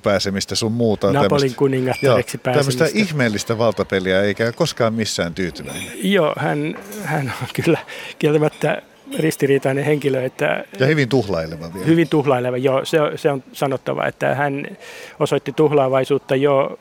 pääsemistä 0.02 0.54
sun 0.54 0.72
muuta. 0.72 1.12
Napolin 1.12 1.54
kuningattareksi 1.54 2.38
pääsemistä. 2.38 2.78
Tämmöistä 2.78 2.98
ihmeellistä 2.98 3.58
valtapeliä, 3.58 4.22
eikä 4.22 4.52
koskaan 4.52 4.94
missään 4.94 5.34
tyytyväinen. 5.34 5.92
Joo, 5.94 6.34
hän, 6.38 6.78
hän 7.04 7.32
on 7.42 7.48
kyllä 7.64 7.78
kieltämättä 8.18 8.82
ristiriitainen 9.18 9.84
henkilö. 9.84 10.24
Että 10.24 10.64
ja 10.80 10.86
hyvin 10.86 11.08
tuhlaileva 11.08 11.74
vielä. 11.74 11.86
Hyvin 11.86 12.08
tuhlaileva, 12.08 12.56
joo. 12.56 12.84
Se, 12.84 12.98
se 13.16 13.30
on 13.30 13.44
sanottava, 13.52 14.06
että 14.06 14.34
hän 14.34 14.66
osoitti 15.20 15.52
tuhlaavaisuutta 15.52 16.36
jo 16.36 16.78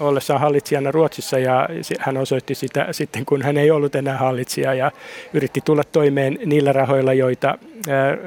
ollessaan 0.00 0.40
hallitsijana 0.40 0.90
Ruotsissa 0.90 1.38
ja 1.38 1.68
hän 2.00 2.16
osoitti 2.16 2.54
sitä 2.54 2.86
sitten, 2.90 3.26
kun 3.26 3.42
hän 3.42 3.56
ei 3.56 3.70
ollut 3.70 3.94
enää 3.94 4.16
hallitsija 4.16 4.74
ja 4.74 4.90
yritti 5.34 5.60
tulla 5.60 5.84
toimeen 5.84 6.38
niillä 6.46 6.72
rahoilla, 6.72 7.12
joita 7.12 7.58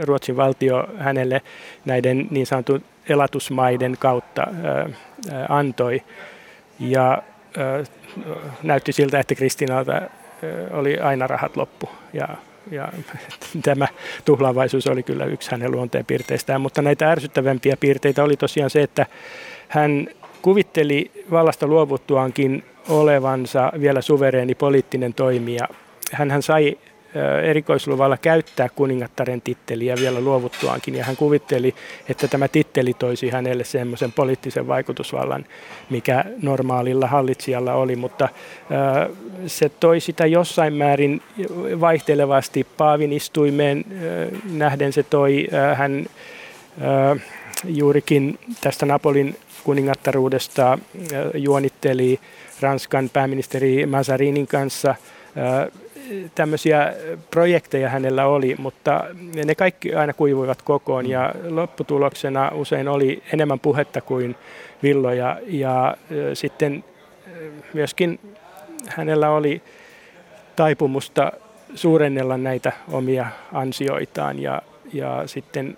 Ruotsin 0.02 0.38
valtio 0.38 0.88
hänelle 0.98 1.42
näiden 1.86 2.28
niin 2.30 2.46
sanotun 2.46 2.84
elatusmaiden 3.10 3.96
kautta 4.00 4.48
antoi. 5.50 6.02
Ja 6.80 7.22
näytti 8.64 8.92
siltä, 8.92 9.20
että 9.20 9.36
Kristinalta 9.36 10.02
oli 10.72 10.98
aina 10.98 11.28
rahat 11.28 11.58
loppu 11.58 11.90
ja 12.14 12.28
ja 12.72 12.92
tämä 13.64 13.88
tuhlaavaisuus 14.26 14.88
oli 14.88 15.04
kyllä 15.04 15.26
yksi 15.26 15.52
hänen 15.52 15.72
luonteenpiirteistään, 15.72 16.62
mutta 16.62 16.82
näitä 16.82 17.12
ärsyttävämpiä 17.12 17.78
piirteitä 17.80 18.24
oli 18.24 18.38
tosiaan 18.38 18.70
se, 18.70 18.82
että 18.82 19.06
hän 19.68 20.08
kuvitteli 20.42 21.12
vallasta 21.32 21.68
luovuttuaankin 21.68 22.64
olevansa 22.90 23.72
vielä 23.82 24.02
suvereeni 24.02 24.56
poliittinen 24.56 25.14
toimija. 25.14 25.68
Hän 26.12 26.44
sai 26.44 26.78
erikoisluvalla 27.44 28.18
käyttää 28.18 28.70
kuningattaren 28.70 29.42
titteliä 29.42 29.96
vielä 30.00 30.22
luovuttuaankin 30.22 30.96
ja 30.96 31.04
hän 31.04 31.16
kuvitteli, 31.16 31.76
että 32.10 32.28
tämä 32.28 32.48
titteli 32.48 32.94
toisi 32.94 33.30
hänelle 33.30 33.64
semmoisen 33.64 34.12
poliittisen 34.12 34.68
vaikutusvallan, 34.68 35.46
mikä 35.90 36.26
normaalilla 36.42 37.08
hallitsijalla 37.08 37.74
oli, 37.74 37.96
mutta 37.96 38.30
se 39.48 39.70
toi 39.70 40.00
sitä 40.00 40.26
jossain 40.26 40.74
määrin 40.74 41.22
vaihtelevasti 41.80 42.68
Paavin 42.78 43.14
istuimeen 43.14 43.86
nähden 44.52 44.94
se 44.94 45.04
toi 45.04 45.48
hän 45.76 46.06
juurikin 47.66 48.40
tästä 48.62 48.86
Napolin 48.86 49.36
kuningattaruudesta 49.64 50.72
äh, 50.74 50.80
juonitteli 51.34 52.20
Ranskan 52.62 53.10
pääministeri 53.14 53.86
Mazarinin 53.86 54.48
kanssa. 54.48 54.90
Äh, 54.90 55.80
tämmöisiä 56.36 56.94
projekteja 57.32 57.90
hänellä 57.90 58.26
oli, 58.26 58.56
mutta 58.58 59.06
ne 59.46 59.56
kaikki 59.56 59.96
aina 59.96 60.14
kuivuivat 60.14 60.62
kokoon 60.62 61.10
ja 61.10 61.34
lopputuloksena 61.50 62.52
usein 62.54 62.88
oli 62.88 63.24
enemmän 63.34 63.60
puhetta 63.60 64.02
kuin 64.02 64.36
villoja 64.84 65.38
ja 65.48 65.88
äh, 65.88 65.96
sitten 66.34 66.84
myöskin 67.74 68.20
hänellä 68.88 69.30
oli 69.30 69.62
taipumusta 70.56 71.32
suurennella 71.76 72.38
näitä 72.38 72.72
omia 72.92 73.26
ansioitaan 73.54 74.40
ja, 74.40 74.62
ja 74.94 75.24
sitten 75.26 75.78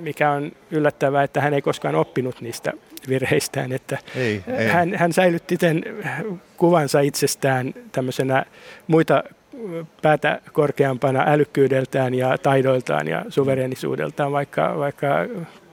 mikä 0.00 0.30
on 0.30 0.52
yllättävää, 0.70 1.22
että 1.22 1.40
hän 1.40 1.54
ei 1.54 1.62
koskaan 1.62 1.94
oppinut 1.94 2.40
niistä 2.40 2.72
virheistään, 3.08 3.72
että 3.72 3.98
ei, 4.14 4.42
ei. 4.46 4.68
Hän, 4.68 4.94
hän 4.94 5.12
säilytti 5.12 5.56
tämän 5.56 5.82
kuvansa 6.56 7.00
itsestään 7.00 7.74
tämmöisenä 7.92 8.44
muita 8.86 9.24
päätä 10.02 10.40
korkeampana 10.52 11.24
älykkyydeltään 11.26 12.14
ja 12.14 12.38
taidoiltaan 12.38 13.08
ja 13.08 13.24
suverenisuudeltaan, 13.28 14.32
vaikka, 14.32 14.78
vaikka 14.78 15.08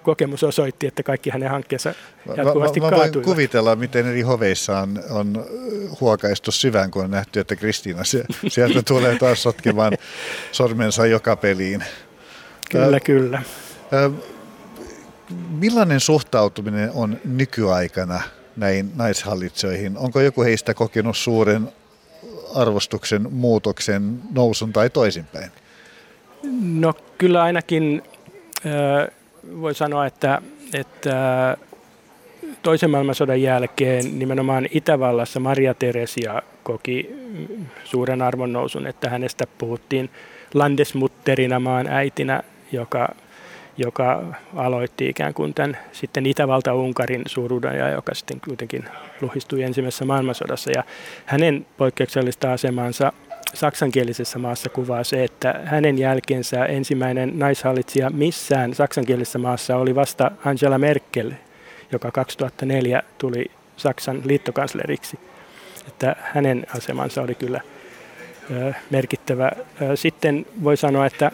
kokemus 0.03 0.43
osoitti, 0.43 0.87
että 0.87 1.03
kaikki 1.03 1.29
hänen 1.29 1.49
hankkeensa 1.49 1.93
jatkuvasti 2.37 2.79
mä, 2.79 2.85
mä, 2.85 2.91
mä 2.91 2.97
voin 2.97 3.23
kuvitella, 3.23 3.75
miten 3.75 4.07
eri 4.07 4.21
hoveissa 4.21 4.79
on, 4.79 4.99
on 5.09 5.45
huokaistu 6.01 6.51
syvään, 6.51 6.91
kun 6.91 7.03
on 7.03 7.11
nähty, 7.11 7.39
että 7.39 7.55
Kristiina 7.55 8.01
sieltä 8.47 8.81
tulee 8.81 9.17
taas 9.19 9.43
sotkemaan 9.43 9.93
sormensa 10.51 11.05
joka 11.05 11.35
peliin. 11.35 11.83
Kyllä, 12.71 12.99
kyllä. 12.99 13.41
Millainen 15.49 15.99
suhtautuminen 15.99 16.91
on 16.93 17.17
nykyaikana 17.25 18.21
näihin 18.57 18.91
naishallitsijoihin? 18.95 19.97
Onko 19.97 20.21
joku 20.21 20.43
heistä 20.43 20.73
kokenut 20.73 21.17
suuren 21.17 21.69
arvostuksen 22.55 23.27
muutoksen 23.31 24.19
nousun 24.31 24.73
tai 24.73 24.89
toisinpäin? 24.89 25.51
No 26.61 26.93
kyllä 27.17 27.43
ainakin 27.43 28.03
voi 29.61 29.75
sanoa, 29.75 30.05
että, 30.05 30.41
että 30.73 31.57
toisen 32.61 32.89
maailmansodan 32.89 33.41
jälkeen 33.41 34.19
nimenomaan 34.19 34.67
Itävallassa 34.71 35.39
Maria 35.39 35.73
Teresia 35.73 36.41
koki 36.63 37.09
suuren 37.83 38.21
arvonnousun, 38.21 38.87
että 38.87 39.09
hänestä 39.09 39.47
puhuttiin 39.57 40.09
landesmutterina 40.53 41.59
maan 41.59 41.87
äitinä, 41.87 42.43
joka 42.71 43.15
joka 43.77 44.23
aloitti 44.55 45.09
ikään 45.09 45.33
kuin 45.33 45.53
tämän 45.53 45.77
sitten 45.91 46.25
Itävalta-Unkarin 46.25 47.21
suuruuden 47.25 47.77
ja 47.77 47.89
joka 47.89 48.15
sitten 48.15 48.41
kuitenkin 48.47 48.85
luhistui 49.21 49.63
ensimmäisessä 49.63 50.05
maailmansodassa. 50.05 50.71
Ja 50.71 50.83
hänen 51.25 51.65
poikkeuksellista 51.77 52.53
asemansa 52.53 53.13
saksankielisessä 53.53 54.39
maassa 54.39 54.69
kuvaa 54.69 55.03
se, 55.03 55.23
että 55.23 55.61
hänen 55.65 55.97
jälkeensä 55.97 56.65
ensimmäinen 56.65 57.39
naishallitsija 57.39 58.09
missään 58.09 58.73
saksankielisessä 58.73 59.39
maassa 59.39 59.77
oli 59.77 59.95
vasta 59.95 60.31
Angela 60.45 60.77
Merkel, 60.77 61.31
joka 61.91 62.11
2004 62.11 63.03
tuli 63.17 63.45
Saksan 63.77 64.21
liittokansleriksi. 64.25 65.19
Että 65.87 66.15
hänen 66.19 66.65
asemansa 66.77 67.21
oli 67.21 67.35
kyllä 67.35 67.61
merkittävä. 68.89 69.51
Sitten 69.95 70.45
voi 70.63 70.77
sanoa, 70.77 71.05
että 71.05 71.31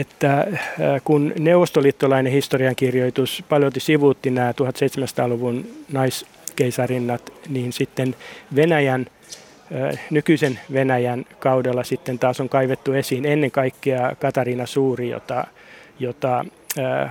että 0.00 0.38
äh, 0.40 0.46
kun 1.04 1.32
neuvostoliittolainen 1.38 2.32
historiankirjoitus 2.32 3.44
paljon 3.48 3.72
sivuutti 3.78 4.30
nämä 4.30 4.52
1700-luvun 4.52 5.66
naiskeisarinnat, 5.92 7.32
niin 7.48 7.72
sitten 7.72 8.14
Venäjän, 8.56 9.06
äh, 9.74 10.00
nykyisen 10.10 10.58
Venäjän 10.72 11.24
kaudella 11.38 11.84
sitten 11.84 12.18
taas 12.18 12.40
on 12.40 12.48
kaivettu 12.48 12.92
esiin 12.92 13.26
ennen 13.26 13.50
kaikkea 13.50 14.16
Katariina 14.20 14.66
Suuri, 14.66 15.08
jota, 15.08 15.46
jota 15.98 16.44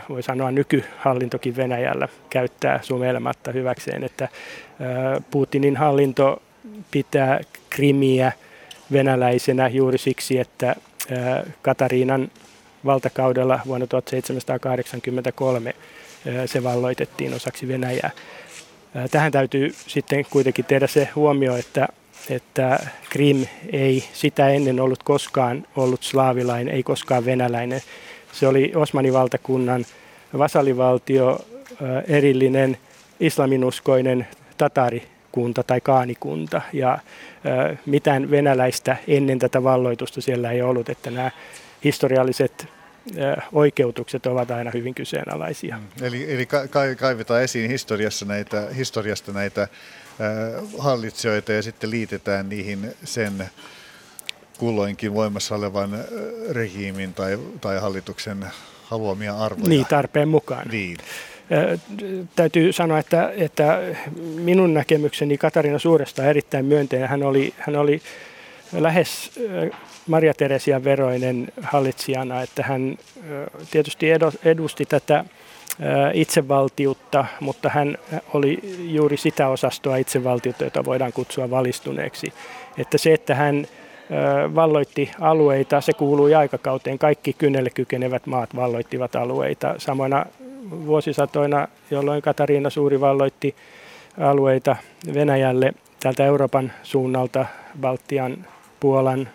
voi 0.10 0.24
sanoa 0.24 0.52
nykyhallintokin 0.52 1.56
Venäjällä 1.56 2.08
käyttää 2.30 2.80
sumelematta 2.82 3.52
hyväkseen, 3.52 4.04
että 4.04 4.30
Putinin 5.32 5.78
hallinto 5.78 6.42
pitää 6.92 7.40
Krimiä 7.70 8.32
venäläisenä 8.92 9.68
juuri 9.68 9.98
siksi, 9.98 10.40
että 10.40 10.76
Katariinan 11.62 12.32
valtakaudella 12.86 13.60
vuonna 13.68 13.88
1783 13.88 15.76
se 16.46 16.64
valloitettiin 16.64 17.34
osaksi 17.34 17.68
Venäjää. 17.68 18.12
Tähän 19.12 19.32
täytyy 19.32 19.76
sitten 19.88 20.26
kuitenkin 20.30 20.66
tehdä 20.66 20.88
se 20.88 21.10
huomio, 21.16 21.56
että, 21.56 21.88
että 22.30 22.80
Krim 23.10 23.46
ei 23.72 24.04
sitä 24.14 24.50
ennen 24.50 24.80
ollut 24.80 25.04
koskaan 25.04 25.66
ollut 25.76 26.04
slaavilainen, 26.04 26.76
ei 26.76 26.84
koskaan 26.84 27.26
venäläinen. 27.26 27.82
Se 28.34 28.48
oli 28.48 28.72
Osmanin 28.76 29.14
valtakunnan 29.14 29.86
vasallivaltio, 30.38 31.40
erillinen 32.08 32.78
islaminuskoinen 33.20 34.28
tatarikunta 34.58 35.64
tai 35.64 35.82
kaanikunta. 35.82 36.62
Ja 36.74 37.00
mitään 37.86 38.32
venäläistä 38.32 38.98
ennen 39.08 39.40
tätä 39.40 39.64
valloitusta 39.64 40.22
siellä 40.22 40.52
ei 40.52 40.62
ollut, 40.62 40.90
että 40.90 41.12
nämä 41.12 41.32
historialliset 41.84 42.68
oikeutukset 43.52 44.26
ovat 44.26 44.52
aina 44.52 44.72
hyvin 44.74 44.96
kyseenalaisia. 44.96 45.78
Mm. 45.78 46.06
Eli, 46.06 46.34
eli 46.34 46.46
ka- 46.46 46.68
kaivetaan 46.98 47.44
esiin 47.44 47.72
historiassa 47.72 48.26
näitä, 48.26 48.68
historiasta 48.78 49.32
näitä 49.32 49.62
äh, 49.62 49.70
hallitsijoita 50.78 51.54
ja 51.54 51.64
sitten 51.64 51.90
liitetään 51.92 52.50
niihin 52.50 52.94
sen 53.04 53.50
kulloinkin 54.58 55.14
voimassa 55.14 55.56
olevan 55.56 55.90
regiimin 56.52 57.14
tai, 57.14 57.40
tai 57.62 57.80
hallituksen 57.80 58.46
haluamia 58.84 59.38
arvoja. 59.38 59.70
Niin, 59.70 59.86
tarpeen 59.86 60.28
mukaan. 60.28 60.68
Niin. 60.68 60.98
Täytyy 62.36 62.74
sanoa, 62.74 63.00
että, 63.00 63.34
että 63.38 63.80
minun 64.36 64.74
näkemykseni 64.74 65.38
Katarina 65.38 65.80
Suuresta 65.80 66.22
on 66.22 66.28
erittäin 66.28 66.66
myönteinen. 66.66 67.10
Hän 67.10 67.24
oli, 67.24 67.54
hän 67.58 67.76
oli 67.76 68.02
lähes 68.72 69.32
Maria 70.08 70.34
Teresia 70.34 70.84
veroinen 70.84 71.48
hallitsijana, 71.62 72.42
että 72.42 72.64
hän 72.64 72.98
tietysti 73.72 74.08
edusti 74.46 74.86
tätä 74.86 75.26
itsevaltiutta, 76.14 77.26
mutta 77.40 77.70
hän 77.70 77.98
oli 78.34 78.60
juuri 78.80 79.18
sitä 79.18 79.48
osastoa 79.48 79.98
itsevaltiutta, 79.98 80.64
jota 80.64 80.86
voidaan 80.86 81.14
kutsua 81.14 81.50
valistuneeksi. 81.50 82.34
Että 82.78 82.98
se, 82.98 83.14
että 83.14 83.36
hän 83.36 83.68
valloitti 84.56 85.12
alueita, 85.20 85.82
se 85.82 85.94
kuului 85.94 86.36
aikakauteen. 86.36 87.00
Kaikki 87.00 87.34
kynnelle 87.34 87.70
kykenevät 87.70 88.26
maat 88.26 88.56
valloittivat 88.56 89.16
alueita. 89.16 89.76
Samoina 89.78 90.26
vuosisatoina, 90.70 91.68
jolloin 91.92 92.22
Katariina 92.22 92.70
Suuri 92.70 93.02
valloitti 93.02 93.56
alueita 94.18 94.76
Venäjälle 95.14 95.74
täältä 96.00 96.26
Euroopan 96.26 96.72
suunnalta, 96.84 97.46
Baltian, 97.82 98.46
Puolan, 98.80 99.30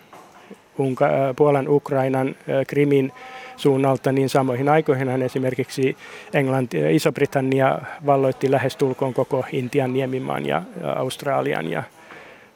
Unka, 0.77 1.09
Puolan, 1.35 1.67
Ukrainan, 1.67 2.35
Krimin 2.67 3.11
suunnalta, 3.57 4.11
niin 4.11 4.29
samoihin 4.29 4.69
aikoihin 4.69 5.21
esimerkiksi 5.21 5.97
Englanti, 6.33 6.95
Iso-Britannia 6.95 7.79
valloitti 8.05 8.51
lähestulkoon 8.51 9.13
koko 9.13 9.45
Intian 9.51 9.93
niemimaan 9.93 10.45
ja 10.45 10.63
Australian 10.95 11.71
ja 11.71 11.83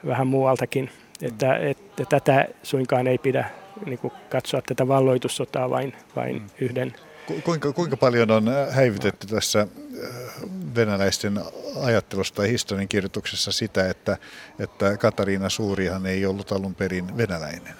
vähän 0.05 0.27
muualtakin. 0.27 0.89
Että, 1.21 1.57
että 1.57 2.05
tätä 2.09 2.47
suinkaan 2.63 3.07
ei 3.07 3.17
pidä 3.17 3.49
niin 3.85 3.99
kuin 3.99 4.13
katsoa 4.29 4.61
tätä 4.61 4.87
valloitussotaa 4.87 5.69
vain, 5.69 5.93
vain 6.15 6.35
mm. 6.35 6.49
yhden. 6.59 6.93
Kuinka, 7.43 7.73
kuinka 7.73 7.97
paljon 7.97 8.31
on 8.31 8.45
häivitetty 8.71 9.27
tässä 9.27 9.67
venäläisten 10.77 11.39
ajattelusta 11.81 12.35
tai 12.35 12.49
historian 12.51 12.87
kirjoituksessa 12.87 13.51
sitä, 13.51 13.89
että, 13.89 14.17
että 14.59 14.97
Katariina 14.97 15.49
Suurihan 15.49 16.05
ei 16.05 16.25
ollut 16.25 16.51
alun 16.51 16.75
perin 16.75 17.17
venäläinen? 17.17 17.73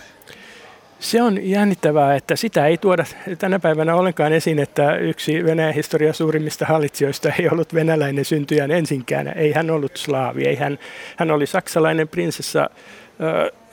Se 1.00 1.22
on 1.22 1.50
jännittävää, 1.50 2.16
että 2.16 2.36
sitä 2.36 2.68
ei 2.68 2.78
tuoda 2.78 3.06
tänä 3.40 3.60
päivänä 3.60 3.96
ollenkaan 3.96 4.34
esiin, 4.34 4.60
että 4.60 4.96
yksi 4.96 5.44
Venäjän 5.44 5.74
historian 5.74 6.14
suurimmista 6.14 6.66
hallitsijoista 6.66 7.32
ei 7.40 7.50
ollut 7.50 7.74
venäläinen 7.74 8.26
syntyjän 8.26 8.72
ensinkään. 8.72 9.28
Ei 9.28 9.52
hän 9.52 9.70
ollut 9.70 9.98
slaavi, 9.98 10.48
ei 10.48 10.56
hän, 10.56 10.80
hän 11.18 11.32
oli 11.32 11.46
saksalainen 11.46 12.08
prinsessa, 12.08 12.70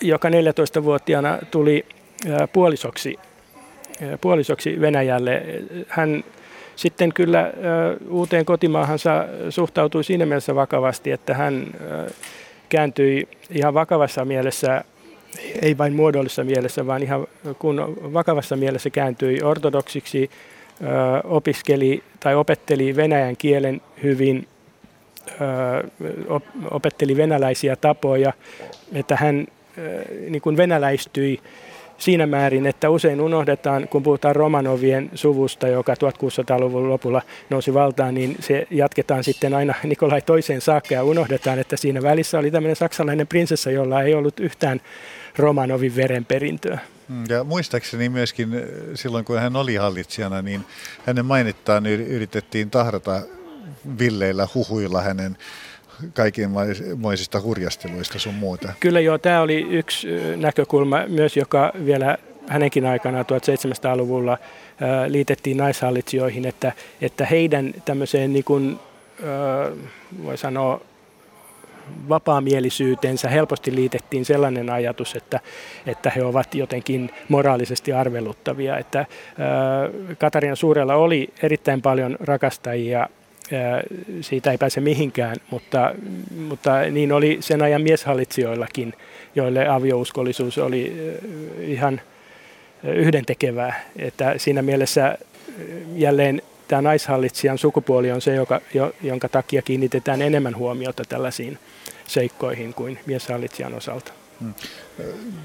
joka 0.00 0.28
14-vuotiaana 0.28 1.38
tuli 1.50 1.86
puolisoksi, 2.52 3.16
puolisoksi 4.20 4.80
Venäjälle. 4.80 5.42
Hän 5.88 6.24
sitten 6.76 7.12
kyllä 7.12 7.52
uuteen 8.08 8.44
kotimaahansa 8.44 9.24
suhtautui 9.50 10.04
siinä 10.04 10.26
mielessä 10.26 10.54
vakavasti, 10.54 11.10
että 11.10 11.34
hän 11.34 11.66
kääntyi 12.68 13.28
ihan 13.50 13.74
vakavassa 13.74 14.24
mielessä 14.24 14.84
ei 15.62 15.78
vain 15.78 15.94
muodollisessa 15.94 16.44
mielessä, 16.44 16.86
vaan 16.86 17.02
ihan 17.02 17.26
kun 17.58 17.96
vakavassa 18.12 18.56
mielessä 18.56 18.90
kääntyi 18.90 19.42
ortodoksiksi, 19.42 20.30
opiskeli 21.24 22.02
tai 22.20 22.34
opetteli 22.34 22.96
venäjän 22.96 23.36
kielen 23.36 23.80
hyvin, 24.02 24.48
opetteli 26.70 27.16
venäläisiä 27.16 27.76
tapoja, 27.76 28.32
että 28.92 29.16
hän 29.16 29.46
niin 30.28 30.42
kuin 30.42 30.56
venäläistyi 30.56 31.40
siinä 32.04 32.26
määrin, 32.26 32.66
että 32.66 32.90
usein 32.90 33.20
unohdetaan, 33.20 33.88
kun 33.88 34.02
puhutaan 34.02 34.36
Romanovien 34.36 35.10
suvusta, 35.14 35.68
joka 35.68 35.94
1600-luvun 35.94 36.90
lopulla 36.90 37.22
nousi 37.50 37.74
valtaan, 37.74 38.14
niin 38.14 38.36
se 38.40 38.66
jatketaan 38.70 39.24
sitten 39.24 39.54
aina 39.54 39.74
Nikolai 39.84 40.22
toiseen 40.22 40.60
saakka 40.60 40.94
ja 40.94 41.04
unohdetaan, 41.04 41.58
että 41.58 41.76
siinä 41.76 42.02
välissä 42.02 42.38
oli 42.38 42.50
tämmöinen 42.50 42.76
saksalainen 42.76 43.26
prinsessa, 43.26 43.70
jolla 43.70 44.02
ei 44.02 44.14
ollut 44.14 44.40
yhtään 44.40 44.80
Romanovin 45.36 45.96
verenperintöä. 45.96 46.78
Mm, 47.08 47.24
ja 47.28 47.44
muistaakseni 47.44 48.08
myöskin 48.08 48.54
eh, 48.54 48.64
silloin, 48.94 49.24
kun 49.24 49.38
hän 49.38 49.56
oli 49.56 49.76
hallitsijana, 49.76 50.42
niin 50.42 50.64
hänen 51.06 51.26
mainittaan 51.26 51.86
yritettiin 51.86 52.70
tahrata 52.70 53.22
villeillä 53.98 54.48
huhuilla 54.54 55.00
hänen 55.00 55.36
kaikenmoisista 56.14 57.40
hurjasteluista 57.40 58.18
sun 58.18 58.34
muuta. 58.34 58.72
Kyllä 58.80 59.00
joo, 59.00 59.18
tämä 59.18 59.40
oli 59.40 59.66
yksi 59.70 60.08
näkökulma 60.36 61.06
myös, 61.08 61.36
joka 61.36 61.72
vielä 61.86 62.18
hänenkin 62.48 62.86
aikana 62.86 63.22
1700-luvulla 63.22 64.38
liitettiin 65.08 65.56
naishallitsijoihin, 65.56 66.46
että, 66.46 66.72
että 67.00 67.26
heidän 67.26 67.74
tämmöiseen 67.84 68.32
niin 68.32 68.44
kuin, 68.44 68.78
voi 70.24 70.38
sanoa, 70.38 70.80
vapaamielisyytensä 72.08 73.28
helposti 73.28 73.74
liitettiin 73.74 74.24
sellainen 74.24 74.70
ajatus, 74.70 75.14
että, 75.14 75.40
että 75.86 76.10
he 76.10 76.24
ovat 76.24 76.54
jotenkin 76.54 77.10
moraalisesti 77.28 77.92
arveluttavia. 77.92 78.78
Että 78.78 79.06
Katarinan 80.18 80.56
Suurella 80.56 80.94
oli 80.94 81.28
erittäin 81.42 81.82
paljon 81.82 82.16
rakastajia 82.20 83.08
siitä 84.20 84.50
ei 84.50 84.58
pääse 84.58 84.80
mihinkään, 84.80 85.36
mutta, 85.50 85.94
mutta 86.48 86.82
niin 86.82 87.12
oli 87.12 87.36
sen 87.40 87.62
ajan 87.62 87.82
mieshallitsijoillakin, 87.82 88.94
joille 89.34 89.68
aviouskollisuus 89.68 90.58
oli 90.58 91.12
ihan 91.60 92.00
yhdentekevää. 92.82 93.80
Että 93.96 94.34
siinä 94.36 94.62
mielessä 94.62 95.18
jälleen 95.94 96.42
tämä 96.68 96.82
naishallitsijan 96.82 97.58
sukupuoli 97.58 98.12
on 98.12 98.20
se, 98.20 98.34
joka, 98.34 98.60
jonka 99.02 99.28
takia 99.28 99.62
kiinnitetään 99.62 100.22
enemmän 100.22 100.56
huomiota 100.56 101.02
tällaisiin 101.08 101.58
seikkoihin 102.06 102.74
kuin 102.74 102.98
mieshallitsijan 103.06 103.74
osalta. 103.74 104.12
Hmm. 104.40 104.54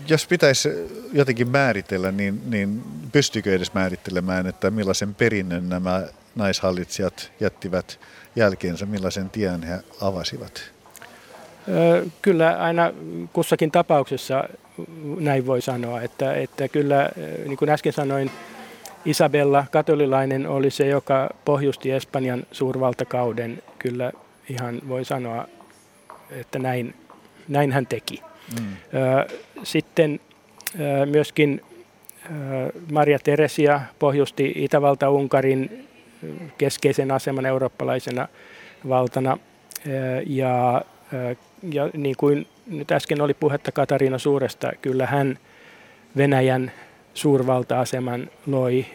Jos 0.07 0.27
pitäisi 0.27 0.69
jotenkin 1.13 1.49
määritellä, 1.49 2.11
niin, 2.11 2.41
niin 2.45 2.83
pystyykö 3.11 3.55
edes 3.55 3.73
määrittelemään, 3.73 4.47
että 4.47 4.71
millaisen 4.71 5.15
perinnön 5.15 5.69
nämä 5.69 6.03
naishallitsijat 6.35 7.31
jättivät 7.39 7.99
jälkeensä, 8.35 8.85
millaisen 8.85 9.29
tien 9.29 9.63
he 9.63 9.79
avasivat? 10.01 10.71
Kyllä 12.21 12.57
aina 12.57 12.93
kussakin 13.33 13.71
tapauksessa 13.71 14.43
näin 15.19 15.45
voi 15.45 15.61
sanoa, 15.61 16.01
että, 16.01 16.33
että 16.33 16.67
kyllä 16.67 17.09
niin 17.45 17.57
kuin 17.57 17.69
äsken 17.69 17.93
sanoin, 17.93 18.31
Isabella, 19.05 19.65
katolilainen, 19.71 20.47
oli 20.47 20.71
se, 20.71 20.87
joka 20.87 21.29
pohjusti 21.45 21.91
Espanjan 21.91 22.45
suurvaltakauden. 22.51 23.63
Kyllä 23.79 24.11
ihan 24.49 24.81
voi 24.87 25.05
sanoa, 25.05 25.47
että 26.29 26.59
näin, 26.59 26.95
näin 27.47 27.71
hän 27.71 27.87
teki. 27.87 28.21
Sitten 29.63 30.19
myöskin 31.05 31.61
Maria 32.91 33.19
Teresia 33.19 33.81
pohjusti 33.99 34.53
Itävalta-Unkarin 34.55 35.87
keskeisen 36.57 37.11
aseman 37.11 37.45
eurooppalaisena 37.45 38.27
valtana. 38.89 39.37
Ja, 40.27 40.81
ja 41.71 41.89
niin 41.93 42.15
kuin 42.17 42.47
nyt 42.67 42.91
äsken 42.91 43.21
oli 43.21 43.33
puhetta 43.33 43.71
Katariina 43.71 44.17
Suuresta, 44.17 44.71
kyllä 44.81 45.05
hän 45.05 45.39
Venäjän 46.17 46.71
suurvalta-aseman 47.19 48.29
loi, 48.45 48.85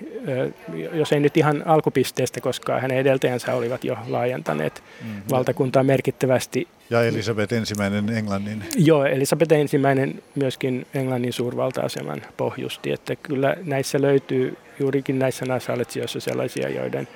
jos 0.92 1.12
ei 1.12 1.20
nyt 1.20 1.36
ihan 1.36 1.62
alkupisteestä, 1.66 2.40
koska 2.40 2.80
hänen 2.80 2.98
edeltäjänsä 2.98 3.54
olivat 3.54 3.84
jo 3.84 3.96
laajentaneet 4.06 4.82
mm. 5.02 5.22
valtakuntaa 5.30 5.82
merkittävästi. 5.82 6.68
Ja 6.90 7.02
Elisabeth 7.02 7.54
ensimmäinen 7.54 8.08
Englannin. 8.08 8.64
Joo, 8.76 9.04
Elisabeth 9.04 9.52
ensimmäinen 9.52 10.22
myöskin 10.34 10.86
Englannin 10.94 11.32
suurvalta-aseman 11.32 12.22
pohjusti, 12.36 12.92
että 12.92 13.16
kyllä 13.16 13.56
näissä 13.64 14.00
löytyy 14.00 14.56
juurikin 14.80 15.18
näissä 15.18 15.44
naishallitsijoissa 15.44 16.20
sellaisia, 16.20 16.68
joiden, 16.68 17.08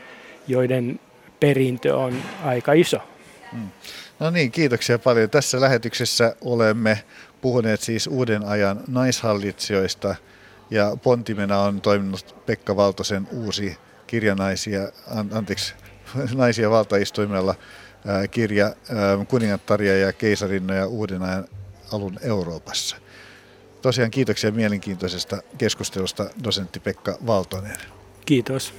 joiden 0.48 1.00
perintö 1.40 1.96
on 1.96 2.14
aika 2.44 2.72
iso. 2.72 2.98
Mm. 3.52 3.68
No 4.20 4.30
niin, 4.30 4.50
kiitoksia 4.50 4.98
paljon. 4.98 5.30
Tässä 5.30 5.60
lähetyksessä 5.60 6.36
olemme 6.40 7.04
puhuneet 7.40 7.80
siis 7.80 8.06
uuden 8.06 8.44
ajan 8.44 8.80
naishallitsijoista 8.88 10.14
ja 10.70 10.96
pontimena 11.02 11.58
on 11.58 11.80
toiminut 11.80 12.36
Pekka 12.46 12.76
Valtosen 12.76 13.28
uusi 13.32 13.76
kirjanaisia, 14.06 14.88
anteeksi, 15.32 15.74
naisia 16.34 16.70
valtaistuimella 16.70 17.54
kirja 18.30 18.74
Kuningattaria 19.28 19.98
ja 19.98 20.12
keisarinnoja 20.12 20.86
uuden 20.86 21.22
ajan 21.22 21.44
alun 21.92 22.18
Euroopassa. 22.22 22.96
Tosiaan 23.82 24.10
kiitoksia 24.10 24.52
mielenkiintoisesta 24.52 25.42
keskustelusta 25.58 26.30
dosentti 26.44 26.80
Pekka 26.80 27.18
Valtonen. 27.26 27.76
Kiitos. 28.26 28.74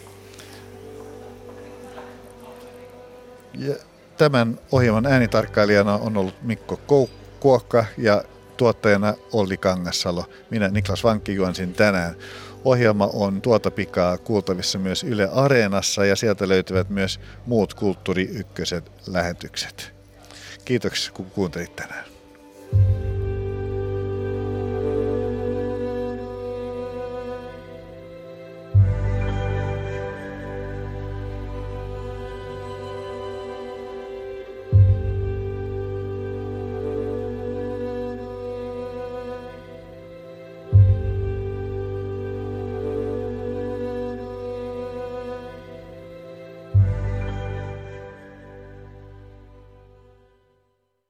Ja 3.53 3.75
tämän 4.17 4.59
ohjelman 4.71 5.05
äänitarkkailijana 5.05 5.93
on 5.93 6.17
ollut 6.17 6.41
Mikko 6.41 6.79
Kuokka 7.39 7.85
ja 7.97 8.23
tuottajana 8.59 9.13
Olli 9.33 9.57
Kangassalo. 9.57 10.25
Minä 10.49 10.67
Niklas 10.67 11.03
Vankki 11.03 11.35
juonsin 11.35 11.73
tänään. 11.73 12.15
Ohjelma 12.65 13.09
on 13.13 13.41
tuota 13.41 13.71
pikaa 13.71 14.17
kuultavissa 14.17 14.79
myös 14.79 15.03
Yle 15.03 15.29
Areenassa 15.33 16.05
ja 16.05 16.15
sieltä 16.15 16.47
löytyvät 16.47 16.89
myös 16.89 17.19
muut 17.45 17.73
Kulttuuri 17.73 18.23
Ykköset 18.23 18.91
lähetykset. 19.07 19.93
Kiitoksia 20.65 21.11
kun 21.13 21.25
kuuntelit 21.25 21.75
tänään. 21.75 22.05